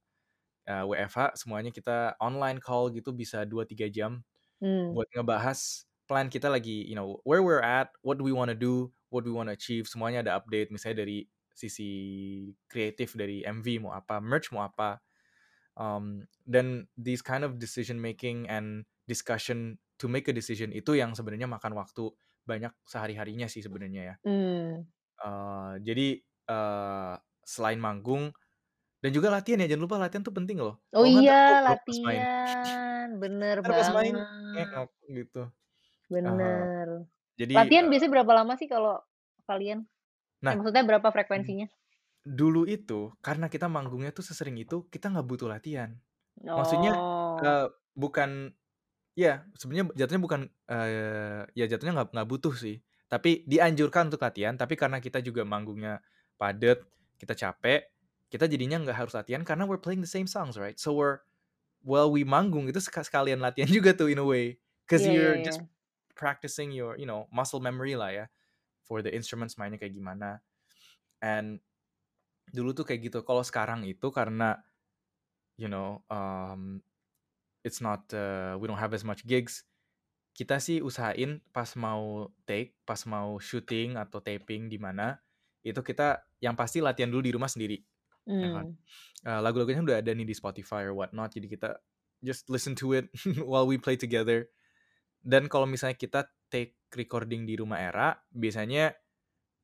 eee, 0.69 0.85
WFH 0.89 1.37
semuanya 1.41 1.71
kita 1.75 2.17
online 2.23 2.61
call 2.63 2.91
gitu 2.95 3.13
bisa 3.17 3.45
2, 3.49 3.65
3 3.69 3.89
jam 3.93 4.25
Mmm. 4.61 4.97
buat 4.97 5.09
ngebahas 5.17 5.87
plan 6.09 6.29
kita 6.33 6.49
lagi, 6.53 6.85
you 6.87 6.97
know, 6.99 7.19
where 7.29 7.41
we're 7.45 7.65
at, 7.65 7.93
what 8.05 8.19
do 8.21 8.25
we 8.27 8.33
wanna 8.35 8.55
do, 8.57 8.93
what 9.15 9.25
do 9.25 9.33
we 9.33 9.37
wanna 9.39 9.55
achieve, 9.57 9.87
semuanya 9.89 10.25
ada 10.27 10.33
update. 10.41 10.69
Misalnya 10.75 11.05
dari 11.07 11.27
sisi 11.57 11.91
kreatif, 12.71 13.15
dari 13.19 13.43
MV 13.47 13.67
mau 13.83 13.95
apa, 13.97 14.19
merch 14.23 14.51
mau 14.55 14.67
apa. 14.67 15.01
Um, 15.79 16.27
dan 16.47 16.89
these 16.99 17.23
kind 17.25 17.43
of 17.47 17.59
decision 17.63 17.99
making 18.03 18.47
and 18.51 18.85
discussion 19.09 19.79
to 20.03 20.07
make 20.11 20.29
a 20.31 20.35
decision 20.37 20.71
itu 20.75 20.95
yang 20.99 21.15
sebenarnya 21.19 21.47
makan 21.51 21.75
waktu 21.79 22.13
banyak 22.49 22.73
sehari-harinya 22.89 23.47
sih 23.51 23.63
sebenarnya 23.65 24.03
ya. 24.15 24.17
Mmm. 24.25 24.85
Eee, 25.23 25.73
jadi, 25.87 26.07
eee, 26.51 27.15
selain 27.47 27.79
manggung 27.83 28.33
dan 29.05 29.11
juga 29.17 29.29
latihan 29.35 29.63
ya, 29.65 29.69
jangan 29.75 29.85
lupa 29.89 29.97
latihan 30.03 30.25
tuh 30.27 30.35
penting 30.37 30.59
loh. 30.63 30.81
Oh 30.93 31.05
entar 31.05 31.15
iya, 31.15 31.33
bobrok 31.47 31.81
pas 31.87 31.99
main. 32.09 32.23
latihan. 32.27 33.07
Bener 33.23 33.57
Entar 33.59 33.73
pas 33.79 33.89
main 33.97 34.17
banget. 34.17 34.27
ngeok 34.55 34.91
gitu. 35.19 35.41
Eee, 36.27 36.65
Bener. 36.73 37.09
jadi, 37.41 37.57
Latihan 37.57 37.87
eee 37.87 37.93
biasanya 37.93 38.13
berapa 38.21 38.33
lama 38.45 38.55
sih 38.61 38.69
kalau 38.69 39.01
kalian? 39.49 39.89
Eh, 40.49 40.53
Nah 40.53 40.57
maksudnya 40.57 40.85
berapa 40.89 41.09
mmm, 41.35 41.55
frekuensinya? 41.57 41.67
dulu 42.27 42.65
itu 42.69 43.13
karena 43.25 43.47
kita 43.53 43.67
manggungnya 43.73 44.11
tuh 44.17 44.25
sesering 44.27 44.57
itu, 44.63 44.89
kita 44.95 45.11
nggak 45.13 45.27
butuh 45.29 45.49
latihan. 45.51 45.97
Maksudnya, 46.59 46.93
Oh. 46.93 47.35
eee, 47.43 47.67
bukan 47.99 48.53
ya 49.19 49.47
sebenarnya 49.59 49.93
jatuhnya 49.99 50.23
bukan, 50.25 50.43
eee, 50.71 51.43
ya 51.59 51.65
jatuhnya 51.71 51.95
nggak 52.03 52.09
nggak 52.17 52.29
butuh 52.33 52.55
sih, 52.57 52.77
tapi 53.11 53.45
dianjurkan 53.51 54.11
untuk 54.13 54.23
latihan, 54.27 54.55
tapi 54.59 54.75
karena 54.81 54.99
kita 55.05 55.21
juga 55.25 55.43
manggungnya 55.49 56.03
padet, 56.41 56.83
kita 57.21 57.35
capek, 57.39 57.91
kita 58.33 58.47
jadinya 58.51 58.79
nggak 58.85 58.99
harus 59.07 59.15
latihan 59.17 59.43
karena 59.47 59.65
we're 59.69 59.81
playing 59.83 60.03
the 60.05 60.11
same 60.11 60.29
songs, 60.31 60.57
right? 60.61 60.79
So 60.81 60.95
we're 60.97 61.23
while 61.85 62.11
we 62.13 62.25
manggung 62.25 62.67
itu 62.71 62.81
seka 62.83 63.05
sekalian 63.07 63.41
latihan 63.45 63.69
juga 63.77 63.93
tuh 63.97 64.09
in 64.13 64.21
a 64.23 64.27
way, 64.27 64.59
'cause 64.89 65.05
Iya 65.05 65.13
iya 65.19 65.31
you're 65.31 65.39
iya. 65.41 65.55
just 65.55 65.61
practicing 66.19 66.71
your, 66.75 66.95
you 66.99 67.07
know, 67.09 67.27
muscle 67.35 67.61
memory 67.63 67.95
lah 67.99 68.11
ya, 68.15 68.25
for 68.87 69.01
the 69.05 69.11
instruments 69.13 69.57
mainnya 69.61 69.81
kayak 69.81 69.97
gimana. 69.97 70.45
And 71.25 71.61
dulu 72.53 72.73
tuh 72.77 72.85
kayak 72.89 73.11
gitu. 73.13 73.19
Kalau 73.27 73.43
sekarang 73.45 73.85
itu 73.89 74.09
karena, 74.15 74.63
you 75.57 75.69
know, 75.71 76.03
um, 76.11 76.83
it's 77.65 77.81
not, 77.85 78.09
eee, 78.15 78.57
we 78.61 78.67
don't 78.69 78.81
have 78.81 78.95
as 78.97 79.05
much 79.07 79.25
gigs, 79.29 79.65
kita 80.37 80.59
sih 80.63 80.81
usahain 80.85 81.43
pas 81.55 81.69
mau 81.79 82.31
take, 82.49 82.77
pas 82.89 83.01
mau 83.09 83.39
syuting 83.43 83.97
atau 84.01 84.21
taping 84.25 84.69
di 84.73 84.79
mana, 84.81 85.19
itu 85.67 85.81
kita 85.83 86.25
yang 86.43 86.55
pasti 86.59 86.81
latihan 86.85 87.11
dulu 87.13 87.23
di 87.27 87.33
rumah 87.37 87.51
sendiri, 87.51 87.81
ya 88.41 88.49
kan. 88.53 88.67
Mmm. 88.67 88.77
Eee, 89.27 89.41
lagu-lagunya 89.45 89.83
udah 89.85 89.99
ada 90.05 90.13
nih 90.15 90.27
di 90.29 90.37
Spotify 90.37 90.87
or 90.89 90.95
what 90.97 91.13
not, 91.17 91.33
jadi 91.35 91.49
kita 91.51 91.71
just 92.25 92.49
listen 92.53 92.75
to 92.79 92.93
it 92.97 93.09
while 93.51 93.67
we 93.69 93.79
play 93.81 93.97
together. 93.99 94.49
Dan 95.25 95.49
kalau 95.49 95.65
misalnya 95.69 95.97
kita 95.97 96.29
take 96.53 96.77
recording 96.99 97.45
di 97.49 97.55
rumah 97.59 97.81
Era, 97.83 98.15
biasanya 98.33 98.95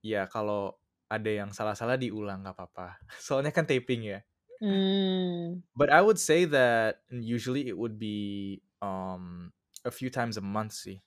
ya 0.04 0.26
kalau 0.30 0.76
ada 1.10 1.30
yang 1.30 1.50
salah-salah 1.54 1.96
diulang 2.00 2.44
nggak 2.46 2.56
apa-apa. 2.56 2.88
Soalnya 3.26 3.52
kan 3.54 3.66
taping 3.68 4.02
ya. 4.06 4.20
Mmm. 4.60 5.60
But 5.74 5.90
I 5.90 6.00
would 6.02 6.18
say 6.18 6.44
that 6.46 7.02
usually 7.10 7.68
it 7.68 7.78
would 7.78 7.98
be, 7.98 8.62
um, 8.82 9.52
a 9.84 9.90
few 9.90 10.10
times 10.10 10.36
a 10.36 10.40
month 10.42 10.72
sih. 10.74 11.00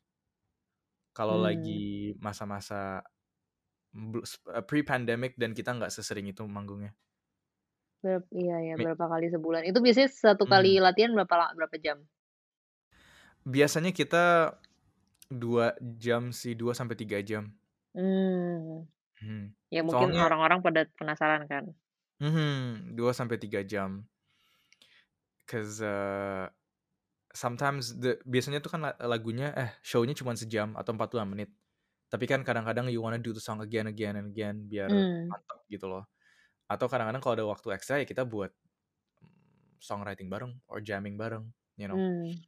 Kalau 1.14 1.38
Mmm. 1.38 1.38
lagi 1.38 2.14
masa-masa 2.18 3.06
bel 3.94 4.24
s 4.26 4.38
eee, 4.50 4.64
pre-pandemic 4.70 5.34
dan 5.42 5.52
kita 5.58 5.72
nggak 5.78 5.94
sesering 5.94 6.28
itu 6.34 6.44
manggungnya. 6.48 6.94
Berap 8.04 8.24
iya 8.36 8.76
Mi 8.76 8.84
berapa 8.84 9.06
kali 9.12 9.28
sebulan? 9.32 9.64
Itu 9.70 9.80
biasanya 9.86 10.10
satu 10.12 10.44
kali 10.54 10.76
latihan 10.86 11.12
berapa 11.16 11.56
berapa 11.56 11.76
jam? 11.86 12.04
Biasanya 13.44 13.92
kita 13.92 14.56
2 15.42 15.66
jam 16.04 16.24
sih, 16.40 16.54
2 16.62 16.74
sampai 16.80 16.96
3 17.02 17.20
jam. 17.30 17.44
Mmm. 17.96 18.88
Mhm. 19.22 19.56
Ya 19.76 19.82
mungkin 19.88 20.10
Soalnya 20.10 20.24
orang-orang 20.26 20.60
pada 20.66 20.82
penasaran 21.00 21.44
kan. 21.52 21.66
Mhm, 22.26 22.96
2 22.98 23.12
sampai 23.18 23.38
3 23.44 23.62
jam. 23.72 23.92
'Cause, 25.48 25.84
eee, 25.84 26.48
sometimes 27.36 27.98
the 28.00 28.20
biasanya 28.28 28.60
tuh 28.64 28.72
kan 28.76 28.82
la- 28.86 29.00
lagunya 29.14 29.52
eh 29.58 29.72
show-nya 29.86 30.14
cuma 30.18 30.34
sejam 30.38 30.76
atau 30.80 30.92
45 30.96 31.30
menit. 31.34 31.50
Tapi 32.12 32.26
kan 32.32 32.42
kadang-kadang 32.48 32.88
you 32.94 33.02
wanna 33.04 33.20
do 33.22 33.32
the 33.36 33.42
song 33.44 33.60
again 33.64 33.88
again 33.90 34.16
and 34.20 34.28
again 34.34 34.68
biar 34.72 34.90
Hmm. 34.90 35.34
mantap 35.34 35.60
gitu 35.72 35.88
loh. 35.92 36.06
Atau 36.72 36.88
kadang-kadang 36.92 37.22
kalau 37.24 37.36
ada 37.40 37.48
waktu 37.50 37.68
ekstra 37.78 38.02
ya 38.04 38.08
kita 38.10 38.24
buat 38.28 38.52
mm, 39.24 39.80
songwriting 39.84 40.30
bareng 40.34 40.54
or 40.70 40.80
jamming 40.84 41.18
bareng, 41.20 41.52
you 41.80 41.88
know. 41.90 42.00
Hmm. 42.00 42.44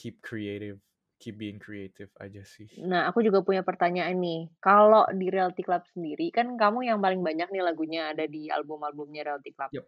Keep 0.00 0.22
creative, 0.24 0.80
keep 1.18 1.36
being 1.36 1.58
creative 1.58 2.10
aja 2.22 2.46
sih. 2.46 2.70
Nah, 2.86 3.10
aku 3.10 3.26
juga 3.26 3.42
punya 3.42 3.66
pertanyaan 3.66 4.16
nih. 4.18 4.54
Kalau 4.62 5.04
di 5.10 5.26
Reality 5.28 5.66
Club 5.66 5.82
sendiri, 5.90 6.30
kan 6.30 6.54
kamu 6.54 6.86
yang 6.86 6.98
paling 7.02 7.20
banyak 7.20 7.50
nih 7.50 7.62
lagunya 7.62 8.14
ada 8.14 8.24
di 8.24 8.46
album-albumnya 8.46 9.26
Reality 9.26 9.50
Club. 9.52 9.70
Yup. 9.74 9.86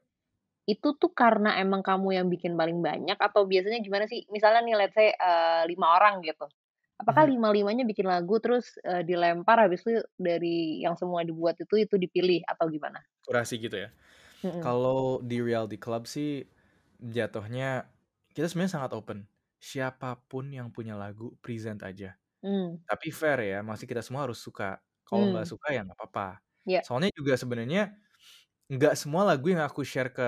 Itu 0.66 0.98
tuh 0.98 1.14
karena 1.14 1.58
emang 1.62 1.82
kamu 1.86 2.18
yang 2.18 2.26
bikin 2.26 2.54
paling 2.58 2.82
banyak 2.82 3.16
atau 3.18 3.46
biasanya 3.46 3.78
gimana 3.80 4.10
sih? 4.10 4.26
Misalnya 4.28 4.60
nih, 4.66 4.74
let's 4.76 4.94
say 4.94 5.14
eh, 5.14 5.62
lima 5.70 5.86
orang 5.98 6.22
gitu. 6.26 6.46
Apakah 7.00 7.24
Mhm. 7.24 7.32
lima-limanya 7.38 7.84
bikin 7.88 8.04
lagu 8.04 8.36
terus 8.44 8.76
eh, 8.84 9.00
dilempar 9.06 9.56
habis 9.56 9.80
itu 9.86 10.04
dari 10.20 10.84
yang 10.84 10.98
semua 11.00 11.24
dibuat 11.24 11.56
itu 11.56 11.80
itu 11.80 11.96
dipilih 11.96 12.44
atau 12.44 12.68
gimana? 12.68 13.00
Kurasi 13.24 13.56
gitu 13.56 13.86
ya. 13.86 13.88
Mm-mm. 14.44 14.60
Kalau 14.60 15.22
di 15.24 15.40
reality 15.40 15.80
club 15.80 16.04
sih 16.04 16.44
jatuhnya 17.00 17.88
kita 18.36 18.46
sebenarnya 18.50 18.74
sangat 18.76 18.92
open. 18.92 19.24
Siapa 19.60 20.16
pun 20.28 20.48
yang 20.50 20.72
punya 20.72 20.96
lagu 20.96 21.36
present 21.44 21.80
aja. 21.84 22.16
Hmm. 22.42 22.80
Tapi 22.88 23.08
fair 23.14 23.38
ya, 23.44 23.58
masih 23.66 23.86
kita 23.90 24.02
semua 24.04 24.26
harus 24.28 24.40
suka. 24.42 24.80
Kalau 25.06 25.28
nggak 25.30 25.44
Hmm. 25.44 25.50
suka 25.50 25.68
ya 25.74 25.80
nggak 25.86 25.98
apa-apa. 25.98 26.40
Ya. 26.64 26.84
Soalnya 26.84 27.10
juga 27.16 27.34
sebenarnya 27.40 27.94
nggak 28.70 28.94
semua 28.98 29.22
lagu 29.28 29.46
yang 29.52 29.62
aku 29.66 29.82
share 29.86 30.10
ke 30.14 30.26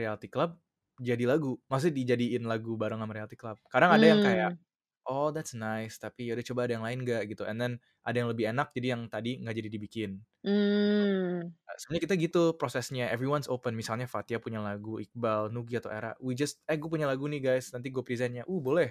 reality 0.00 0.28
club 0.32 0.58
jadi 1.00 1.24
lagu. 1.30 1.58
Maksudnya 1.70 1.96
dijadiin 2.04 2.44
lagu 2.48 2.74
bareng 2.80 3.00
sama 3.02 3.12
reality 3.16 3.36
club. 3.40 3.58
Kadang 3.72 3.92
ada 3.96 4.06
yang 4.06 4.20
kayak 4.22 4.50
Hmm. 4.50 4.62
Oh 5.08 5.34
that's 5.34 5.54
nice 5.56 5.98
tapi 5.98 6.30
yaudah 6.30 6.44
coba 6.46 6.66
ada 6.68 6.78
yang 6.78 6.84
lain 6.86 6.98
nggak 7.02 7.22
gitu. 7.32 7.42
And 7.46 7.58
then 7.58 7.72
ada 8.02 8.16
yang 8.18 8.28
lebih 8.30 8.50
enak 8.50 8.74
jadi 8.74 8.98
yang 8.98 9.06
tadi 9.06 9.38
nggak 9.42 9.54
jadi 9.54 9.68
dibikin. 9.70 10.10
Hmm. 10.42 11.54
Nah, 11.54 11.76
Sebenarnya 11.78 12.02
kita 12.10 12.14
gitu 12.18 12.42
prosesnya. 12.58 13.06
Everyone's 13.14 13.46
open. 13.46 13.78
Misalnya 13.78 14.10
Fatia 14.10 14.42
punya 14.42 14.58
lagu, 14.58 14.98
Iqbal, 14.98 15.54
Nugi 15.54 15.78
atau 15.78 15.90
Era. 15.94 16.18
We 16.18 16.34
just, 16.34 16.58
eh 16.66 16.74
gue 16.74 16.90
punya 16.90 17.06
lagu 17.06 17.30
nih 17.30 17.38
guys. 17.38 17.70
Nanti 17.70 17.94
gue 17.94 18.02
presentnya. 18.02 18.42
Uh 18.50 18.58
boleh. 18.58 18.90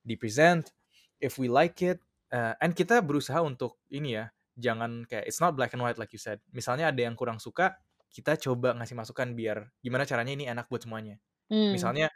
Di 0.00 0.16
present. 0.16 0.72
If 1.20 1.36
we 1.36 1.52
like 1.52 1.76
it. 1.84 2.00
Uh, 2.30 2.56
and 2.62 2.72
kita 2.72 3.04
berusaha 3.04 3.44
untuk 3.44 3.76
ini 3.92 4.16
ya. 4.16 4.32
Jangan 4.56 5.04
kayak, 5.04 5.24
it's 5.28 5.40
not 5.40 5.52
black 5.52 5.76
and 5.76 5.84
white 5.84 6.00
like 6.00 6.12
you 6.16 6.20
said. 6.20 6.40
Misalnya 6.52 6.88
ada 6.88 7.00
yang 7.04 7.12
kurang 7.12 7.36
suka. 7.36 7.76
Kita 8.10 8.34
coba 8.40 8.74
ngasih 8.74 8.96
masukan 8.98 9.28
biar 9.38 9.70
gimana 9.84 10.02
caranya 10.02 10.32
ini 10.34 10.44
enak 10.48 10.66
buat 10.66 10.82
semuanya. 10.82 11.20
Hmm. 11.46 11.70
Misalnya, 11.70 12.10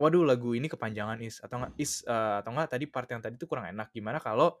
waduh 0.00 0.24
lagu 0.24 0.56
ini 0.56 0.64
kepanjangan 0.64 1.20
is 1.20 1.44
atau 1.44 1.60
enggak 1.60 1.76
is 1.76 2.00
uh, 2.08 2.40
atau 2.40 2.56
enggak 2.56 2.72
tadi 2.72 2.84
part 2.88 3.08
yang 3.12 3.20
tadi 3.20 3.36
itu 3.36 3.44
kurang 3.44 3.68
enak. 3.68 3.92
Gimana 3.92 4.16
kalau 4.16 4.56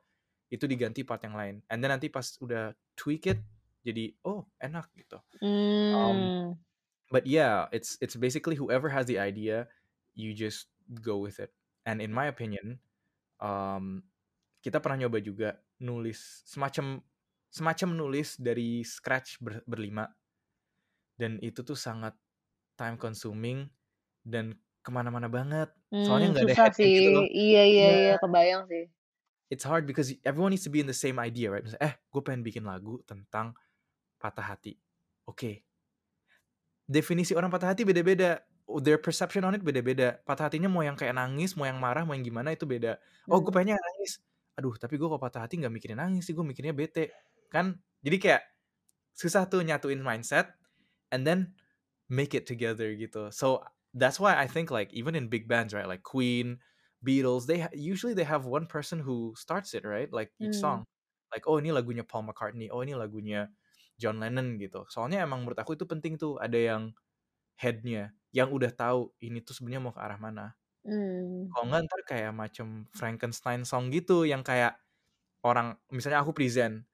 itu 0.52 0.68
diganti 0.68 1.00
part 1.00 1.24
yang 1.24 1.32
lain. 1.32 1.64
And 1.72 1.80
then 1.80 1.88
nanti 1.88 2.12
pas 2.12 2.36
udah 2.44 2.76
tweak 2.92 3.24
it 3.32 3.40
jadi 3.80 4.12
oh 4.28 4.44
enak 4.60 4.92
gitu. 4.92 5.16
Um, 5.40 6.28
Hmm. 6.28 6.60
but 7.08 7.24
yeah, 7.24 7.66
it's 7.72 7.96
it's 8.04 8.14
basically 8.14 8.60
whoever 8.60 8.92
has 8.92 9.08
the 9.08 9.16
idea, 9.16 9.66
you 10.12 10.36
just 10.36 10.68
go 11.00 11.16
with 11.16 11.40
it. 11.40 11.50
And 11.88 12.04
in 12.04 12.12
my 12.12 12.28
opinion, 12.28 12.84
um, 13.40 14.04
kita 14.60 14.78
pernah 14.84 15.08
nyoba 15.08 15.24
juga 15.24 15.56
nulis 15.80 16.44
semacam 16.44 17.00
semacam 17.48 17.88
nulis 17.96 18.36
dari 18.36 18.84
scratch 18.84 19.40
ber- 19.40 19.64
berlima, 19.64 20.06
dan 21.16 21.40
itu 21.40 21.64
tuh 21.64 21.74
sangat 21.74 22.14
time 22.76 23.00
consuming 23.00 23.66
dan 24.22 24.54
ke 24.84 24.90
mana-mana 24.92 25.28
banget. 25.28 25.68
Hmm, 25.90 26.04
Soalnya 26.06 26.26
nggak 26.32 26.44
ada 26.46 26.56
headnya 26.56 26.88
gitu 26.96 27.08
loh. 27.14 27.24
Iya, 27.26 27.62
iya, 27.66 27.88
Iya, 27.90 27.92
iya, 28.02 28.12
kebayang 28.22 28.62
sih. 28.70 28.84
it's 29.50 29.66
hard 29.66 29.84
because 29.86 30.14
everyone 30.22 30.50
needs 30.54 30.62
to 30.64 30.70
be 30.72 30.78
in 30.80 30.86
the 30.86 30.94
same 30.96 31.18
idea, 31.18 31.50
right? 31.50 31.62
Misalnya, 31.66 31.82
eh, 31.82 31.94
gue 31.98 32.22
pengen 32.22 32.42
bikin 32.46 32.62
lagu 32.62 33.02
tentang 33.02 33.52
patah 34.20 34.46
hati. 34.54 34.78
Oke, 35.26 35.64
definisi 36.88 37.32
orang 37.36 37.50
patah 37.52 37.72
hati 37.74 37.82
beda-beda. 37.86 38.42
Their 38.70 39.02
perception 39.02 39.42
on 39.42 39.58
it 39.58 39.66
beda-beda. 39.66 40.22
Patah 40.22 40.46
hatinya 40.46 40.70
mau 40.70 40.82
yang 40.86 40.94
kayak 40.94 41.18
nangis, 41.18 41.58
mau 41.58 41.66
yang 41.66 41.82
marah, 41.82 42.06
mau 42.06 42.14
yang 42.14 42.22
gimana 42.22 42.54
itu 42.54 42.70
beda. 42.70 43.02
Oh, 43.26 43.42
gue 43.42 43.50
Hmm. 43.50 43.54
pengennya 43.58 43.76
nangis. 43.82 44.22
Aduh, 44.54 44.78
tapi 44.78 44.94
gue 44.94 45.06
kalau 45.10 45.18
patah 45.18 45.42
hati 45.42 45.58
nggak 45.58 45.74
mikirin 45.74 45.98
nangis 45.98 46.30
sih, 46.30 46.34
gue 46.38 46.46
mikirnya 46.46 46.70
bete. 46.70 47.10
Kan? 47.50 47.82
Jadi 48.06 48.16
kayak 48.22 48.42
susah 49.14 49.50
tuh 49.50 49.62
nyatuin 49.66 49.98
mindset 50.02 50.54
and 51.10 51.26
then 51.26 51.54
make 52.06 52.30
it 52.38 52.46
together 52.46 52.94
gitu. 52.94 53.30
So 53.34 53.66
that's 53.94 54.20
why 54.20 54.36
I 54.38 54.46
think 54.46 54.70
like 54.70 54.92
even 54.94 55.14
in 55.16 55.28
big 55.28 55.48
bands, 55.48 55.74
right? 55.74 55.86
Like 55.88 56.02
Queen, 56.02 56.58
Beatles, 57.04 57.46
they 57.46 57.60
ha- 57.66 57.74
usually 57.74 58.14
they 58.14 58.24
have 58.28 58.46
one 58.46 58.66
person 58.66 59.00
who 59.00 59.34
starts 59.36 59.74
it, 59.74 59.84
right? 59.84 60.10
Like 60.12 60.32
each 60.40 60.56
Hmm. 60.56 60.58
song. 60.58 60.86
Like 61.32 61.46
oh 61.46 61.58
ini 61.62 61.70
lagunya 61.74 62.06
Paul 62.06 62.26
McCartney, 62.28 62.68
oh 62.70 62.82
ini 62.82 62.94
lagunya 62.98 63.50
John 64.00 64.18
Lennon 64.22 64.58
gitu. 64.60 64.86
Soalnya 64.90 65.22
emang 65.26 65.42
menurut 65.46 65.58
aku 65.60 65.74
itu 65.78 65.86
penting 65.88 66.16
tuh 66.20 66.38
ada 66.42 66.56
yang 66.58 66.82
headnya 67.58 68.14
yang 68.34 68.50
udah 68.54 68.70
tahu 68.74 69.12
ini 69.22 69.40
tuh 69.44 69.54
sebenarnya 69.56 69.82
mau 69.84 69.94
ke 69.94 70.00
arah 70.02 70.18
mana. 70.20 70.46
Hmm. 70.84 71.50
Kalau 71.50 71.64
nggak 71.70 71.82
ntar 71.90 72.00
kayak 72.06 72.32
macam 72.34 72.86
Frankenstein 72.94 73.62
song 73.66 73.90
gitu 73.90 74.22
yang 74.22 74.42
kayak 74.46 74.78
orang 75.46 75.78
misalnya 75.94 76.22
aku 76.24 76.32
present 76.36 76.86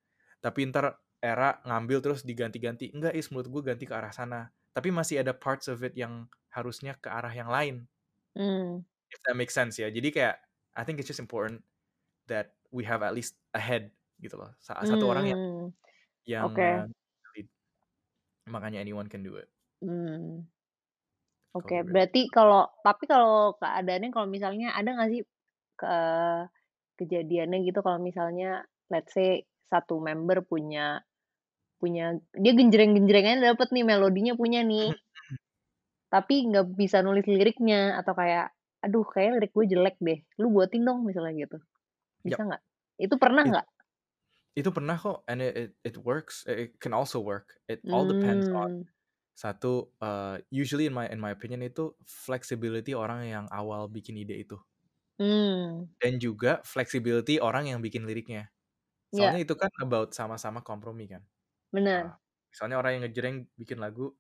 tapi 0.45 0.69
ntar 0.71 1.01
era 1.21 1.61
ngambil 1.67 1.99
terus 2.05 2.23
diganti-ganti 2.27 2.93
enggak 2.95 3.15
is 3.19 3.29
menurut 3.33 3.49
gue 3.53 3.63
ganti 3.75 3.85
ke 3.89 3.95
arah 3.97 4.13
sana 4.15 4.53
tapi 4.77 4.93
masih 4.93 5.25
ada 5.25 5.33
parts 5.33 5.73
of 5.73 5.81
it 5.81 5.97
yang 5.97 6.29
harusnya 6.53 6.93
ke 7.01 7.09
arah 7.09 7.33
yang 7.33 7.49
lain 7.49 7.89
Hmm. 8.37 8.85
if 9.09 9.19
that 9.25 9.33
makes 9.33 9.57
sense 9.57 9.81
ya 9.81 9.89
jadi 9.89 10.09
kayak 10.13 10.37
I 10.77 10.85
think 10.85 11.01
it's 11.01 11.09
just 11.09 11.23
important 11.25 11.65
that 12.29 12.53
we 12.69 12.85
have 12.85 13.01
at 13.01 13.17
least 13.17 13.41
a 13.57 13.61
head 13.63 13.89
gitu 14.21 14.37
loh 14.37 14.53
Sa- 14.61 14.77
satu 14.85 15.09
orang 15.09 15.33
yang 15.33 15.41
Hmm. 15.41 15.69
yang 16.29 16.45
Oke. 16.53 16.61
uh, 16.61 16.85
lead. 17.37 17.49
makanya 18.47 18.85
anyone 18.85 19.09
can 19.09 19.25
do 19.25 19.41
it 19.41 19.49
Hmm. 19.81 20.45
kalau 21.57 21.65
Oke, 21.65 21.77
reality 21.81 21.89
berarti 21.93 22.21
kalau 22.29 22.63
tapi 22.85 23.05
kalau 23.09 23.57
keadaannya 23.57 24.13
kalau 24.13 24.29
misalnya 24.29 24.77
ada 24.77 24.93
nggak 24.93 25.11
sih 25.13 25.23
ke 25.77 25.97
kejadiannya 27.01 27.65
gitu 27.65 27.81
kalau 27.85 28.01
misalnya 28.01 28.65
let's 28.93 29.13
say 29.13 29.45
satu 29.69 30.01
member 30.01 30.45
punya 30.45 31.01
punya 31.83 32.05
dia 32.43 32.53
genjreng-genjrengannya 32.59 33.43
dapet 33.55 33.69
nih 33.75 33.85
melodinya 33.89 34.35
punya 34.41 34.61
nih. 34.67 34.97
Tapi 36.15 36.35
nggak 36.51 36.67
bisa 36.81 36.99
nulis 37.07 37.27
liriknya 37.27 37.99
atau 38.01 38.15
kayak 38.15 38.47
aduh 38.85 39.03
kayak 39.15 39.31
lirik 39.39 39.53
gue 39.57 39.67
jelek 39.73 39.97
deh 39.99 40.19
lu 40.41 40.47
buatin 40.55 40.83
dong 40.87 41.03
misalnya 41.09 41.35
gitu. 41.47 41.59
Bisa 42.27 42.41
nggak? 42.49 42.63
Itu 43.07 43.17
pernah 43.23 43.45
It- 43.45 43.53
nggak? 43.53 43.67
Itu 44.57 44.73
pernah 44.73 44.97
kok 44.97 45.21
and 45.29 45.45
it, 45.45 45.53
it, 45.57 45.71
it 45.85 45.97
works 46.01 46.41
it 46.49 46.81
can 46.81 46.97
also 46.97 47.21
work. 47.21 47.61
It 47.69 47.85
all 47.93 48.09
depends 48.09 48.49
on 48.57 48.69
Hmm. 48.69 48.89
satu 49.37 49.93
uh, 50.01 50.41
usually 50.53 50.87
in 50.89 50.95
my 50.97 51.07
in 51.11 51.21
my 51.21 51.33
opinion 51.33 51.61
itu 51.65 51.93
flexibility 52.07 52.93
orang 52.97 53.29
yang 53.29 53.47
awal 53.53 53.89
bikin 53.93 54.17
ide 54.21 54.37
itu. 54.45 54.57
Hmm. 55.19 55.89
dan 56.03 56.21
juga 56.21 56.61
flexibility 56.67 57.41
orang 57.41 57.73
yang 57.73 57.81
bikin 57.85 58.05
liriknya. 58.09 58.53
Ya 59.13 59.37
soalnya 59.37 59.41
itu 59.47 59.55
kan 59.59 59.73
about 59.83 60.13
sama-sama 60.17 60.61
kompromi 60.67 61.07
kan 61.11 61.23
benar. 61.73 62.03
Uh, 62.03 62.15
misalnya 62.53 62.77
orang 62.81 62.93
yang 62.99 63.03
ngejreng 63.09 63.37
bikin 63.59 63.79
lagu 63.83 64.17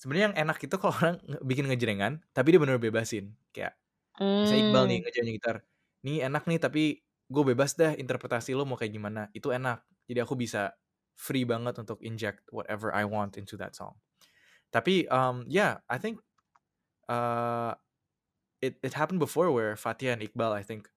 sebenarnya 0.00 0.32
yang 0.32 0.38
enak 0.48 0.58
itu 0.64 0.74
kalau 0.80 0.94
orang 0.96 1.16
bikin 1.44 1.66
ngejrengan 1.68 2.12
tapi 2.32 2.56
dia 2.56 2.60
bener 2.62 2.80
bebasin. 2.80 3.36
Kayak 3.52 3.76
misalnya 4.20 4.62
Iqbal 4.68 4.84
nih 4.88 4.96
Hmm. 5.00 5.04
ngejreng 5.06 5.30
gitar 5.36 5.56
nih 6.04 6.18
enak 6.24 6.44
nih 6.48 6.58
tapi 6.60 6.82
gue 7.30 7.44
bebas 7.54 7.76
dah 7.78 7.92
interpretasi 7.94 8.56
lo 8.56 8.64
mau 8.64 8.76
kayak 8.80 8.92
gimana. 8.96 9.28
Itu 9.36 9.52
enak. 9.54 9.84
Jadi 10.08 10.18
aku 10.24 10.34
bisa 10.38 10.74
free 11.14 11.44
banget 11.44 11.76
untuk 11.78 12.00
inject 12.02 12.42
whatever 12.50 12.90
I 12.90 13.04
want 13.04 13.36
into 13.36 13.54
that 13.60 13.76
song. 13.76 13.96
Tapi 14.72 15.06
um 15.10 15.44
yeah 15.50 15.82
I 15.90 16.00
think 16.00 16.22
uh 17.10 17.74
it 18.64 18.78
it 18.84 18.94
happened 18.96 19.20
before 19.20 19.50
where 19.52 19.74
Fatia 19.76 20.16
and 20.16 20.22
Iqbal 20.22 20.52
I 20.52 20.64
think 20.64 20.88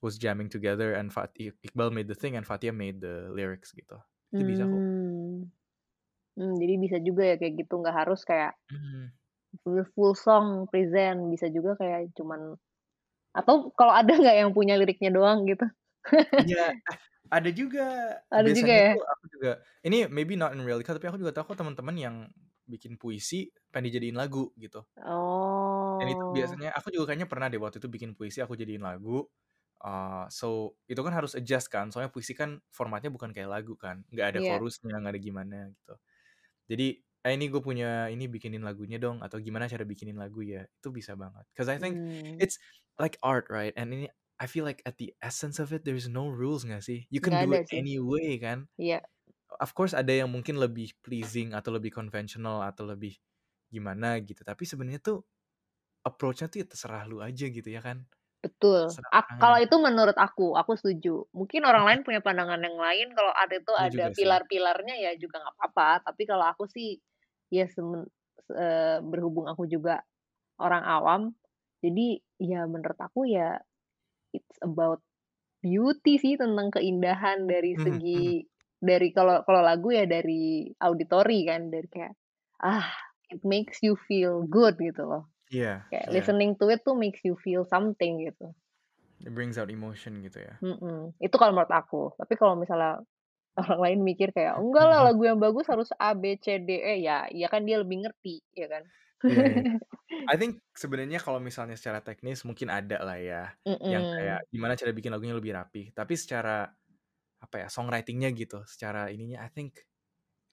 was 0.00 0.20
jamming 0.20 0.48
together 0.48 0.94
and 0.94 1.10
Fat 1.12 1.34
Iqbal 1.36 1.90
made 1.90 2.08
the 2.08 2.14
thing 2.14 2.36
and 2.36 2.46
Fatia 2.46 2.70
made 2.70 3.00
the 3.00 3.32
lyrics 3.32 3.72
gitu 3.74 3.98
itu 4.32 4.42
bisa 4.46 4.64
kok. 4.70 4.82
Hmm. 4.82 5.50
Hmm, 6.38 6.54
jadi 6.60 6.74
bisa 6.84 6.98
juga 7.02 7.22
ya 7.30 7.36
kayak 7.40 7.54
gitu 7.66 7.74
nggak 7.82 7.96
harus 8.06 8.20
kayak 8.30 8.52
Mhm. 8.70 9.12
full, 9.62 9.82
full 9.94 10.12
song 10.18 10.46
present. 10.70 11.18
Bisa 11.32 11.46
juga 11.56 11.70
kayak 11.80 12.12
cuman 12.18 12.56
atau 13.36 13.70
kalau 13.78 13.94
ada 13.94 14.12
nggak 14.14 14.36
yang 14.40 14.50
punya 14.56 14.74
liriknya 14.80 15.10
doang 15.14 15.46
gitu? 15.50 15.66
Iya, 16.46 16.58
eh, 16.90 16.98
ada 17.36 17.50
juga. 17.60 17.80
Ada 18.30 18.50
juga 18.56 18.72
biasanya 18.72 18.78
ya? 18.86 18.92
tuh 18.92 19.02
aku 19.12 19.24
juga 19.34 19.50
ini 19.86 19.96
maybe 20.16 20.34
not 20.40 20.50
in 20.54 20.62
reality 20.66 20.86
tapi 20.88 21.08
aku 21.10 21.18
juga 21.22 21.32
tahu 21.36 21.44
kok 21.54 21.58
teman-teman 21.60 21.96
yang 22.04 22.16
bikin 22.72 22.94
puisi 23.00 23.36
pengen 23.72 23.86
dijadiin 23.90 24.18
lagu 24.22 24.52
gitu. 24.62 24.78
Dan 25.98 26.06
itu 26.14 26.24
oh. 26.24 26.34
biasanya 26.36 26.68
aku 26.78 26.88
juga 26.94 27.04
kayaknya 27.10 27.28
pernah 27.32 27.46
deh 27.50 27.58
waktu 27.58 27.78
itu 27.82 27.88
bikin 27.90 28.10
puisi 28.18 28.38
aku 28.42 28.54
jadiin 28.54 28.82
lagu 28.86 29.26
Uh, 29.78 30.26
so 30.26 30.74
itu 30.90 30.98
kan 31.06 31.14
harus 31.14 31.38
adjust 31.38 31.70
kan 31.70 31.86
soalnya 31.94 32.10
puisi 32.10 32.34
kan 32.34 32.58
formatnya 32.74 33.14
bukan 33.14 33.30
kayak 33.30 33.46
lagu 33.46 33.78
kan 33.78 34.02
nggak 34.10 34.26
ada 34.34 34.38
iya 34.42 34.58
chorusnya 34.58 34.98
nggak 34.98 35.14
ada 35.14 35.22
gimana 35.22 35.58
gitu 35.70 35.94
jadi 36.66 36.88
eh 36.98 37.32
ini 37.38 37.46
gue 37.46 37.62
punya 37.62 38.10
ini 38.10 38.26
bikinin 38.26 38.66
lagunya 38.66 38.98
dong 38.98 39.22
atau 39.22 39.38
gimana 39.38 39.70
cara 39.70 39.86
bikinin 39.86 40.18
lagu 40.18 40.42
ya 40.42 40.66
itu 40.66 40.88
bisa 40.90 41.14
banget 41.14 41.46
cause 41.54 41.70
I 41.70 41.78
think 41.78 41.94
hmm. 41.94 42.42
it's 42.42 42.58
like 42.98 43.16
art, 43.22 43.46
right? 43.48 43.72
And 43.78 43.94
ini 43.94 44.06
I 44.38 44.46
feel 44.46 44.66
like 44.66 44.82
at 44.84 44.98
the 44.98 45.14
essence 45.22 45.62
of 45.62 45.70
it 45.72 45.86
there's 45.86 46.10
no 46.10 46.28
rules 46.28 46.66
nggak 46.66 46.82
sih? 46.82 47.06
You 47.08 47.22
can 47.22 47.34
Nggak 47.34 47.46
do 47.46 47.52
it 47.54 47.66
sih. 47.70 47.78
anyway 47.78 48.38
kan? 48.38 48.66
Iya. 48.78 49.02
Of 49.58 49.72
course 49.72 49.96
ada 49.96 50.10
yang 50.10 50.30
mungkin 50.30 50.60
lebih 50.60 50.92
pleasing 51.00 51.56
atau 51.56 51.74
lebih 51.74 51.94
conventional 51.94 52.62
atau 52.62 52.84
lebih 52.86 53.16
gimana 53.72 54.18
gitu. 54.22 54.42
Tapi 54.42 54.62
sebenarnya 54.66 55.00
tuh 55.00 55.24
approach-nya 56.06 56.46
tuh 56.50 56.62
ya 56.62 56.66
terserah 56.68 57.02
lu 57.08 57.18
aja 57.22 57.46
gitu 57.48 57.66
ya 57.66 57.82
kan? 57.82 58.04
Betul. 58.44 58.94
Kalau 59.38 59.58
itu 59.58 59.74
menurut 59.82 60.14
aku, 60.18 60.54
aku 60.54 60.74
setuju. 60.78 61.26
Mungkin 61.34 61.62
orang 61.66 61.84
lain 61.86 62.00
punya 62.06 62.18
pandangan 62.22 62.58
yang 62.62 62.78
lain, 62.78 63.10
kalau 63.14 63.30
ada 63.34 63.54
itu 63.58 63.72
Iya 63.76 63.86
ada 63.86 64.04
pilar-pilarnya 64.14 64.94
ya 64.98 65.10
juga 65.18 65.42
nggak 65.42 65.54
apa-apa. 65.58 65.90
Tapi 66.10 66.22
kalau 66.26 66.46
aku 66.46 66.66
sih, 66.70 66.98
ya 67.50 67.66
semen 67.70 68.06
eee, 68.50 68.98
berhubung 69.02 69.46
aku 69.50 69.66
juga 69.70 70.02
orang 70.62 70.84
awam, 70.86 71.22
jadi 71.84 72.18
ya 72.42 72.66
menurut 72.70 72.98
aku 73.00 73.26
ya 73.30 73.58
it's 74.36 74.58
about 74.64 75.02
beauty 75.64 76.18
sih, 76.20 76.36
tentang 76.40 76.70
keindahan 76.74 77.46
dari 77.50 77.74
Mhm 77.74 78.00
mhm. 78.14 78.34
segi 78.34 78.46
dari 78.82 79.10
kalau 79.14 79.42
kalau 79.48 79.62
lagu 79.64 79.90
ya 79.94 80.04
dari 80.08 80.68
auditory 80.82 81.46
kan, 81.50 81.70
dari 81.72 81.88
kayak, 81.90 82.14
ah, 82.64 82.88
it 83.32 83.42
makes 83.46 83.80
you 83.84 83.94
feel 84.08 84.44
good 84.48 84.76
gitu 84.82 85.04
loh. 85.06 85.30
Iya 85.50 85.84
Kayak 85.90 86.08
iya. 86.08 86.24
listening 86.24 86.52
to 86.60 86.66
it 86.74 86.80
tuh 86.86 86.96
makes 86.96 87.20
you 87.28 87.34
feel 87.44 87.64
something 87.68 88.12
gitu. 88.26 88.56
It 89.20 89.34
brings 89.34 89.58
out 89.58 89.70
emotion 89.70 90.22
gitu 90.26 90.38
ya. 90.42 90.58
Mhm, 90.62 91.14
itu 91.22 91.34
kalau 91.38 91.52
menurut 91.54 91.70
aku. 91.70 91.96
Tapi 92.18 92.34
kalau 92.34 92.58
misalnya 92.58 92.98
orang 93.60 93.80
lain 93.84 94.00
mikir 94.06 94.30
kayak, 94.36 94.56
"Enggak 94.62 94.86
lah, 94.90 95.00
lagu 95.12 95.22
yang 95.26 95.38
bagus 95.42 95.66
harus 95.70 95.90
A, 95.98 96.14
B, 96.18 96.38
C, 96.42 96.58
D, 96.62 96.70
E." 96.82 96.94
Ya 97.06 97.26
ya 97.32 97.46
kan 97.52 97.62
dia 97.68 97.78
lebih 97.82 98.02
ngerti, 98.06 98.42
ya 98.56 98.66
kan? 98.72 98.84
Iya 99.28 99.42
iya. 99.52 99.62
I 100.32 100.34
think 100.40 100.52
sebenarnya 100.82 101.18
kalau 101.26 101.40
misalnya 101.48 101.76
secara 101.80 102.00
teknis 102.06 102.38
mungkin 102.48 102.68
ada 102.72 102.96
lah 103.06 103.18
ya, 103.20 103.42
yang 103.92 104.04
kayak 104.14 104.38
gimana 104.52 104.74
cara 104.80 104.92
bikin 104.96 105.12
lagunya 105.14 105.36
lebih 105.38 105.52
rapi. 105.58 105.80
Tapi 105.98 106.14
secara 106.22 106.50
apa 107.44 107.56
ya, 107.62 107.68
songwriting-nya 107.72 108.28
gitu, 108.40 108.56
secara 108.72 109.10
ininya 109.14 109.38
I 109.46 109.50
think 109.54 109.72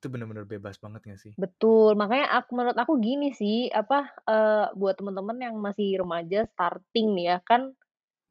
itu 0.06 0.14
bener-bener 0.14 0.45
bebas 0.45 0.78
banget 0.78 1.01
nggak 1.10 1.22
sih? 1.26 1.34
Betul, 1.36 1.99
makanya 1.99 2.32
ak 2.39 2.47
menurut 2.56 2.78
aku 2.80 2.95
gini 3.03 3.36
sih, 3.36 3.68
apa, 3.68 4.08
eee, 4.24 4.72
buat 4.80 4.95
temen-temen 4.95 5.36
yang 5.43 5.56
masih 5.60 5.99
remaja 5.99 6.47
starting 6.47 7.12
nih 7.12 7.26
ya, 7.36 7.38
kan 7.43 7.76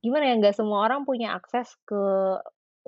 gimana 0.04 0.24
ya, 0.30 0.34
nggak 0.40 0.56
semua 0.58 0.86
orang 0.88 1.02
punya 1.08 1.34
akses 1.38 1.74
ke 1.88 2.00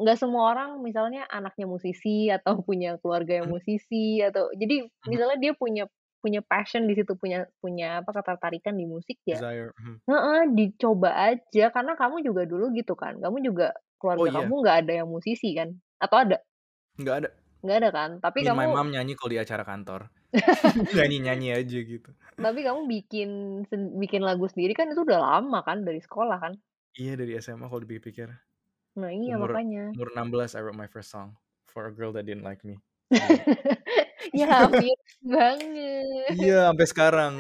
nggak 0.01 0.19
semua 0.21 0.53
orang 0.57 0.71
misalnya 0.85 1.25
anaknya 1.33 1.67
musisi 1.69 2.29
atau 2.33 2.59
punya 2.69 2.97
keluarga 3.03 3.43
yang 3.45 3.49
Mhm. 3.49 3.53
musisi 3.53 4.21
atau 4.25 4.51
jadi 4.57 4.89
Mhm. 5.07 5.17
misalnya 5.17 5.39
dia 5.43 5.53
punya 5.57 5.85
punya 6.25 6.41
passion 6.45 6.89
di 6.91 6.95
situ, 6.99 7.15
punya 7.21 7.47
punya 7.63 8.03
apa, 8.05 8.11
ketertarikan 8.17 8.75
di 8.79 8.87
musik 8.89 9.21
ya 9.29 9.41
Desire, 9.41 9.73
heeh, 10.11 10.41
dicoba 10.57 11.11
aja 11.33 11.71
karena 11.75 11.95
kamu 11.99 12.23
juga 12.27 12.43
dulu 12.49 12.73
gitu 12.77 12.95
kan, 12.99 13.19
kamu 13.23 13.39
juga 13.47 13.75
Oh 14.17 14.27
keluarga 14.27 14.29
iya. 14.29 14.45
kamu 14.45 14.53
nggak 14.65 14.77
ada 14.87 14.93
yang 15.05 15.09
musisi 15.11 15.55
kan? 15.59 15.75
Atau 16.03 16.19
ada? 16.25 16.39
Nggak 17.01 17.17
ada. 17.25 17.31
Nggak 17.67 17.79
ada 17.83 17.91
kan? 17.91 18.11
Tapi 18.23 18.47
Me 18.47 18.49
and 18.49 18.57
my 18.57 18.67
kamu 18.71 18.75
mom 18.79 18.89
nyanyi 18.95 19.13
kalau 19.19 19.31
di 19.35 19.39
acara 19.43 19.67
kantor. 19.67 20.01
Nyanyi-nyanyi 20.97 21.49
aja 21.59 21.79
gitu. 21.83 22.11
Tapi 22.39 22.61
kamu 22.63 22.81
bikin 22.87 23.31
bikin 23.99 24.23
lagu 24.23 24.47
sendiri 24.47 24.73
kan 24.79 24.87
itu 24.87 25.03
udah 25.03 25.19
lama 25.19 25.67
kan, 25.67 25.83
dari 25.83 25.99
sekolah 25.99 26.39
kan? 26.39 26.55
Iya 26.95 27.19
dari 27.19 27.35
SMA 27.43 27.67
kalau 27.67 27.83
dipikir-pikir. 27.83 28.31
Nah 28.97 29.11
iya, 29.13 29.37
Umur 29.37 29.53
makanya. 29.53 29.93
umur 29.93 30.09
16 30.15 30.57
I 30.57 30.61
wrote 30.65 30.79
my 30.79 30.89
first 30.89 31.11
song, 31.13 31.35
for 31.69 31.85
a 31.85 31.93
girl 31.93 32.15
that 32.15 32.25
didn't 32.25 32.47
like 32.47 32.63
me. 32.63 32.79
Ya 34.35 34.67
mirip 34.67 34.99
banget. 35.23 36.35
Iya, 36.35 36.67
sampai 36.73 36.87
sekarang. 36.91 37.35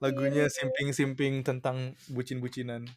Lagunya 0.00 0.48
Mirip. 0.48 0.54
simping-simping 0.56 1.44
tentang 1.44 1.92
bucin-bucinan. 2.08 2.88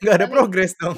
Nggak 0.00 0.14
ada 0.20 0.26
progres 0.28 0.72
dong 0.76 0.96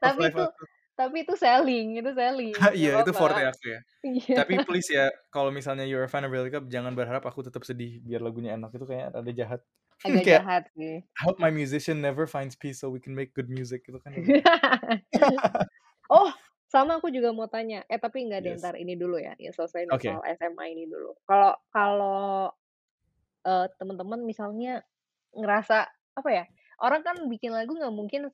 tapi 0.00 0.20
itu 0.28 0.40
aku. 0.40 0.64
Tapi 0.98 1.16
itu 1.24 1.34
selling 1.38 1.86
itu 2.02 2.10
selling, 2.18 2.62
nggak 2.76 2.76
Iya, 2.78 2.90
itu 3.04 3.12
forte 3.16 3.40
aku 3.44 3.64
ya. 3.74 3.80
Iya. 4.06 4.38
Tapi 4.38 4.54
please 4.66 4.88
ya, 4.92 5.10
kalau 5.34 5.50
misalnya 5.52 5.84
you're 5.88 6.04
a 6.06 6.10
fan 6.10 6.24
of 6.26 6.32
Cup, 6.54 6.66
jangan 6.70 6.94
berharap 6.98 7.24
aku 7.26 7.42
tetap 7.46 7.64
sedih 7.66 8.00
biar 8.06 8.22
lagunya 8.24 8.54
enak, 8.56 8.70
itu 8.76 8.84
kayaknya 8.88 9.08
rada 9.16 9.32
jahat. 9.34 9.60
Agak 10.06 10.26
Kayak, 10.26 10.44
jahat 10.46 10.62
sih. 10.76 11.02
I 11.18 11.22
hope 11.26 11.38
my 11.42 11.50
musician 11.52 12.00
never 12.02 12.26
finds 12.28 12.56
peace 12.56 12.80
so 12.82 12.90
we 12.90 13.00
can 13.02 13.14
make 13.16 13.34
good 13.34 13.50
music, 13.50 13.86
itu 13.90 13.98
kan 14.02 14.12
rada 14.16 14.32
Oh, 16.10 16.30
sama 16.68 17.00
aku 17.00 17.08
juga 17.12 17.32
mau 17.36 17.48
tanya, 17.50 17.84
eh 17.88 18.00
tapi 18.00 18.24
enggak 18.28 18.44
deh, 18.44 18.52
Yes. 18.52 18.58
entar 18.58 18.74
ini 18.80 18.94
dulu 18.98 19.16
ya, 19.20 19.34
ya 19.40 19.50
selesaiin 19.54 19.90
Oke. 19.90 20.04
soal 20.04 20.24
SMA 20.36 20.72
ini 20.72 20.84
dulu. 20.88 21.16
Kalau 21.28 21.52
kalau, 21.72 22.52
eee, 23.46 23.66
temen-temen 23.80 24.20
misalnya 24.26 24.82
ngerasa, 25.36 25.88
apa 26.18 26.30
ya, 26.32 26.44
orang 26.82 27.02
kan 27.06 27.16
bikin 27.30 27.52
lagu 27.54 27.74
nggak 27.78 27.94
mungkin 27.94 28.30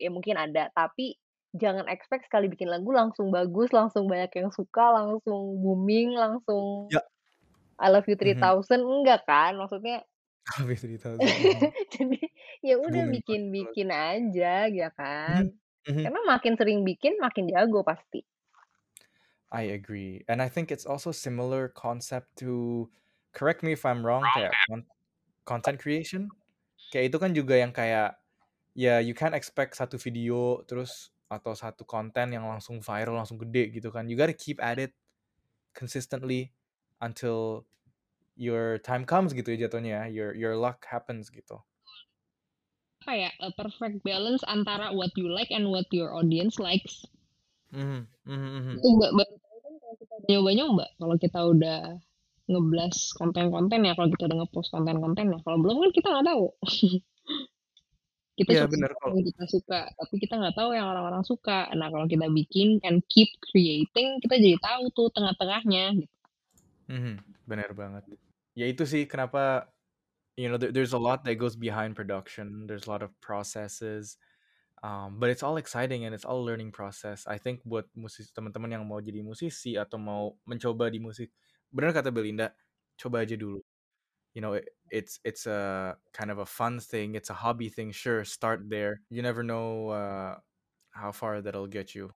ya 0.00 0.10
mungkin 0.12 0.36
ada, 0.40 0.70
tapi 0.74 1.19
jangan 1.56 1.86
expect 1.90 2.26
sekali 2.30 2.46
bikin 2.52 2.70
lagu 2.70 2.90
langsung 2.94 3.30
bagus, 3.34 3.70
langsung 3.74 4.06
banyak 4.10 4.30
yang 4.38 4.50
suka, 4.54 4.94
langsung 4.94 5.58
booming, 5.62 6.14
langsung 6.14 6.90
Ya. 6.90 7.00
I 7.80 7.88
Love 7.90 8.06
You 8.10 8.16
Mhm. 8.22 8.52
3000, 8.54 8.80
enggak 8.86 9.26
kan? 9.28 9.58
Maksudnya 9.58 10.06
Lebih 10.58 10.76
3000, 10.82 11.40
mhm. 11.46 11.72
jadi 11.94 12.18
ya 12.64 12.74
udah 12.80 13.04
bikin-bikin 13.14 13.88
aja, 13.92 14.66
ya 14.70 14.88
kan? 14.94 15.44
mhm. 15.88 16.06
Karena 16.06 16.20
makin 16.32 16.54
sering 16.56 16.80
bikin, 16.88 17.20
makin 17.20 17.46
jago 17.52 17.80
pasti. 17.84 18.24
I 19.52 19.62
agree, 19.74 20.24
and 20.28 20.40
I 20.40 20.48
think 20.48 20.70
it's 20.70 20.86
also 20.86 21.10
similar 21.10 21.68
concept 21.68 22.36
to 22.38 22.90
correct 23.32 23.62
me 23.66 23.72
if 23.74 23.82
I'm 23.84 24.06
wrong, 24.06 24.30
kayak 24.30 24.62
con 24.62 24.86
content 25.46 25.78
creation. 25.80 26.32
Kayak 26.92 27.06
itu 27.14 27.18
kan 27.22 27.32
juga 27.36 27.54
yang 27.58 27.72
kayak, 27.74 28.18
ya 28.76 28.98
you 29.02 29.14
can't 29.16 29.34
expect 29.36 29.76
satu 29.78 29.98
video 30.00 30.62
terus 30.68 31.10
atau 31.30 31.54
satu 31.54 31.86
konten 31.86 32.34
yang 32.34 32.44
langsung 32.50 32.82
viral, 32.82 33.14
langsung 33.22 33.38
gede 33.38 33.70
gitu 33.70 33.94
kan. 33.94 34.10
You 34.10 34.18
gotta 34.18 34.34
keep 34.34 34.58
at 34.58 34.82
it 34.82 34.92
consistently 35.72 36.50
until 36.98 37.64
your 38.34 38.82
time 38.82 39.06
comes 39.06 39.30
gitu 39.32 39.54
ya 39.54 39.70
jatuhnya 39.70 40.04
ya, 40.04 40.04
your 40.10 40.30
your 40.34 40.54
luck 40.58 40.82
happens 40.90 41.30
gitu. 41.30 41.62
Apa 43.00 43.12
ya, 43.16 43.30
a 43.40 43.48
perfect 43.56 44.02
balance 44.04 44.44
antara 44.44 44.92
what 44.92 45.14
you 45.16 45.30
like 45.30 45.48
and 45.54 45.70
what 45.72 45.88
your 45.94 46.12
audience 46.12 46.60
likes. 46.60 47.06
Mhm, 47.70 48.10
mhm 48.26 48.50
mhm. 48.60 48.74
Itu 48.76 48.88
Mbak, 48.98 49.10
baru 49.14 49.34
tahu 49.40 49.58
kan 49.62 49.74
kalau 49.78 49.94
kita 49.96 50.12
udah 50.18 50.28
nyoba-nyoba, 50.28 50.86
kalau 50.98 51.16
kita 51.16 51.40
udah 51.46 51.78
nge-blast 52.50 53.00
konten-konten 53.14 53.80
ya, 53.86 53.92
kalau 53.94 54.08
kita 54.10 54.24
udah 54.26 54.38
nge-post 54.42 54.68
konten-konten 54.74 55.24
ya, 55.30 55.38
kalau 55.46 55.58
belum 55.62 55.76
kan 55.86 55.90
kita 55.94 56.08
nggak 56.10 56.26
tahu. 56.34 56.44
Kita 58.40 58.56
Iya 58.56 58.64
tahu 58.64 58.88
kalau 58.96 59.14
yang 59.20 59.26
kita 59.28 59.44
suka, 59.52 59.80
tapi 60.00 60.14
kita 60.16 60.34
nggak 60.40 60.56
tahu 60.56 60.70
yang 60.72 60.88
orang-orang 60.88 61.20
suka. 61.28 61.68
Nah, 61.76 61.92
kalau 61.92 62.08
kita 62.08 62.24
bikin 62.32 62.80
and 62.88 63.04
keep 63.12 63.28
creating, 63.52 64.16
kita 64.24 64.40
jadi 64.40 64.56
tahu 64.64 64.88
tuh 64.96 65.12
tengah-tengahnya, 65.12 65.84
gitu. 66.00 66.14
Mhm, 66.88 67.20
bener 67.44 67.70
banget. 67.76 68.04
Ya 68.56 68.66
itu 68.66 68.82
sih 68.88 69.04
kenapa, 69.04 69.68
you 70.38 70.48
know, 70.50 70.58
there 70.58 70.72
there's 70.72 70.96
a 70.96 71.00
lot 71.00 71.22
that 71.26 71.36
goes 71.38 71.56
behind 71.58 71.94
production, 71.98 72.66
there's 72.66 72.86
a 72.88 72.90
lot 72.92 73.04
of 73.04 73.12
processes, 73.20 74.16
um, 74.82 75.20
but 75.20 75.30
it's 75.30 75.44
all 75.44 75.58
exciting 75.60 76.04
and 76.06 76.12
it's 76.16 76.26
all 76.26 76.42
learning 76.42 76.72
process. 76.72 77.26
I 77.28 77.38
think 77.38 77.62
buat 77.68 77.88
musis 77.96 78.32
teman-teman 78.34 78.74
yang 78.80 78.84
mau 78.88 79.00
jadi 79.02 79.22
musisi 79.24 79.76
atau 79.78 79.98
mau 80.00 80.38
mencoba 80.48 80.88
di 80.90 81.00
musik, 81.02 81.30
bener 81.72 81.92
kata 81.94 82.10
Belinda, 82.14 82.54
coba 82.98 83.22
aja 83.26 83.36
dulu. 83.38 83.59
You 84.34 84.40
know, 84.42 84.54
it 84.54 84.70
it's 84.90 85.18
it's 85.26 85.46
a 85.46 85.96
kind 86.14 86.30
of 86.30 86.38
a 86.38 86.46
fun 86.46 86.78
thing, 86.78 87.14
it's 87.14 87.30
a 87.30 87.36
hobby 87.36 87.68
thing, 87.68 87.90
sure, 87.90 88.24
start 88.24 88.66
there. 88.70 89.02
You 89.10 89.22
never 89.22 89.42
know, 89.42 89.90
uh, 89.90 90.38
how 90.94 91.10
far 91.10 91.42
that'll 91.42 91.66
get 91.70 91.94
you 91.94 92.14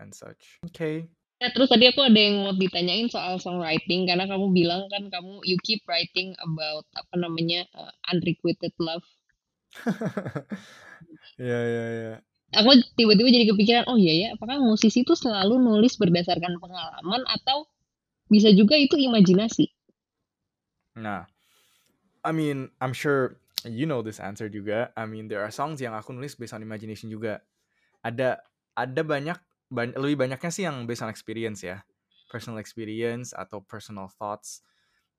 and 0.00 0.12
such. 0.12 0.60
Oke. 0.64 1.08
Ya, 1.36 1.52
terus 1.52 1.68
tadi 1.68 1.84
aku 1.84 2.00
ada 2.00 2.16
yang 2.16 2.48
mau 2.48 2.56
ditanyain 2.56 3.12
soal 3.12 3.36
songwriting, 3.36 4.08
karena 4.08 4.24
kamu 4.24 4.56
bilang 4.56 4.88
kan 4.88 5.12
kamu 5.12 5.44
you 5.44 5.60
keep 5.60 5.84
writing 5.84 6.32
about, 6.40 6.88
apa 6.96 7.14
namanya, 7.20 7.68
eee, 7.76 7.92
unrequited 8.08 8.72
love. 8.80 9.04
Iya 11.36 11.58
iya 11.72 11.84
iya. 11.92 12.14
Aku 12.56 12.72
tiba-tiba 12.96 13.28
jadi 13.28 13.46
kepikiran, 13.52 13.84
oh 13.84 14.00
iya 14.00 14.14
ya, 14.16 14.28
apakah 14.32 14.56
musisi 14.64 15.04
itu 15.04 15.12
selalu 15.12 15.60
nulis 15.60 16.00
berdasarkan 16.00 16.56
pengalaman 16.56 17.20
atau 17.28 17.68
bisa 18.32 18.48
juga 18.56 18.80
itu 18.80 18.96
imajinasi? 18.96 19.68
Nah, 20.96 21.28
I 22.26 22.34
mean, 22.34 22.74
I'm 22.82 22.90
sure 22.90 23.38
you 23.62 23.86
know 23.86 24.02
this 24.02 24.18
answer 24.18 24.50
juga. 24.50 24.90
I 24.98 25.06
mean, 25.06 25.30
there 25.30 25.46
are 25.46 25.54
songs 25.54 25.78
yang 25.78 25.94
aku 25.94 26.10
nulis 26.10 26.34
based 26.34 26.50
on 26.50 26.66
imagination 26.66 27.06
juga. 27.06 27.46
Ada 28.02 28.42
ada 28.74 29.02
banyak 29.06 29.38
ban 29.70 29.94
lebih 29.94 30.26
banyaknya 30.26 30.50
sih 30.50 30.66
yang 30.66 30.90
based 30.90 31.06
on 31.06 31.10
experience 31.10 31.62
ya, 31.62 31.86
personal 32.26 32.58
experience 32.58 33.30
atau 33.30 33.62
personal 33.62 34.10
thoughts. 34.10 34.66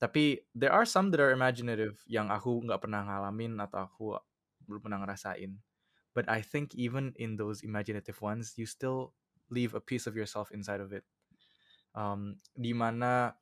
Tapi 0.03 0.43
there 0.51 0.69
are 0.69 0.83
some 0.83 1.09
that 1.15 1.23
are 1.23 1.31
imaginative 1.31 1.97
yang 2.05 2.27
aku 2.27 2.59
nggak 2.67 2.83
pernah 2.83 3.07
ngalamin 3.07 3.55
atau 3.63 3.87
aku 3.87 4.05
belum 4.67 4.83
pernah 4.83 4.99
ngerasain. 5.01 5.57
But 6.11 6.27
I 6.27 6.43
think 6.43 6.75
even 6.75 7.15
in 7.15 7.39
those 7.39 7.63
imaginative 7.63 8.19
ones, 8.19 8.59
you 8.59 8.67
still 8.67 9.15
leave 9.47 9.73
a 9.73 9.81
piece 9.81 10.05
of 10.05 10.13
yourself 10.13 10.51
inside 10.51 10.83
of 10.83 10.91
it. 10.91 11.07
Um, 11.97 12.37
di 12.53 12.75
mana 12.75 13.33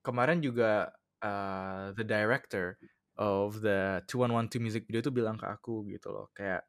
kemarin 0.00 0.40
juga 0.40 0.96
uh, 1.22 1.94
the 1.94 2.04
director 2.04 2.76
of 3.16 3.62
the 3.62 4.02
2112 4.10 4.58
music 4.58 4.82
video 4.88 5.00
itu 5.00 5.12
bilang 5.14 5.38
ke 5.38 5.46
aku 5.46 5.86
gitu 5.88 6.10
loh 6.10 6.28
kayak 6.34 6.66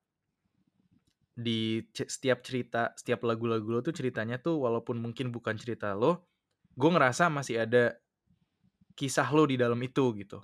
di 1.34 1.82
setiap 1.90 2.46
cerita 2.46 2.94
setiap 2.94 3.26
lagu-lagu 3.26 3.66
lo 3.66 3.82
tuh 3.82 3.96
ceritanya 3.96 4.38
tuh 4.38 4.62
walaupun 4.62 5.02
mungkin 5.02 5.34
bukan 5.34 5.58
cerita 5.58 5.98
lo 5.98 6.30
gue 6.78 6.90
ngerasa 6.90 7.30
masih 7.30 7.66
ada 7.66 7.98
kisah 8.94 9.26
lo 9.34 9.50
di 9.50 9.58
dalam 9.58 9.78
itu 9.82 10.14
gitu. 10.18 10.42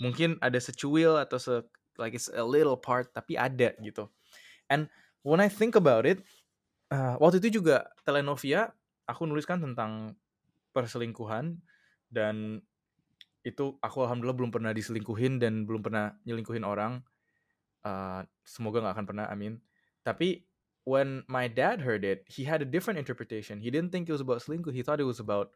Mungkin 0.00 0.36
ada 0.40 0.58
secuil 0.60 1.16
atau 1.16 1.40
se 1.40 1.54
like 2.00 2.16
it's 2.16 2.28
a 2.32 2.44
little 2.44 2.76
part 2.76 3.12
tapi 3.12 3.36
ada 3.36 3.72
gitu. 3.80 4.08
And 4.68 4.88
when 5.24 5.40
I 5.40 5.48
think 5.48 5.76
about 5.76 6.08
it 6.08 6.24
uh, 6.92 7.16
waktu 7.20 7.40
itu 7.40 7.60
juga 7.60 7.88
telenovia 8.04 8.72
aku 9.08 9.28
nuliskan 9.28 9.60
tentang 9.60 10.16
perselingkuhan 10.72 11.60
dan 12.12 12.60
itu 13.42 13.74
aku 13.82 13.98
alhamdulillah 14.06 14.38
belum 14.38 14.52
pernah 14.54 14.72
diselingkuhin 14.74 15.42
dan 15.42 15.66
belum 15.66 15.82
pernah 15.82 16.14
nyelingkuhin 16.26 16.62
orang 16.62 17.02
uh, 17.82 18.22
semoga 18.46 18.82
nggak 18.82 18.94
akan 18.94 19.06
pernah 19.06 19.26
amin 19.30 19.58
tapi 20.02 20.46
when 20.84 21.22
my 21.28 21.46
dad 21.46 21.80
heard 21.80 22.04
it, 22.04 22.24
he 22.26 22.44
had 22.44 22.62
a 22.62 22.68
different 22.68 22.98
interpretation. 22.98 23.60
He 23.60 23.70
didn't 23.70 23.90
think 23.90 24.08
it 24.08 24.12
was 24.12 24.20
about 24.20 24.42
selingkuh. 24.42 24.74
He 24.74 24.82
thought 24.82 25.00
it 25.00 25.08
was 25.08 25.20
about 25.20 25.54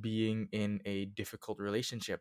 being 0.00 0.48
in 0.52 0.80
a 0.84 1.06
difficult 1.16 1.58
relationship. 1.58 2.20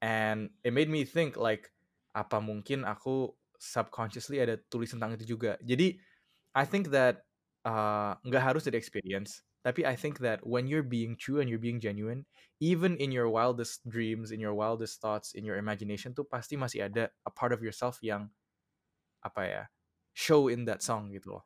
And 0.00 0.50
it 0.64 0.72
made 0.72 0.88
me 0.88 1.04
think 1.04 1.36
like 1.36 1.72
apa 2.12 2.40
mungkin 2.40 2.84
aku 2.84 3.32
subconsciously 3.56 4.40
ada 4.40 4.60
tulis 4.68 4.92
tentang 4.92 5.16
itu 5.16 5.36
juga. 5.36 5.56
Jadi 5.64 5.96
I 6.52 6.64
think 6.68 6.92
that 6.92 7.24
uh, 7.64 8.16
nggak 8.24 8.44
harus 8.44 8.62
dari 8.68 8.76
experience, 8.76 9.40
tapi 9.66 9.82
I 9.82 9.98
think 9.98 10.22
that 10.22 10.46
when 10.46 10.70
you're 10.70 10.86
being 10.86 11.18
true 11.18 11.42
and 11.42 11.50
you're 11.50 11.58
being 11.58 11.82
genuine, 11.82 12.22
even 12.62 12.94
in 13.02 13.10
your 13.10 13.26
wildest 13.26 13.82
dreams, 13.90 14.30
in 14.30 14.38
your 14.38 14.54
wildest 14.54 15.02
thoughts, 15.02 15.34
in 15.34 15.42
your 15.42 15.58
imagination 15.58 16.14
tuh 16.14 16.22
pasti 16.22 16.54
masih 16.54 16.86
ada 16.86 17.10
a 17.26 17.32
part 17.34 17.50
of 17.50 17.66
yourself 17.66 17.98
yang 17.98 18.30
apa 19.26 19.42
ya 19.42 19.62
show 20.14 20.46
in 20.46 20.70
that 20.70 20.86
song 20.86 21.10
gitu 21.10 21.34
loh. 21.34 21.44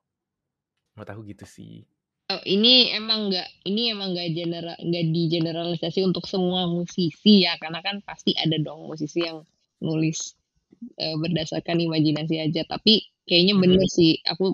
Menurut 0.92 1.08
aku 1.16 1.20
gitu 1.32 1.48
sih. 1.48 1.88
Oh, 2.28 2.44
ini 2.44 2.92
emang 2.92 3.32
nggak 3.32 3.48
ini 3.64 3.88
emang 3.88 4.12
nggak 4.12 4.28
general 4.36 4.76
nggak 4.76 5.04
di 5.16 5.22
generalisasi 5.32 6.04
untuk 6.04 6.28
semua 6.28 6.68
musisi 6.68 7.48
ya 7.48 7.56
karena 7.56 7.80
kan 7.80 8.04
pasti 8.04 8.36
ada 8.36 8.60
dong 8.60 8.84
musisi 8.84 9.24
yang 9.24 9.42
nulis 9.80 10.36
uh, 11.00 11.16
berdasarkan 11.18 11.80
imajinasi 11.82 12.36
aja 12.36 12.68
tapi 12.68 13.02
kayaknya 13.24 13.56
hmm. 13.56 13.62
bener 13.64 13.88
sih 13.90 14.20
aku 14.28 14.52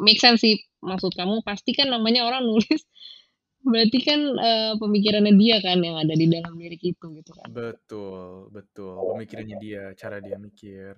make 0.00 0.16
sense 0.16 0.40
sih 0.40 0.62
maksud 0.84 1.16
kamu 1.16 1.40
pasti 1.42 1.72
kan 1.72 1.88
namanya 1.88 2.28
orang 2.28 2.44
nulis. 2.44 2.84
Berarti 3.64 3.98
kan 4.04 4.20
uh, 4.36 4.76
pemikirannya 4.76 5.40
dia 5.40 5.56
kan 5.64 5.80
yang 5.80 5.96
ada 5.96 6.12
di 6.12 6.28
dalam 6.28 6.52
lirik 6.60 6.84
itu 6.84 7.06
gitu 7.16 7.32
kan? 7.32 7.48
Betul 7.48 8.52
betul. 8.52 9.16
Pemikirannya 9.16 9.56
dia 9.56 9.96
cara 9.96 10.20
dia 10.20 10.36
mikir. 10.36 10.92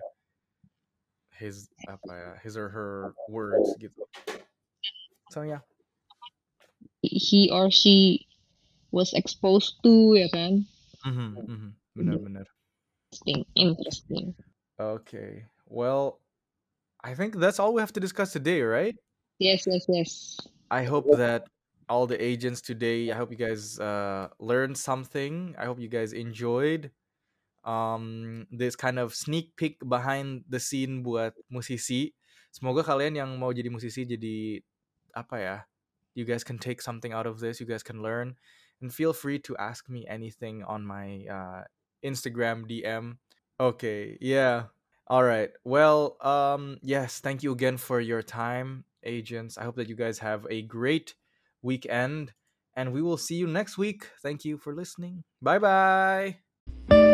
His 1.37 1.71
apa 1.87 2.11
ya 2.11 2.33
his 2.43 2.59
or 2.59 2.67
her 2.73 3.15
words 3.31 3.71
gitu. 3.79 4.03
So 5.31 5.47
yeah. 5.47 5.63
He 7.07 7.47
or 7.55 7.71
she 7.71 8.27
was 8.91 9.15
exposed 9.15 9.79
to 9.87 10.19
ya 10.19 10.27
kan? 10.35 10.67
Mm-hmm, 11.07 11.31
mm-hmm. 11.47 11.71
benar-benar 11.95 12.51
interesting 13.07 13.45
interesting. 13.55 14.35
Okay. 14.79 15.47
Well 15.67 16.21
I 17.03 17.15
think 17.15 17.37
that's 17.37 17.59
all 17.59 17.75
we 17.75 17.81
have 17.81 17.93
to 17.95 18.01
discuss 18.01 18.33
today 18.33 18.63
right 18.63 18.97
yes 19.39 19.67
yes 19.67 19.85
yes 19.89 20.11
I 20.71 20.83
hope 20.83 21.07
that 21.17 21.47
all 21.89 22.07
the 22.07 22.19
agents 22.19 22.61
today 22.61 23.11
I 23.11 23.17
hope 23.17 23.31
you 23.31 23.39
guys 23.39 23.79
uh, 23.79 24.29
learned 24.41 24.77
something 24.77 25.55
I 25.59 25.67
hope 25.67 25.79
you 25.79 25.89
guys 25.89 26.13
enjoyed 26.13 26.91
um, 27.67 28.47
this 28.51 28.77
kind 28.79 28.99
of 28.99 29.13
sneak 29.13 29.59
peek 29.59 29.77
behind 29.83 30.47
the 30.49 30.63
scene 30.63 31.03
buat 31.03 31.35
musisi. 31.51 32.15
Semoga 32.55 32.87
kalian 32.87 33.19
yang 33.19 33.31
mau 33.37 33.53
jadi 33.53 33.69
musisi 33.69 34.07
jadi 34.07 34.63
apa 35.13 35.37
ya? 35.37 35.57
You 36.17 36.25
guys 36.25 36.47
can 36.47 36.57
take 36.57 36.81
something 36.81 37.13
out 37.13 37.27
of 37.29 37.43
this. 37.43 37.61
You 37.61 37.69
guys 37.69 37.85
can 37.85 38.01
learn, 38.01 38.41
and 38.81 38.89
feel 38.89 39.13
free 39.13 39.37
to 39.45 39.53
ask 39.61 39.91
me 39.93 40.09
anything 40.09 40.65
on 40.65 40.81
my 40.81 41.29
uh, 41.29 41.69
Instagram 42.01 42.65
DM. 42.65 43.21
Okay, 43.61 44.17
yeah. 44.25 44.73
All 45.13 45.23
right. 45.23 45.53
Well, 45.61 46.17
um, 46.25 46.81
yes. 46.81 47.21
Thank 47.21 47.45
you 47.45 47.53
again 47.53 47.77
for 47.77 48.01
your 48.01 48.25
time, 48.25 48.86
agents. 49.07 49.57
I 49.59 49.65
hope 49.65 49.77
that 49.77 49.89
you 49.89 49.97
guys 49.97 50.19
have 50.21 50.47
a 50.51 50.63
great 50.63 51.15
weekend, 51.63 52.35
and 52.75 52.93
we 52.93 53.03
will 53.03 53.17
see 53.19 53.37
you 53.37 53.47
next 53.47 53.79
week. 53.79 54.11
Thank 54.23 54.45
you 54.45 54.59
for 54.59 54.75
listening. 54.75 55.25
Bye 55.41 55.59
bye. 55.59 57.06